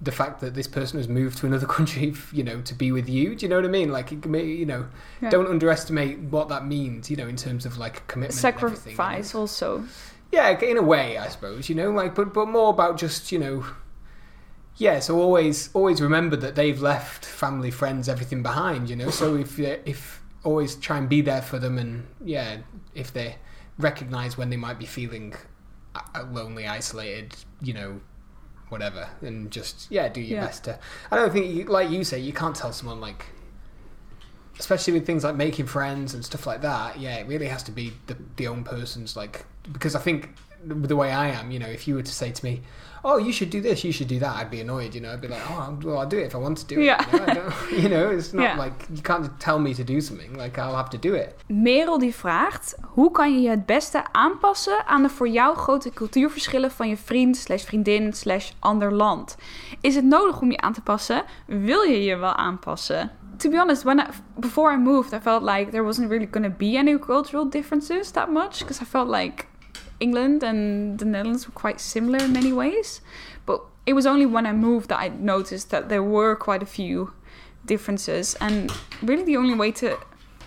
the 0.01 0.13
fact 0.13 0.41
that 0.41 0.55
this 0.55 0.67
person 0.67 0.99
has 0.99 1.09
moved 1.09 1.39
to 1.39 1.47
another 1.47 1.67
country, 1.79 2.13
you 2.33 2.43
know, 2.43 2.61
to 2.63 2.75
be 2.75 2.91
with 2.93 3.09
you, 3.09 3.35
do 3.37 3.47
you 3.47 3.49
know 3.49 3.57
what 3.57 3.65
I 3.65 3.69
mean? 3.69 3.91
Like, 3.93 4.13
it 4.13 4.23
can 4.23 4.33
be- 4.33 4.41
you 4.43 4.67
know, 4.67 4.87
Yeah. 5.23 5.31
don't 5.31 5.47
underestimate 5.49 6.19
what 6.19 6.49
that 6.49 6.67
means, 6.67 7.11
you 7.11 7.17
know, 7.17 7.29
in 7.29 7.37
terms 7.37 7.65
of 7.65 7.79
like 7.79 8.07
commitment. 8.09 8.35
Sacrifice 8.35 9.35
also. 9.35 9.85
Yeah, 10.33 10.59
in 10.61 10.77
a 10.77 10.83
way, 10.83 11.17
I 11.19 11.29
suppose. 11.29 11.69
You 11.69 11.77
know, 11.77 11.91
like, 11.93 12.15
but 12.15 12.35
but 12.35 12.49
more 12.49 12.71
about 12.71 12.99
just 12.99 13.31
you 13.31 13.39
know, 13.39 13.65
yeah. 14.77 14.99
So 15.01 15.19
always 15.21 15.71
always 15.73 16.01
remember 16.01 16.37
that 16.37 16.57
they've 16.57 16.81
left 16.81 17.25
family, 17.25 17.71
friends, 17.71 18.09
everything 18.09 18.43
behind. 18.43 18.91
You 18.91 18.97
know, 18.97 19.11
so 19.11 19.37
if 19.37 19.59
if 19.59 20.21
always 20.45 20.75
try 20.77 20.99
and 20.99 21.09
be 21.09 21.21
there 21.21 21.43
for 21.43 21.59
them, 21.59 21.79
and 21.79 22.07
yeah, 22.25 22.59
if 22.95 23.13
they 23.13 23.37
recognize 23.79 24.37
when 24.39 24.51
they 24.51 24.57
might 24.57 24.79
be 24.79 24.87
feeling 24.87 25.35
uh, 25.95 26.25
lonely, 26.31 26.67
isolated, 26.67 27.35
you 27.61 27.73
know, 27.75 28.01
whatever, 28.69 29.09
and 29.23 29.51
just 29.51 29.91
yeah, 29.91 30.09
do 30.09 30.21
your 30.21 30.39
Yeah. 30.41 30.47
best 30.47 30.65
to. 30.65 30.79
I 31.11 31.17
don't 31.17 31.33
think, 31.33 31.47
you, 31.55 31.65
like 31.65 31.91
you 31.91 32.05
say, 32.05 32.19
you 32.19 32.33
can't 32.33 32.55
tell 32.57 32.73
someone 32.73 33.01
like. 33.01 33.27
Especially 34.59 34.95
with 34.95 35.05
things 35.05 35.23
like 35.23 35.37
making 35.37 35.67
friends 35.67 36.15
and 36.15 36.25
stuff 36.25 36.47
like 36.47 36.63
that, 36.63 36.99
yeah, 36.99 37.17
it 37.17 37.27
really 37.29 37.47
has 37.49 37.63
to 37.65 37.71
be 37.71 37.93
the 38.07 38.17
the 38.37 38.47
own 38.47 38.65
person's 38.65 39.15
like 39.15 39.45
because 39.71 39.95
I 39.95 39.99
think 40.01 40.31
the 40.67 40.97
way 40.97 41.13
I 41.13 41.29
am, 41.41 41.51
you 41.51 41.59
know, 41.59 41.69
if 41.73 41.87
you 41.89 41.95
were 41.95 42.03
to 42.05 42.13
say 42.13 42.31
to 42.33 42.45
me, 42.45 42.61
"Oh, 43.03 43.19
you 43.19 43.33
should 43.33 43.51
do 43.51 43.61
this, 43.61 43.83
you 43.85 43.93
should 43.93 44.09
do 44.09 44.19
that," 44.19 44.35
I'd 44.37 44.51
be 44.51 44.61
annoyed. 44.61 44.95
You 44.95 45.01
know, 45.01 45.13
I'd 45.13 45.21
be 45.21 45.29
like, 45.29 45.43
"Oh, 45.51 45.77
well, 45.85 45.99
I'll 45.99 46.09
do 46.09 46.19
it 46.19 46.27
if 46.27 46.35
I 46.35 46.39
want 46.39 46.59
to 46.59 46.75
do 46.75 46.81
it." 46.81 46.85
Yeah. 46.85 47.01
You, 47.13 47.19
know, 47.35 47.49
you 47.83 47.89
know, 47.89 48.17
it's 48.17 48.33
not 48.33 48.43
Yeah. 48.45 48.59
like 48.59 48.87
you 48.93 49.03
can't 49.03 49.31
tell 49.39 49.59
me 49.59 49.75
to 49.75 49.85
do 49.85 50.01
something. 50.01 50.37
Like 50.37 50.61
I'll 50.61 50.75
have 50.77 50.89
to 50.91 50.99
do 50.99 51.15
it. 51.15 51.35
Merel 51.47 51.99
die 51.99 52.15
vraagt: 52.15 52.75
hoe 52.83 53.11
kan 53.11 53.33
je 53.35 53.41
je 53.41 53.49
het 53.51 53.67
beste 53.67 54.03
aanpassen 54.13 54.87
aan 54.87 55.03
de 55.03 55.09
voor 55.09 55.29
jou 55.29 55.57
grote 55.57 55.91
cultuurverschillen 55.91 56.71
van 56.71 56.89
je 56.89 56.97
vriend, 56.97 57.37
slash 57.37 57.65
vriendin, 57.65 58.13
slash 58.13 58.51
ander 58.59 58.93
land? 58.93 59.37
Is 59.81 59.95
het 59.95 60.05
nodig 60.05 60.41
om 60.41 60.51
je 60.51 60.59
aan 60.61 60.73
te 60.73 60.81
passen? 60.83 61.25
Wil 61.47 61.83
je 61.83 62.05
je 62.05 62.17
wel 62.17 62.35
aanpassen? 62.35 63.11
To 63.37 63.51
be 63.51 63.57
honest, 63.57 63.83
when 63.83 63.99
I, 63.99 64.05
before 64.37 64.73
I 64.73 64.77
moved, 64.77 65.13
I 65.13 65.19
felt 65.21 65.43
like 65.43 65.71
there 65.71 65.85
wasn't 65.85 66.09
really 66.09 66.29
going 66.31 66.47
to 66.47 66.53
be 66.59 66.79
any 66.79 66.99
cultural 66.99 67.49
differences 67.51 68.11
that 68.11 68.29
much 68.31 68.59
because 68.59 68.81
I 68.83 68.87
felt 68.87 69.09
like 69.09 69.45
England 70.01 70.43
and 70.43 70.99
the 70.99 71.05
Netherlands 71.05 71.47
were 71.47 71.53
quite 71.55 71.81
similar 71.81 72.19
in 72.19 72.33
many 72.33 72.53
ways. 72.53 73.01
But 73.47 73.63
it 73.87 73.93
was 73.93 74.07
only 74.07 74.27
when 74.27 74.47
I 74.47 74.53
moved 74.53 74.89
that 74.89 74.99
I 74.99 75.09
noticed 75.09 75.71
that 75.71 75.89
there 75.89 76.03
were 76.03 76.35
quite 76.37 76.63
a 76.63 76.67
few 76.67 77.13
differences, 77.65 78.37
and 78.41 78.73
really 79.03 79.25
the 79.25 79.37
only 79.37 79.55
way 79.55 79.73
to 79.73 79.99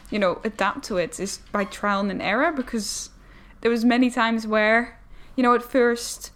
you 0.09 0.19
know 0.19 0.39
adapt 0.43 0.83
to 0.85 0.97
it 0.97 1.19
is 1.19 1.39
by 1.51 1.63
trial 1.63 2.09
and 2.09 2.21
error 2.21 2.51
because 2.51 3.09
there 3.61 3.71
was 3.71 3.85
many 3.85 4.09
times 4.09 4.47
where 4.47 4.99
you 5.35 5.43
know 5.43 5.53
at 5.53 5.63
first 5.63 6.31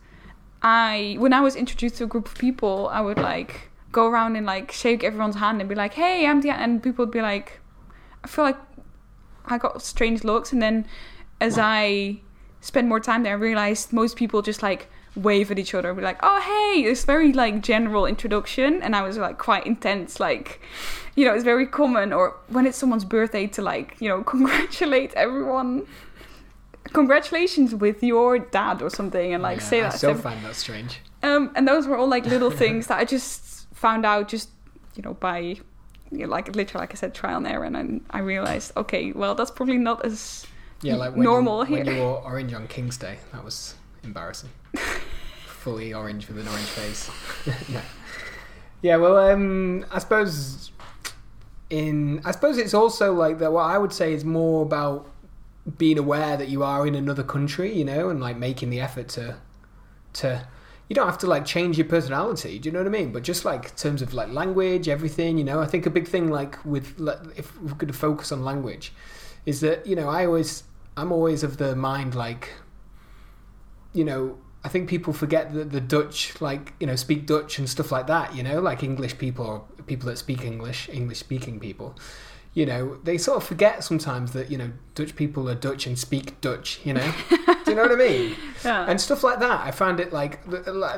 i 0.62 1.16
when 1.20 1.34
i 1.34 1.42
was 1.42 1.56
introduced 1.56 1.98
to 1.98 2.04
a 2.04 2.08
group 2.08 2.28
of 2.28 2.36
people 2.36 2.88
i 2.92 3.02
would 3.02 3.18
like 3.18 3.70
go 3.92 4.08
around 4.08 4.36
and 4.36 4.46
like 4.46 4.72
shake 4.72 5.04
everyone's 5.04 5.36
hand 5.36 5.60
and 5.60 5.70
be 5.70 5.76
like 5.76 5.94
hey 5.94 6.26
i'm 6.28 6.40
Diana 6.40 6.64
and 6.64 6.84
people 6.84 7.06
would 7.06 7.12
be 7.12 7.22
like 7.22 7.60
i 8.24 8.28
feel 8.28 8.46
like 8.46 8.60
i 9.46 9.58
got 9.58 9.82
strange 9.82 10.24
looks 10.24 10.54
and 10.54 10.62
then 10.62 10.86
as 11.42 11.58
i 11.58 12.20
spent 12.72 12.88
more 12.88 13.00
time 13.00 13.22
there 13.24 13.34
i 13.34 13.40
realized 13.50 13.92
most 13.94 14.16
people 14.16 14.42
just 14.42 14.62
like 14.64 14.88
wave 15.16 15.52
at 15.52 15.60
each 15.60 15.74
other 15.76 15.90
and 15.90 15.98
be 15.98 16.04
like 16.04 16.18
oh 16.24 16.40
hey 16.42 16.82
it's 16.90 17.04
very 17.06 17.32
like 17.34 17.62
general 17.62 18.06
introduction 18.08 18.82
and 18.82 18.96
i 18.96 19.02
was 19.02 19.16
like 19.18 19.38
quite 19.38 19.66
intense 19.68 20.20
like 20.20 20.60
you 21.16 21.26
know, 21.26 21.34
it's 21.36 21.44
very 21.44 21.68
common, 21.68 22.12
or 22.12 22.36
when 22.48 22.66
it's 22.66 22.76
someone's 22.76 23.06
birthday, 23.06 23.46
to 23.46 23.62
like, 23.62 23.96
you 24.02 24.10
know, 24.10 24.24
congratulate 24.34 25.14
everyone. 25.14 25.86
Congratulations 26.92 27.74
with 27.76 28.04
your 28.04 28.40
dad 28.40 28.82
or 28.82 28.90
something, 28.90 29.34
and 29.34 29.44
like 29.44 29.60
Yeah, 29.60 29.64
say 29.64 29.80
I 29.82 29.84
that. 29.84 29.98
still 30.00 30.16
to- 30.16 30.22
find 30.22 30.44
that 30.44 30.56
strange. 30.56 31.02
um, 31.22 31.52
and 31.56 31.68
those 31.68 31.86
were 31.88 31.96
all 31.98 32.08
like 32.08 32.26
little 32.26 32.50
things 32.64 32.88
that 32.88 32.98
I 32.98 33.06
just 33.06 33.68
found 33.76 34.08
out 34.08 34.28
just, 34.28 34.50
you 34.96 35.04
know, 35.04 35.14
by, 35.14 35.38
you 35.40 35.62
know, 36.12 36.26
like 36.28 36.56
literally, 36.56 36.82
like 36.84 36.92
I 36.92 36.96
said, 36.96 37.14
trial 37.14 37.38
and 37.38 37.48
error, 37.48 37.64
and 37.64 37.76
then 37.76 38.02
I 38.10 38.18
realized, 38.20 38.72
okay, 38.76 39.12
well, 39.12 39.36
that's 39.36 39.52
probably 39.52 39.78
not 39.78 40.04
as 40.04 40.48
Yeah, 40.84 40.96
like 40.96 41.14
when 41.16 41.24
normal 41.24 41.60
when 41.60 41.86
here. 41.86 41.96
you 41.96 42.02
wore 42.02 42.22
orange 42.24 42.54
on 42.54 42.68
King's 42.68 42.98
Day, 42.98 43.18
that 43.32 43.44
was 43.44 43.76
embarrassing. 44.04 44.50
Fully 45.46 45.94
orange 45.94 46.28
with 46.28 46.40
an 46.40 46.48
orange 46.48 46.68
face. 46.68 47.10
yeah. 47.70 47.82
Yeah, 48.82 48.98
well, 48.98 49.18
um, 49.18 49.86
I 49.92 50.00
suppose 50.00 50.72
in 51.70 52.22
I 52.26 52.32
suppose 52.32 52.58
it's 52.58 52.74
also 52.74 53.14
like 53.14 53.40
that. 53.40 53.52
What 53.52 53.64
I 53.64 53.78
would 53.78 53.94
say 53.94 54.14
is 54.14 54.26
more 54.26 54.64
about 54.64 55.10
being 55.78 55.98
aware 55.98 56.36
that 56.36 56.50
you 56.50 56.64
are 56.64 56.86
in 56.86 56.96
another 56.96 57.24
country, 57.24 57.74
you 57.74 57.86
know, 57.86 58.10
and 58.10 58.20
like 58.20 58.38
making 58.38 58.70
the 58.70 58.82
effort 58.82 59.08
to 59.10 59.38
to. 60.14 60.48
You 60.90 60.96
don't 60.96 61.08
have 61.08 61.18
to 61.20 61.28
like 61.28 61.46
change 61.46 61.78
your 61.78 61.88
personality. 61.88 62.60
Do 62.60 62.68
you 62.68 62.74
know 62.74 62.80
what 62.80 62.88
I 62.88 62.92
mean? 62.92 63.14
But 63.14 63.24
just 63.24 63.46
like 63.46 63.70
in 63.70 63.76
terms 63.76 64.02
of 64.02 64.14
like 64.14 64.30
language, 64.30 64.90
everything, 64.90 65.38
you 65.38 65.46
know, 65.46 65.62
I 65.62 65.66
think 65.66 65.86
a 65.86 65.90
big 65.90 66.10
thing 66.10 66.30
like 66.30 66.64
with 66.66 67.00
if 67.38 67.58
we're 67.62 67.70
going 67.76 67.88
to 67.88 67.98
focus 67.98 68.34
on 68.34 68.44
language, 68.44 68.94
is 69.46 69.62
that 69.62 69.88
you 69.88 69.96
know 69.96 70.10
I 70.10 70.26
always 70.26 70.64
I'm 70.98 71.12
always 71.12 71.44
of 71.44 71.58
the 71.58 71.76
mind 71.76 72.16
like 72.16 72.52
you 73.94 74.04
know 74.06 74.38
I 74.64 74.70
think 74.70 74.90
people 74.90 75.14
forget 75.14 75.54
that 75.54 75.72
the 75.72 75.82
Dutch 75.82 76.40
like 76.42 76.74
you 76.80 76.88
know 76.88 76.96
speak 76.96 77.26
Dutch 77.26 77.60
and 77.60 77.70
stuff 77.70 77.92
like 77.92 78.08
that 78.08 78.36
you 78.36 78.44
know 78.44 78.60
like 78.62 78.84
English 78.84 79.18
people 79.18 79.46
or 79.46 79.64
people 79.86 80.08
that 80.10 80.18
speak 80.18 80.44
English 80.44 80.90
English 80.90 81.20
speaking 81.20 81.60
people 81.60 81.96
you 82.54 82.66
know 82.66 82.98
they 83.04 83.18
sort 83.18 83.38
of 83.38 83.44
forget 83.44 83.84
sometimes 83.84 84.32
that 84.34 84.50
you 84.52 84.58
know 84.58 84.72
Dutch 84.96 85.16
people 85.16 85.50
are 85.50 85.56
Dutch 85.56 85.86
and 85.88 85.98
speak 85.98 86.40
Dutch 86.42 86.80
you 86.84 86.94
know 86.94 87.12
do 87.30 87.72
you 87.72 87.76
know 87.76 87.84
what 87.84 87.92
I 87.92 87.96
mean 87.96 88.36
Yeah. 88.64 88.86
and 88.88 89.02
stuff 89.02 89.24
like 89.26 89.40
that. 89.40 89.60
I 89.68 89.72
found 89.72 90.00
it 90.00 90.14
like 90.14 90.40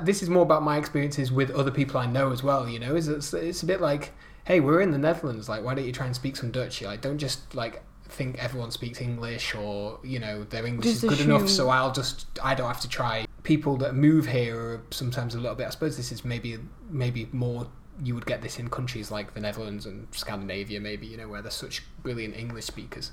this 0.06 0.22
is 0.22 0.30
more 0.30 0.44
about 0.44 0.62
my 0.62 0.78
experiences 0.78 1.32
with 1.32 1.50
other 1.52 1.72
people 1.72 1.98
I 2.00 2.06
know 2.06 2.32
as 2.32 2.44
well. 2.44 2.70
You 2.70 2.78
know, 2.78 2.96
is 2.96 3.08
it's, 3.08 3.34
it's 3.34 3.64
a 3.64 3.66
bit 3.66 3.82
like, 3.82 4.14
hey, 4.46 4.60
we're 4.60 4.82
in 4.82 4.92
the 4.92 5.00
Netherlands. 5.00 5.50
Like, 5.50 5.64
why 5.64 5.74
don't 5.74 5.86
you 5.86 5.92
try 5.92 6.06
and 6.06 6.16
speak 6.16 6.36
some 6.36 6.52
Dutch? 6.52 6.84
Like, 6.84 7.02
don't 7.02 7.18
just 7.18 7.56
like 7.56 7.82
think 8.10 8.38
everyone 8.38 8.72
speaks 8.72 9.02
English 9.02 9.56
or 9.56 10.00
you 10.04 10.20
know 10.20 10.44
their 10.44 10.66
English 10.66 10.86
Just 10.86 11.04
is 11.04 11.10
good 11.10 11.22
enough. 11.22 11.50
So 11.50 11.70
I'll 11.70 11.92
just 11.92 12.28
I 12.44 12.56
don't 12.56 12.68
have 12.68 12.82
to 12.82 12.90
try. 12.90 13.26
People 13.44 13.78
that 13.78 13.96
move 13.96 14.28
here 14.28 14.58
are 14.58 14.82
sometimes 14.92 15.36
a 15.36 15.40
little 15.40 15.56
bit. 15.56 15.68
I 15.68 15.70
suppose 15.70 15.98
this 15.98 16.12
is 16.12 16.26
maybe 16.26 16.58
maybe 16.90 17.30
more. 17.32 17.68
You 18.04 18.14
would 18.14 18.26
get 18.26 18.42
this 18.42 18.60
in 18.60 18.70
countries 18.70 19.10
like 19.10 19.34
the 19.34 19.40
Netherlands 19.40 19.86
and 19.86 20.08
Scandinavia, 20.12 20.82
maybe 20.82 21.08
you 21.08 21.18
know 21.18 21.30
where 21.30 21.42
there's 21.42 21.54
such 21.54 21.84
brilliant 22.04 22.36
English 22.36 22.66
speakers. 22.66 23.12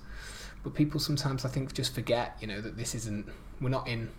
But 0.62 0.74
people 0.74 1.00
sometimes 1.00 1.44
I 1.44 1.48
think 1.48 1.74
just 1.74 1.94
forget, 1.94 2.36
you 2.40 2.46
know, 2.46 2.60
that 2.60 2.76
this 2.76 2.94
isn't. 2.94 3.26
We're 3.60 3.68
not 3.68 3.88
in 3.88 4.10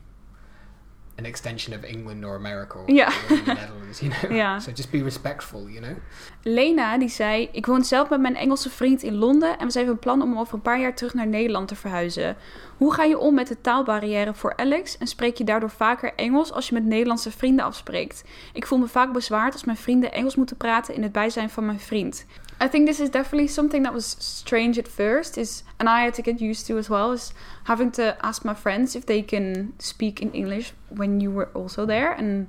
an 1.18 1.26
extension 1.26 1.78
of 1.78 1.84
England 1.84 2.26
or 2.26 2.36
America 2.36 2.78
or 2.78 2.89
in 2.89 2.95
the 2.95 3.53
Netherlands, 3.53 3.99
you 3.99 4.11
know. 4.11 4.32
Ja. 4.41 4.59
So 4.59 4.72
just 4.72 4.91
be 4.91 5.03
respectful, 5.03 5.70
you 5.70 5.82
know. 5.82 5.95
Lena 6.43 6.97
die 6.97 7.09
zei: 7.09 7.49
Ik 7.51 7.66
woon 7.66 7.84
zelf 7.84 8.09
met 8.09 8.20
mijn 8.20 8.36
Engelse 8.36 8.70
vriend 8.70 9.03
in 9.03 9.16
Londen 9.16 9.57
en 9.57 9.66
we 9.66 9.72
zijn 9.72 9.86
van 9.86 9.99
plan 9.99 10.22
om 10.22 10.38
over 10.38 10.53
een 10.53 10.61
paar 10.61 10.80
jaar 10.80 10.95
terug 10.95 11.14
naar 11.14 11.28
Nederland 11.28 11.68
te 11.68 11.76
verhuizen. 11.76 12.36
Hoe 12.78 12.93
ga 12.93 13.03
je 13.03 13.18
om 13.18 13.34
met 13.34 13.47
de 13.47 13.61
taalbarrière 13.61 14.34
voor 14.34 14.55
Alex 14.55 14.97
en 14.97 15.07
spreek 15.07 15.38
je 15.38 15.43
daardoor 15.43 15.70
vaker 15.70 16.14
Engels 16.16 16.51
als 16.51 16.68
je 16.68 16.74
met 16.74 16.86
Nederlandse 16.86 17.32
vrienden 17.32 17.66
afspreekt? 17.66 18.24
Ik 18.53 18.68
voel 18.68 18.80
me 18.80 18.88
vaak 18.88 19.14
bezwaard 19.14 19.53
als 19.53 19.64
mijn 19.64 19.78
vrienden 19.78 20.11
Engels 20.11 20.36
moeten 20.36 20.57
praten 20.57 20.95
in 20.95 21.03
het 21.03 21.11
bijzijn 21.11 21.49
van 21.49 21.66
mijn 21.66 21.80
vriend. 21.80 22.26
I 22.64 22.70
think 22.70 22.88
this 22.88 23.01
is 23.01 23.09
definitely 23.09 23.49
something 23.49 23.84
that 23.84 23.93
was 23.93 24.05
strange 24.05 24.80
at 24.80 24.88
first 24.88 25.38
is 25.38 25.64
and 25.80 25.89
I 25.89 26.05
had 26.05 26.14
to 26.14 26.22
get 26.22 26.39
used 26.39 26.66
to 26.68 26.78
as 26.78 26.89
well 26.89 27.11
is 27.11 27.34
having 27.66 27.91
to 27.99 28.16
ask 28.26 28.45
my 28.45 28.53
friends 28.53 28.95
if 28.95 29.05
they 29.05 29.22
can 29.22 29.74
speak 29.80 30.22
in 30.22 30.32
English 30.32 30.72
when 30.88 31.20
you 31.20 31.30
were 31.30 31.49
also 31.53 31.86
there 31.86 32.14
and 32.14 32.47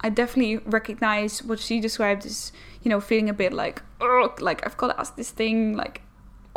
I 0.00 0.10
definitely 0.10 0.58
recognize 0.58 1.42
what 1.42 1.58
she 1.60 1.80
described 1.80 2.26
as, 2.26 2.52
you 2.82 2.90
know, 2.90 3.00
feeling 3.00 3.30
a 3.30 3.32
bit 3.32 3.54
like, 3.54 3.80
Ugh, 4.02 4.38
like 4.38 4.66
I've 4.66 4.76
got 4.76 4.88
to 4.88 5.00
ask 5.00 5.16
this 5.16 5.30
thing. 5.30 5.74
Like, 5.74 6.02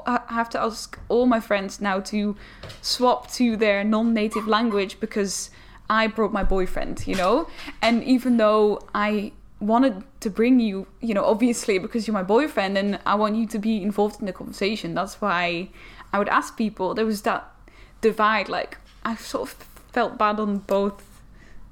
I 0.06 0.20
have 0.28 0.50
to 0.50 0.62
ask 0.62 1.00
all 1.08 1.26
my 1.28 1.40
friends 1.40 1.80
now 1.80 2.02
to 2.12 2.36
swap 2.82 3.32
to 3.36 3.56
their 3.56 3.86
non 3.86 4.14
native 4.14 4.48
language 4.48 5.00
because 5.00 5.50
I 5.90 6.08
brought 6.08 6.34
my 6.34 6.44
boyfriend, 6.44 7.08
you 7.08 7.16
know? 7.16 7.48
And 7.82 8.04
even 8.04 8.36
though 8.36 8.82
I 8.94 9.32
wanted 9.60 10.04
to 10.22 10.30
bring 10.30 10.60
you, 10.60 10.88
you 11.02 11.14
know, 11.14 11.26
obviously 11.26 11.80
because 11.80 12.08
you're 12.08 12.14
my 12.14 12.24
boyfriend 12.24 12.78
and 12.78 13.00
I 13.06 13.16
want 13.16 13.36
you 13.36 13.46
to 13.48 13.60
be 13.60 13.82
involved 13.82 14.20
in 14.20 14.26
the 14.26 14.34
conversation, 14.34 14.94
that's 14.94 15.22
why 15.22 15.70
I 16.14 16.20
would 16.20 16.30
ask 16.30 16.58
people. 16.58 16.94
There 16.94 17.06
was 17.06 17.24
that 17.24 17.52
divide, 18.02 18.50
like, 18.50 18.78
I 19.04 19.16
sort 19.16 19.50
of 19.50 19.54
felt 19.92 20.18
bad 20.18 20.40
on 20.40 20.60
both 20.60 21.04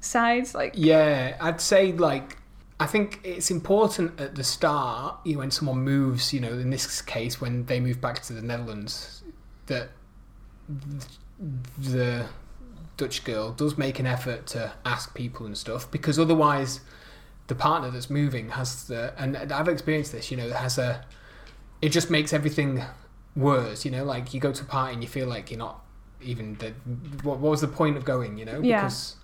sides. 0.00 0.54
Like, 0.54 0.74
Yeah, 0.76 1.36
I'd 1.40 1.60
say 1.60 1.92
like 1.92 2.38
I 2.80 2.86
think 2.86 3.20
it's 3.24 3.50
important 3.50 4.20
at 4.20 4.36
the 4.36 4.44
start, 4.44 5.16
you 5.24 5.32
know, 5.32 5.40
when 5.40 5.50
someone 5.50 5.78
moves, 5.78 6.32
you 6.32 6.40
know, 6.40 6.52
in 6.52 6.70
this 6.70 7.02
case 7.02 7.40
when 7.40 7.66
they 7.66 7.80
move 7.80 8.00
back 8.00 8.22
to 8.22 8.32
the 8.32 8.42
Netherlands, 8.42 9.22
that 9.66 9.90
the 11.78 12.26
Dutch 12.96 13.24
girl 13.24 13.52
does 13.52 13.76
make 13.76 13.98
an 13.98 14.06
effort 14.06 14.46
to 14.48 14.72
ask 14.84 15.14
people 15.14 15.46
and 15.46 15.56
stuff 15.56 15.90
because 15.90 16.18
otherwise 16.18 16.80
the 17.48 17.54
partner 17.54 17.90
that's 17.90 18.08
moving 18.08 18.50
has 18.50 18.84
the 18.84 19.12
and 19.18 19.36
I've 19.36 19.68
experienced 19.68 20.12
this, 20.12 20.30
you 20.30 20.36
know, 20.36 20.50
has 20.50 20.78
a 20.78 21.04
it 21.82 21.90
just 21.90 22.10
makes 22.10 22.32
everything 22.32 22.82
worse, 23.36 23.84
you 23.84 23.90
know, 23.90 24.04
like 24.04 24.32
you 24.32 24.40
go 24.40 24.52
to 24.52 24.62
a 24.62 24.66
party 24.66 24.94
and 24.94 25.02
you 25.02 25.08
feel 25.08 25.26
like 25.26 25.50
you're 25.50 25.58
not 25.58 25.84
even 26.22 26.54
the 26.54 26.72
what, 27.22 27.38
what 27.38 27.50
was 27.50 27.60
the 27.60 27.68
point 27.68 27.96
of 27.96 28.04
going, 28.04 28.38
you 28.38 28.44
know? 28.44 28.60
Yeah. 28.60 28.82
Because 28.82 29.16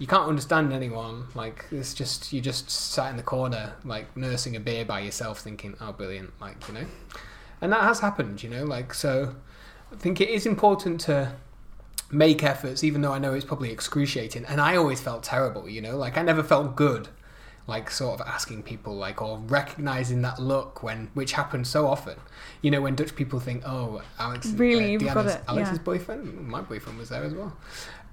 you 0.00 0.06
can't 0.06 0.28
understand 0.28 0.72
anyone. 0.72 1.26
Like 1.34 1.66
it's 1.70 1.94
just 1.94 2.32
you 2.32 2.40
just 2.40 2.70
sat 2.70 3.10
in 3.10 3.16
the 3.16 3.22
corner, 3.22 3.74
like 3.84 4.16
nursing 4.16 4.56
a 4.56 4.60
beer 4.60 4.84
by 4.84 5.00
yourself, 5.00 5.40
thinking, 5.40 5.76
"Oh, 5.80 5.92
brilliant!" 5.92 6.32
Like 6.40 6.66
you 6.66 6.74
know, 6.74 6.86
and 7.60 7.70
that 7.70 7.82
has 7.82 8.00
happened. 8.00 8.42
You 8.42 8.50
know, 8.50 8.64
like 8.64 8.94
so. 8.94 9.36
I 9.92 9.96
think 9.96 10.20
it 10.20 10.30
is 10.30 10.46
important 10.46 11.00
to 11.02 11.32
make 12.10 12.42
efforts, 12.42 12.82
even 12.82 13.02
though 13.02 13.12
I 13.12 13.18
know 13.18 13.34
it's 13.34 13.44
probably 13.44 13.72
excruciating. 13.72 14.44
And 14.46 14.60
I 14.60 14.76
always 14.76 15.00
felt 15.00 15.22
terrible. 15.22 15.68
You 15.68 15.82
know, 15.82 15.96
like 15.96 16.16
I 16.16 16.22
never 16.22 16.42
felt 16.42 16.76
good. 16.76 17.08
Like 17.70 17.90
sort 17.90 18.20
of 18.20 18.26
asking 18.26 18.64
people, 18.64 18.92
like 19.06 19.22
or 19.22 19.38
recognizing 19.38 20.22
that 20.22 20.36
look 20.52 20.82
when, 20.82 21.08
which 21.14 21.32
happens 21.40 21.68
so 21.76 21.86
often. 21.86 22.18
You 22.62 22.70
know, 22.72 22.82
when 22.82 22.94
Dutch 22.96 23.14
people 23.14 23.38
think, 23.48 23.62
"Oh, 23.64 24.02
Alex, 24.18 24.48
Really, 24.48 24.86
uh, 24.86 24.88
you've 24.88 25.14
got 25.14 25.26
it, 25.26 25.40
Alex's 25.48 25.78
yeah. 25.78 25.82
boyfriend. 25.90 26.48
My 26.48 26.62
boyfriend 26.62 26.98
was 26.98 27.08
there 27.08 27.22
as 27.22 27.32
well. 27.32 27.52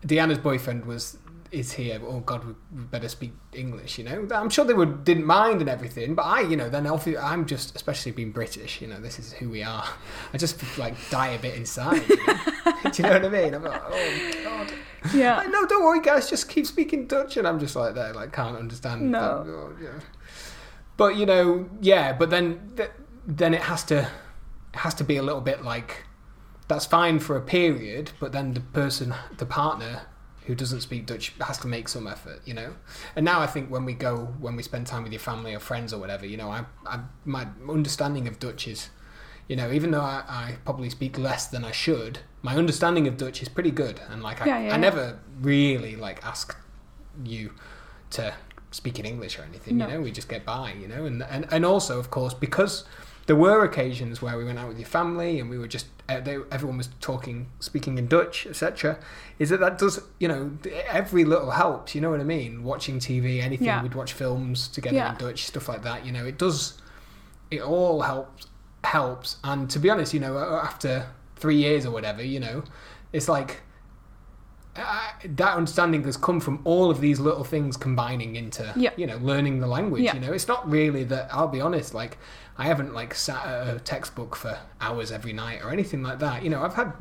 Deanna's 0.05 0.37
boyfriend 0.37 0.85
was 0.85 1.17
is 1.51 1.73
here. 1.73 1.99
Oh 2.05 2.19
God, 2.19 2.45
we 2.45 2.53
better 2.71 3.09
speak 3.09 3.33
English. 3.53 3.97
You 3.97 4.03
know, 4.05 4.27
I'm 4.33 4.49
sure 4.49 4.65
they 4.65 4.73
would 4.73 5.03
didn't 5.03 5.25
mind 5.25 5.61
and 5.61 5.69
everything. 5.69 6.15
But 6.15 6.23
I, 6.23 6.41
you 6.41 6.55
know, 6.55 6.69
then 6.69 6.87
obviously 6.87 7.17
I'm 7.17 7.45
just, 7.45 7.75
especially 7.75 8.11
being 8.11 8.31
British. 8.31 8.81
You 8.81 8.87
know, 8.87 8.99
this 8.99 9.19
is 9.19 9.33
who 9.33 9.49
we 9.49 9.63
are. 9.63 9.85
I 10.33 10.37
just 10.37 10.61
like 10.77 10.95
die 11.09 11.29
a 11.29 11.39
bit 11.39 11.55
inside. 11.55 12.07
You 12.07 12.17
know? 12.27 12.33
Do 12.91 13.03
you 13.03 13.03
know 13.03 13.13
what 13.13 13.25
I 13.25 13.29
mean? 13.29 13.53
I'm 13.53 13.63
like, 13.63 13.81
oh 13.85 14.31
God. 14.43 14.73
yeah. 15.13 15.37
Like, 15.37 15.49
no, 15.49 15.65
don't 15.65 15.83
worry, 15.83 16.01
guys. 16.01 16.29
Just 16.29 16.49
keep 16.49 16.65
speaking 16.65 17.07
Dutch, 17.07 17.37
and 17.37 17.47
I'm 17.47 17.59
just 17.59 17.75
like 17.75 17.95
there, 17.95 18.13
like 18.13 18.33
can't 18.33 18.57
understand. 18.57 19.11
No. 19.11 19.19
oh, 19.47 19.73
yeah. 19.81 19.99
But 20.97 21.15
you 21.15 21.25
know, 21.25 21.69
yeah. 21.81 22.13
But 22.13 22.29
then, 22.29 22.71
th- 22.75 22.91
then 23.25 23.53
it 23.53 23.61
has 23.61 23.83
to, 23.85 23.99
it 24.73 24.79
has 24.79 24.93
to 24.95 25.03
be 25.03 25.17
a 25.17 25.23
little 25.23 25.41
bit 25.41 25.63
like, 25.63 26.05
that's 26.67 26.85
fine 26.85 27.19
for 27.19 27.35
a 27.35 27.41
period. 27.41 28.11
But 28.19 28.31
then 28.31 28.53
the 28.53 28.61
person, 28.61 29.13
the 29.37 29.45
partner 29.45 30.03
who 30.47 30.55
doesn't 30.55 30.81
speak 30.81 31.05
Dutch, 31.05 31.33
has 31.39 31.57
to 31.59 31.67
make 31.67 31.87
some 31.87 32.07
effort. 32.07 32.41
You 32.45 32.53
know. 32.55 32.73
And 33.15 33.23
now 33.23 33.39
I 33.41 33.47
think 33.47 33.69
when 33.69 33.85
we 33.85 33.93
go, 33.93 34.33
when 34.39 34.55
we 34.55 34.63
spend 34.63 34.87
time 34.87 35.03
with 35.03 35.11
your 35.11 35.19
family 35.19 35.53
or 35.53 35.59
friends 35.59 35.93
or 35.93 35.99
whatever, 35.99 36.25
you 36.25 36.37
know, 36.37 36.49
I, 36.49 36.65
I 36.85 37.01
my 37.25 37.47
understanding 37.69 38.27
of 38.27 38.39
Dutch 38.39 38.67
is. 38.67 38.89
You 39.49 39.55
know, 39.55 39.71
even 39.71 39.91
though 39.91 40.01
I, 40.01 40.23
I 40.27 40.55
probably 40.65 40.89
speak 40.89 41.17
less 41.17 41.47
than 41.47 41.63
I 41.63 41.71
should, 41.71 42.19
my 42.41 42.57
understanding 42.57 43.07
of 43.07 43.15
Dutch 43.15 43.41
is 43.41 43.47
pretty 43.47 43.71
good, 43.71 44.01
and 44.09 44.21
like 44.21 44.41
I, 44.41 44.45
Yeah, 44.45 44.59
yeah, 44.59 44.73
I 44.73 44.77
never 44.77 45.19
really 45.39 45.95
like 45.95 46.21
ask 46.25 46.53
you 47.23 47.53
to 48.09 48.33
speak 48.71 48.99
in 48.99 49.05
English 49.05 49.39
or 49.39 49.43
anything. 49.43 49.77
No. 49.77 49.87
You 49.87 49.93
know, 49.93 50.01
we 50.01 50.11
just 50.11 50.27
get 50.27 50.45
by. 50.45 50.73
You 50.73 50.89
know, 50.89 51.05
and 51.05 51.23
and 51.23 51.45
and 51.49 51.65
also, 51.65 51.97
of 51.97 52.09
course, 52.09 52.33
because 52.33 52.83
there 53.27 53.35
were 53.35 53.63
occasions 53.63 54.21
where 54.21 54.37
we 54.37 54.43
went 54.43 54.57
out 54.57 54.67
with 54.67 54.79
your 54.79 54.87
family 54.87 55.39
and 55.39 55.49
we 55.49 55.57
were 55.57 55.67
just 55.67 55.87
uh, 56.09 56.19
they, 56.21 56.37
everyone 56.51 56.77
was 56.77 56.89
talking, 57.01 57.47
speaking 57.59 57.97
in 57.97 58.07
Dutch, 58.07 58.47
etc. 58.47 58.97
Is 59.39 59.49
that 59.49 59.59
that 59.59 59.77
does 59.77 60.01
you 60.19 60.27
know 60.27 60.57
every 60.89 61.23
little 61.25 61.51
helps. 61.51 61.93
You 61.93 62.01
know 62.01 62.09
what 62.09 62.19
I 62.19 62.23
mean? 62.23 62.63
Watching 62.63 62.99
TV, 62.99 63.41
anything. 63.43 63.67
Yeah. 63.67 63.83
We'd 63.83 63.93
watch 63.95 64.13
films 64.13 64.67
together 64.67 64.95
Yeah. 64.95 65.11
in 65.11 65.17
Dutch, 65.17 65.45
stuff 65.45 65.67
like 65.69 65.83
that. 65.83 66.05
You 66.05 66.11
know, 66.11 66.25
it 66.25 66.37
does. 66.37 66.81
It 67.51 67.61
all 67.61 68.01
helps 68.01 68.47
helps. 68.83 69.37
And 69.43 69.69
to 69.69 69.79
be 69.79 69.89
honest, 69.89 70.13
you 70.13 70.19
know, 70.19 70.37
after 70.37 71.07
three 71.35 71.57
years 71.57 71.85
or 71.85 71.91
whatever, 71.91 72.23
you 72.23 72.39
know, 72.39 72.63
it's 73.13 73.27
like 73.27 73.61
uh, 74.77 75.09
that 75.25 75.55
understanding 75.55 76.03
has 76.03 76.15
come 76.17 76.39
from 76.39 76.59
all 76.63 76.89
of 76.91 77.01
these 77.01 77.19
little 77.19 77.43
things 77.43 77.75
combining 77.77 78.35
into 78.35 78.71
Yeah. 78.75 78.91
you 78.95 79.07
know 79.07 79.17
learning 79.17 79.59
the 79.59 79.67
language 79.67 80.03
Yeah. 80.03 80.13
you 80.15 80.19
know 80.21 80.31
it's 80.33 80.47
not 80.47 80.69
really 80.69 81.03
that 81.05 81.29
i'll 81.33 81.47
be 81.47 81.61
honest 81.61 81.93
like 81.93 82.17
i 82.57 82.65
haven't 82.65 82.93
like 82.93 83.13
sat 83.15 83.45
at 83.45 83.75
a 83.75 83.79
textbook 83.79 84.35
for 84.35 84.57
hours 84.81 85.11
every 85.11 85.33
night 85.33 85.61
or 85.63 85.71
anything 85.71 86.03
like 86.03 86.19
that 86.19 86.43
you 86.43 86.49
know 86.49 86.61
i've 86.63 86.75
had 86.75 86.93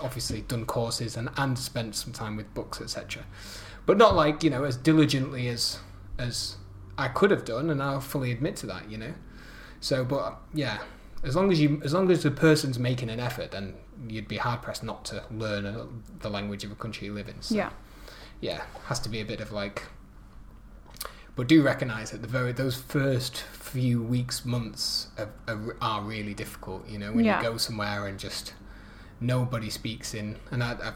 obviously 0.00 0.42
done 0.42 0.64
courses 0.66 1.16
and 1.16 1.28
and 1.36 1.58
spent 1.58 1.94
some 1.96 2.12
time 2.12 2.36
with 2.36 2.52
books 2.54 2.80
etc 2.80 3.24
but 3.86 3.96
not 3.98 4.14
like 4.14 4.42
you 4.44 4.50
know 4.50 4.64
as 4.64 4.76
diligently 4.76 5.48
as 5.48 5.78
as 6.18 6.56
i 6.96 7.08
could 7.08 7.30
have 7.30 7.44
done 7.44 7.70
and 7.70 7.82
i'll 7.82 8.00
fully 8.00 8.30
admit 8.32 8.56
to 8.56 8.66
that 8.66 8.88
you 8.90 8.96
know 8.98 9.12
so 9.80 10.04
but 10.04 10.38
yeah 10.54 10.78
as 11.22 11.34
long 11.34 11.50
as 11.50 11.60
you 11.60 11.80
as 11.84 11.92
long 11.94 12.10
as 12.10 12.22
the 12.22 12.30
person's 12.30 12.78
making 12.78 13.08
an 13.10 13.18
effort 13.20 13.50
then 13.50 13.74
you'd 14.08 14.28
be 14.28 14.36
hard 14.36 14.60
pressed 14.62 14.82
not 14.82 15.04
to 15.06 15.22
learn 15.30 15.64
uh 15.66 15.86
the 16.20 16.28
language 16.30 16.64
of 16.64 16.70
a 16.72 16.74
country 16.74 17.06
you 17.06 17.14
live 17.14 17.28
in 17.28 17.40
so 17.42 17.54
Yeah. 17.54 17.70
yeah, 18.40 18.62
has 18.86 19.00
to 19.00 19.08
be 19.08 19.20
a 19.20 19.24
bit 19.24 19.40
of 19.40 19.52
like. 19.52 19.82
But 21.36 21.48
do 21.48 21.62
recognise 21.62 22.12
that 22.12 22.22
the 22.22 22.28
very 22.28 22.52
those 22.52 22.76
first 22.76 23.38
few 23.38 24.00
weeks, 24.02 24.44
months 24.44 25.08
are, 25.18 25.30
are, 25.48 25.76
are 25.80 26.02
really 26.02 26.32
difficult. 26.34 26.88
You 26.88 26.98
know, 26.98 27.12
when 27.12 27.24
Yeah. 27.24 27.38
you 27.42 27.48
go 27.50 27.56
somewhere 27.56 28.06
and 28.06 28.18
just 28.20 28.54
nobody 29.20 29.68
speaks 29.70 30.14
in, 30.14 30.36
and 30.52 30.62
I, 30.62 30.72
I've 30.72 30.94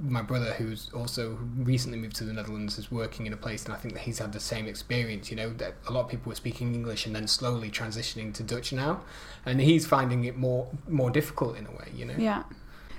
my 0.00 0.22
brother, 0.22 0.52
who's 0.52 0.90
also 0.92 1.38
recently 1.56 1.98
moved 1.98 2.16
to 2.16 2.24
the 2.24 2.32
Netherlands, 2.32 2.78
is 2.78 2.90
working 2.90 3.26
in 3.26 3.32
a 3.32 3.36
place, 3.36 3.64
and 3.64 3.74
I 3.74 3.76
think 3.76 3.94
that 3.94 4.02
he's 4.02 4.18
had 4.18 4.32
the 4.32 4.40
same 4.40 4.66
experience. 4.66 5.30
You 5.30 5.36
know, 5.36 5.52
that 5.56 5.74
a 5.86 5.92
lot 5.92 6.04
of 6.04 6.08
people 6.08 6.30
were 6.30 6.36
speaking 6.36 6.74
English 6.74 7.06
and 7.06 7.14
then 7.14 7.26
slowly 7.26 7.70
transitioning 7.70 8.32
to 8.34 8.42
Dutch 8.42 8.72
now, 8.72 9.00
and 9.44 9.60
he's 9.60 9.86
finding 9.86 10.24
it 10.24 10.36
more 10.36 10.66
more 10.88 11.10
difficult 11.10 11.56
in 11.56 11.66
a 11.66 11.70
way. 11.70 11.90
You 11.94 12.06
know. 12.06 12.18
Ja. 12.20 12.46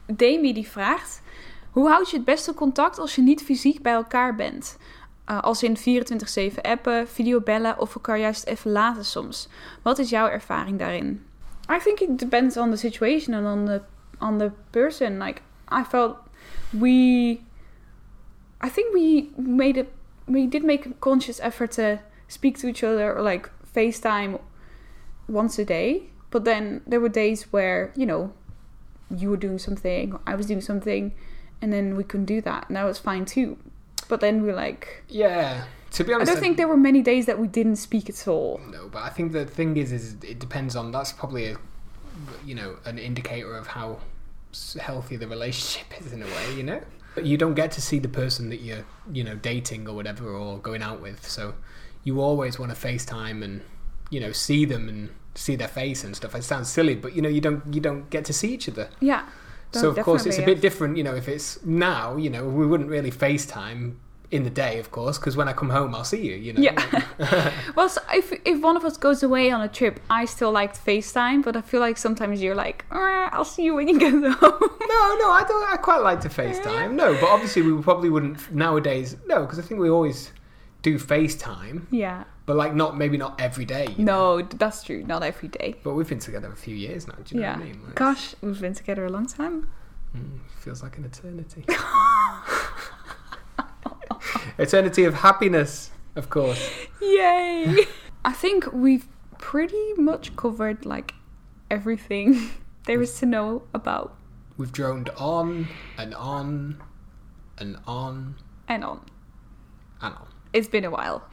Demi 0.06 0.54
die 0.54 0.68
vraagt: 0.68 1.22
Hoe 1.72 1.90
houd 1.90 2.10
je 2.10 2.16
het 2.16 2.26
beste 2.26 2.54
contact 2.54 3.00
als 3.00 3.16
je 3.16 3.22
niet 3.22 3.42
fysiek 3.42 3.82
bij 3.82 3.94
elkaar 3.94 4.36
bent? 4.36 4.78
Uh, 5.32 5.42
als 5.42 5.64
in 5.64 5.78
24-7 5.78 6.62
appen, 6.62 7.08
videobellen 7.08 7.80
of 7.80 7.96
elkaar 7.96 8.20
juist 8.20 8.46
even 8.46 8.72
laten 8.72 9.06
soms. 9.06 9.48
Wat 9.82 10.00
is 10.00 10.10
jouw 10.10 10.28
ervaring 10.28 10.80
daarin? 10.80 11.26
I 11.72 11.80
think 11.84 12.00
it 12.00 12.20
depends 12.20 12.58
on 12.58 12.70
the 12.70 12.78
situation 12.78 13.34
and 13.34 13.46
on 13.46 13.66
the 13.66 13.82
on 14.20 14.38
the 14.38 14.52
person. 14.70 15.18
Like 15.18 15.42
I 15.72 15.84
felt 15.84 16.18
we 16.78 17.42
I 18.62 18.70
think 18.70 18.94
we 18.94 19.32
made 19.38 19.78
it 19.78 19.94
we 20.28 20.46
did 20.46 20.64
make 20.64 20.86
a 20.86 20.94
conscious 20.94 21.40
effort 21.40 21.72
to 21.72 22.00
speak 22.28 22.58
to 22.60 22.68
each 22.68 22.84
other 22.84 23.14
or 23.14 23.22
like 23.22 23.50
FaceTime 23.76 24.40
once 25.28 25.60
a 25.60 25.66
day. 25.66 26.04
But 26.32 26.46
then 26.46 26.82
there 26.86 27.00
were 27.00 27.10
days 27.10 27.52
where, 27.52 27.92
you 27.96 28.06
know, 28.06 28.34
you 29.10 29.32
were 29.32 29.38
doing 29.38 29.58
something, 29.58 30.18
I 30.28 30.36
was 30.36 30.46
doing 30.46 30.62
something, 30.62 31.14
and 31.62 31.74
then 31.74 31.96
we 31.96 32.04
couldn't 32.04 32.28
do 32.28 32.42
that. 32.42 32.68
And 32.68 32.78
that 32.78 32.84
was 32.84 33.00
fine 33.00 33.26
too. 33.26 33.58
But 34.08 34.22
then 34.22 34.44
we 34.44 34.50
are 34.52 34.56
like 34.56 35.04
Yeah. 35.10 35.66
To 35.92 36.04
be 36.04 36.14
honest, 36.14 36.30
I 36.30 36.36
don't 36.36 36.42
think 36.42 36.58
there 36.58 36.68
were 36.68 36.78
many 36.78 37.02
days 37.02 37.26
that 37.26 37.40
we 37.40 37.48
didn't 37.48 37.78
speak 37.78 38.10
at 38.10 38.28
all. 38.28 38.62
No, 38.70 38.90
but 38.90 39.02
I 39.02 39.10
think 39.10 39.32
the 39.32 39.46
thing 39.46 39.76
is, 39.76 39.92
is 39.92 40.16
it 40.22 40.38
depends 40.38 40.76
on. 40.76 40.92
That's 40.92 41.12
probably 41.12 41.48
a, 41.48 41.58
you 42.46 42.54
know, 42.54 42.78
an 42.86 43.00
indicator 43.00 43.58
of 43.58 43.66
how 43.66 43.98
healthy 44.80 45.16
the 45.16 45.28
relationship 45.28 46.02
is 46.02 46.12
in 46.14 46.24
a 46.24 46.26
way. 46.26 46.56
You 46.56 46.64
know, 46.64 46.82
but 47.16 47.26
you 47.26 47.38
don't 47.38 47.56
get 47.56 47.72
to 47.74 47.82
see 47.82 48.00
the 48.00 48.08
person 48.08 48.50
that 48.50 48.62
you're, 48.62 48.86
you 49.12 49.24
know, 49.24 49.36
dating 49.36 49.88
or 49.88 49.96
whatever 49.96 50.30
or 50.30 50.58
going 50.60 50.82
out 50.82 51.02
with. 51.02 51.28
So 51.28 51.56
you 52.04 52.22
always 52.22 52.60
want 52.60 52.76
to 52.76 52.88
FaceTime 52.88 53.44
and, 53.44 53.62
you 54.10 54.20
know, 54.20 54.32
see 54.32 54.66
them 54.66 54.88
and 54.88 55.10
see 55.36 55.56
their 55.56 55.68
face 55.68 56.04
and 56.04 56.16
stuff. 56.16 56.36
It 56.36 56.44
sounds 56.44 56.70
silly, 56.70 56.96
but 56.96 57.16
you 57.16 57.22
know, 57.22 57.30
you 57.30 57.42
don't 57.42 57.74
you 57.74 57.82
don't 57.82 58.10
get 58.10 58.26
to 58.26 58.34
see 58.34 58.54
each 58.54 58.70
other. 58.70 58.90
Yeah. 59.00 59.28
so 59.72 59.90
of 59.90 60.00
course, 60.00 60.26
it's 60.26 60.38
a 60.38 60.46
bit 60.46 60.62
different. 60.62 60.98
You 60.98 61.04
know, 61.04 61.16
if 61.16 61.28
it's 61.28 61.64
now, 61.66 62.18
you 62.18 62.30
know, 62.30 62.48
we 62.48 62.66
wouldn't 62.66 62.90
really 62.90 63.12
FaceTime 63.12 63.96
in 64.32 64.44
the 64.44 64.50
day, 64.50 64.78
of 64.80 64.92
course, 64.92 65.18
because 65.18 65.36
when 65.36 65.48
I 65.48 65.54
come 65.54 65.70
home, 65.70 65.96
I'll 65.96 66.04
see 66.04 66.24
you. 66.24 66.36
You 66.36 66.54
know. 66.54 66.62
Yeah. 66.62 67.54
well, 67.76 67.90
so 67.90 68.02
if 68.14 68.32
if 68.46 68.62
one 68.62 68.78
of 68.78 68.86
us 68.86 68.98
goes 68.98 69.24
away 69.24 69.50
on 69.50 69.62
a 69.62 69.68
trip, 69.68 70.00
I 70.10 70.26
still 70.26 70.52
like 70.52 70.74
FaceTime, 70.76 71.44
but 71.44 71.56
I 71.56 71.62
feel 71.62 71.80
like 71.80 71.98
sometimes 71.98 72.42
you're 72.42 72.56
like, 72.56 72.86
"Ah, 72.92 73.30
I'll 73.32 73.46
see 73.46 73.64
you 73.64 73.76
when 73.76 73.88
you 73.88 74.00
get 74.06 74.12
home. 74.12 74.22
No, 74.22 75.02
no, 75.22 75.32
I 75.32 75.44
don't. 75.48 75.74
I 75.74 75.78
quite 75.78 76.02
like 76.02 76.22
to 76.22 76.30
FaceTime. 76.30 76.94
No, 76.94 77.14
but 77.14 77.30
obviously 77.30 77.62
we 77.64 77.82
probably 77.82 78.10
wouldn't 78.10 78.54
nowadays. 78.54 79.16
No, 79.26 79.42
because 79.42 79.58
I 79.60 79.64
think 79.64 79.80
we 79.80 79.90
always 79.90 80.32
do 80.82 80.98
FaceTime, 80.98 81.88
yeah. 81.92 82.24
but 82.46 82.56
like 82.56 82.74
not 82.74 82.98
maybe 82.98 83.18
not 83.18 83.40
every 83.42 83.66
day. 83.66 83.88
you 83.98 84.06
know. 84.06 84.38
No, 84.38 84.42
that's 84.44 84.84
true. 84.84 85.04
Not 85.04 85.24
every 85.24 85.50
day. 85.50 85.76
But 85.84 85.94
we've 85.96 86.08
been 86.08 86.20
together 86.20 86.52
a 86.52 86.56
few 86.56 86.76
years 86.76 87.08
now. 87.08 87.16
Do 87.24 87.36
you 87.36 87.42
know 87.42 87.48
yeah. 87.48 87.58
what 87.58 87.64
I 87.64 87.66
mean? 87.66 87.82
Like, 87.84 87.96
Gosh, 87.96 88.36
we've 88.42 88.62
been 88.62 88.76
together 88.76 89.06
a 89.06 89.10
long 89.10 89.26
time. 89.26 89.70
mm, 90.16 90.40
feels 90.60 90.84
like 90.84 90.98
an 90.98 91.06
eternity. 91.06 91.66
eternity 94.58 95.04
of 95.06 95.14
happiness, 95.16 95.92
of 96.16 96.30
course. 96.30 96.70
Yay! 97.02 97.86
I 98.26 98.34
think 98.34 98.72
we've 98.74 99.08
pretty 99.38 99.94
much 99.98 100.36
covered 100.36 100.86
like 100.86 101.14
everything 101.72 102.50
there 102.86 103.02
is 103.02 103.18
to 103.20 103.26
know 103.26 103.64
about 103.74 104.16
We've 104.58 104.72
droned 104.74 105.10
on 105.18 105.68
and 105.98 106.14
on 106.16 106.84
and 107.58 107.78
on 107.88 108.36
and 108.68 108.84
on. 108.84 109.06
and 110.02 110.14
on. 110.16 110.28
It's 110.52 110.68
been 110.68 110.84
a 110.84 110.90
while. 110.90 111.24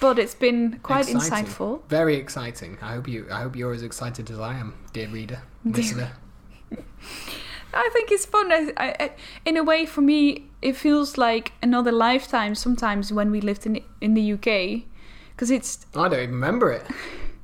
But 0.00 0.18
it's 0.18 0.34
been 0.34 0.78
quite 0.82 1.08
Exciting. 1.08 1.46
insightful. 1.46 1.88
Very 1.88 2.16
exciting. 2.16 2.76
I 2.82 2.92
hope 2.94 3.08
you. 3.08 3.26
I 3.32 3.40
hope 3.42 3.56
you're 3.56 3.72
as 3.72 3.82
excited 3.82 4.30
as 4.30 4.38
I 4.38 4.54
am, 4.54 4.74
dear 4.92 5.08
reader, 5.08 5.40
listener. 5.64 6.12
I 7.74 7.90
think 7.92 8.10
it's 8.12 8.24
fun. 8.26 8.52
I, 8.52 8.72
I- 8.76 9.10
in 9.44 9.56
a 9.56 9.64
way, 9.64 9.86
for 9.86 10.00
me, 10.00 10.47
it 10.62 10.76
feels 10.76 11.16
like 11.18 11.52
another 11.62 11.92
lifetime 11.92 12.54
sometimes 12.54 13.12
when 13.12 13.30
we 13.30 13.40
lived 13.40 13.66
in 13.66 13.80
in 14.00 14.14
the 14.14 14.32
UK, 14.32 14.84
because 15.30 15.50
it's 15.50 15.86
I 15.94 16.08
don't 16.08 16.20
even 16.20 16.34
remember 16.34 16.70
it. 16.72 16.86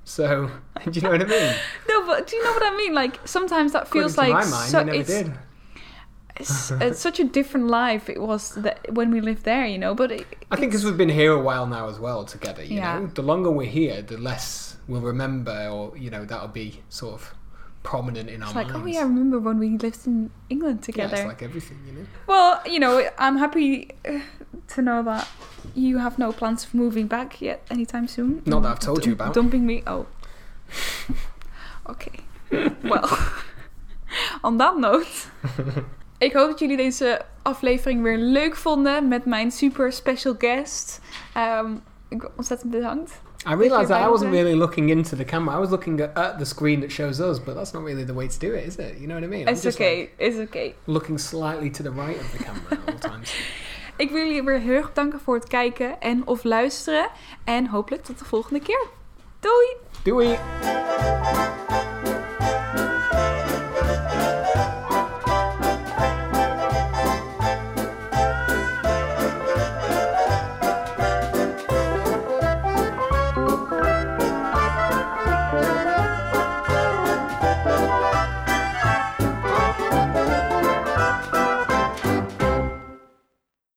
So, 0.05 0.51
do 0.85 0.91
you 0.93 1.01
know 1.01 1.11
what 1.11 1.23
I 1.23 1.27
mean? 1.27 1.55
no, 1.89 2.07
but 2.07 2.27
do 2.27 2.37
you 2.37 2.45
know 2.45 2.53
what 2.53 2.63
I 2.73 2.77
mean? 2.77 2.95
Like 2.95 3.27
sometimes 3.27 3.73
that 3.73 3.85
According 3.87 4.03
feels 4.03 4.15
to 4.15 4.21
like 4.21 4.33
my 4.33 4.45
mind, 4.45 4.71
so, 4.71 4.83
never 4.83 4.99
it's, 4.99 5.09
did. 5.09 5.33
it's, 6.37 6.71
it's 6.73 7.01
such 7.01 7.21
a 7.21 7.25
different 7.25 7.69
life 7.69 8.11
it 8.11 8.21
was 8.21 8.51
that 8.57 8.93
when 8.93 9.11
we 9.11 9.21
lived 9.21 9.45
there, 9.45 9.65
you 9.67 9.79
know. 9.79 9.95
But 9.95 10.11
it, 10.13 10.27
I 10.51 10.57
think 10.57 10.73
because 10.73 10.85
we've 10.85 10.97
been 10.97 11.09
here 11.09 11.33
a 11.33 11.41
while 11.41 11.67
now 11.67 11.89
as 11.89 11.99
well 11.99 12.25
together, 12.25 12.63
you 12.65 12.77
Yeah. 12.77 12.99
know, 13.01 13.07
the 13.07 13.23
longer 13.23 13.51
we're 13.51 13.67
here, 13.71 14.03
the 14.03 14.19
less 14.19 14.77
we'll 14.89 15.01
remember, 15.01 15.69
or 15.73 15.97
you 15.97 16.11
know, 16.11 16.25
that'll 16.25 16.49
be 16.49 16.83
sort 16.89 17.15
of 17.15 17.35
prominent 17.85 18.29
in 18.29 18.43
our 18.43 18.49
it's 18.49 18.57
like, 18.57 18.69
minds. 18.73 18.83
oh 18.83 18.87
yeah, 18.87 19.01
I 19.01 19.09
remember 19.09 19.39
when 19.39 19.59
we 19.59 19.69
lived 19.79 20.07
in 20.07 20.31
England 20.49 20.79
Yeah, 20.81 20.87
together. 20.87 21.17
it's 21.17 21.27
like 21.29 21.43
everything, 21.45 21.79
you 21.87 21.93
know. 21.93 22.07
Well, 22.27 22.61
you 22.67 22.79
know, 22.81 23.09
I'm 23.19 23.37
happy 23.39 23.89
uh, 24.05 24.21
to 24.75 24.83
know 24.83 25.03
that 25.05 25.29
you 25.75 25.99
have 25.99 26.19
no 26.19 26.33
plans 26.33 26.65
of 26.65 26.75
moving 26.75 27.07
back 27.09 27.41
yet 27.41 27.61
anytime 27.71 28.09
soon. 28.09 28.41
Not 28.45 28.63
that 28.63 28.73
I've 28.73 28.79
told 28.87 29.05
you 29.07 29.13
about. 29.13 29.35
Dumping 29.35 29.65
me. 29.67 29.83
Oh. 29.87 30.07
Oké. 31.93 32.11
Well. 32.83 33.09
On 34.43 34.57
that 34.59 34.77
note. 34.79 35.07
Ik 36.19 36.33
hoop 36.33 36.49
dat 36.51 36.59
jullie 36.59 36.77
deze 36.77 37.25
aflevering 37.43 38.03
weer 38.03 38.19
leuk 38.19 38.57
vonden 38.57 39.09
met 39.09 39.25
mijn 39.25 39.51
super 39.51 39.93
special 39.93 40.35
guest. 40.39 41.01
Um, 41.37 41.83
ik 42.09 42.31
ontzettend 42.37 42.71
bedankt. 42.71 43.21
I 43.47 43.53
realised 43.55 43.91
that 43.91 44.01
I 44.03 44.09
wasn't 44.09 44.33
really 44.33 44.55
looking 44.55 44.89
into 44.89 45.17
the 45.17 45.25
camera. 45.25 45.55
I 45.57 45.59
was 45.59 45.71
looking 45.71 46.01
at, 46.01 46.17
at 46.17 46.39
the 46.39 46.47
screen 46.47 46.81
that 46.81 46.91
shows 46.91 47.21
us, 47.21 47.39
but 47.39 47.55
that's 47.55 47.75
not 47.75 47.83
really 47.83 48.05
the 48.05 48.15
way 48.15 48.27
to 48.29 48.39
do 48.39 48.55
it, 48.55 48.67
is 48.67 48.77
it? 48.79 48.99
You 48.99 49.07
know 49.07 49.15
what 49.15 49.25
I 49.25 49.27
mean? 49.27 49.49
I'm 49.49 49.55
It's 49.55 49.67
okay, 49.67 49.99
like, 50.01 50.15
it's 50.19 50.39
okay. 50.39 50.75
looking 50.87 51.19
slightly 51.19 51.71
to 51.71 51.83
the 51.83 51.91
right 51.91 52.19
of 52.21 52.33
the 52.33 52.39
camera 52.45 52.79
all 52.89 52.99
times. 52.99 53.35
Ik 53.97 54.11
wil 54.11 54.25
jullie 54.25 54.43
weer 54.43 54.61
heel 54.61 54.73
erg 54.75 54.89
bedanken 54.89 55.21
voor 55.21 55.35
het 55.35 55.49
kijken 55.49 56.01
en 56.01 56.27
of 56.27 56.45
luisteren. 56.45 57.09
En 57.45 57.67
hopelijk 57.67 58.05
tot 58.05 58.19
de 58.19 58.25
volgende 58.25 58.61
keer. 58.61 58.87
Doei! 59.41 59.77
Doei! 60.03 60.39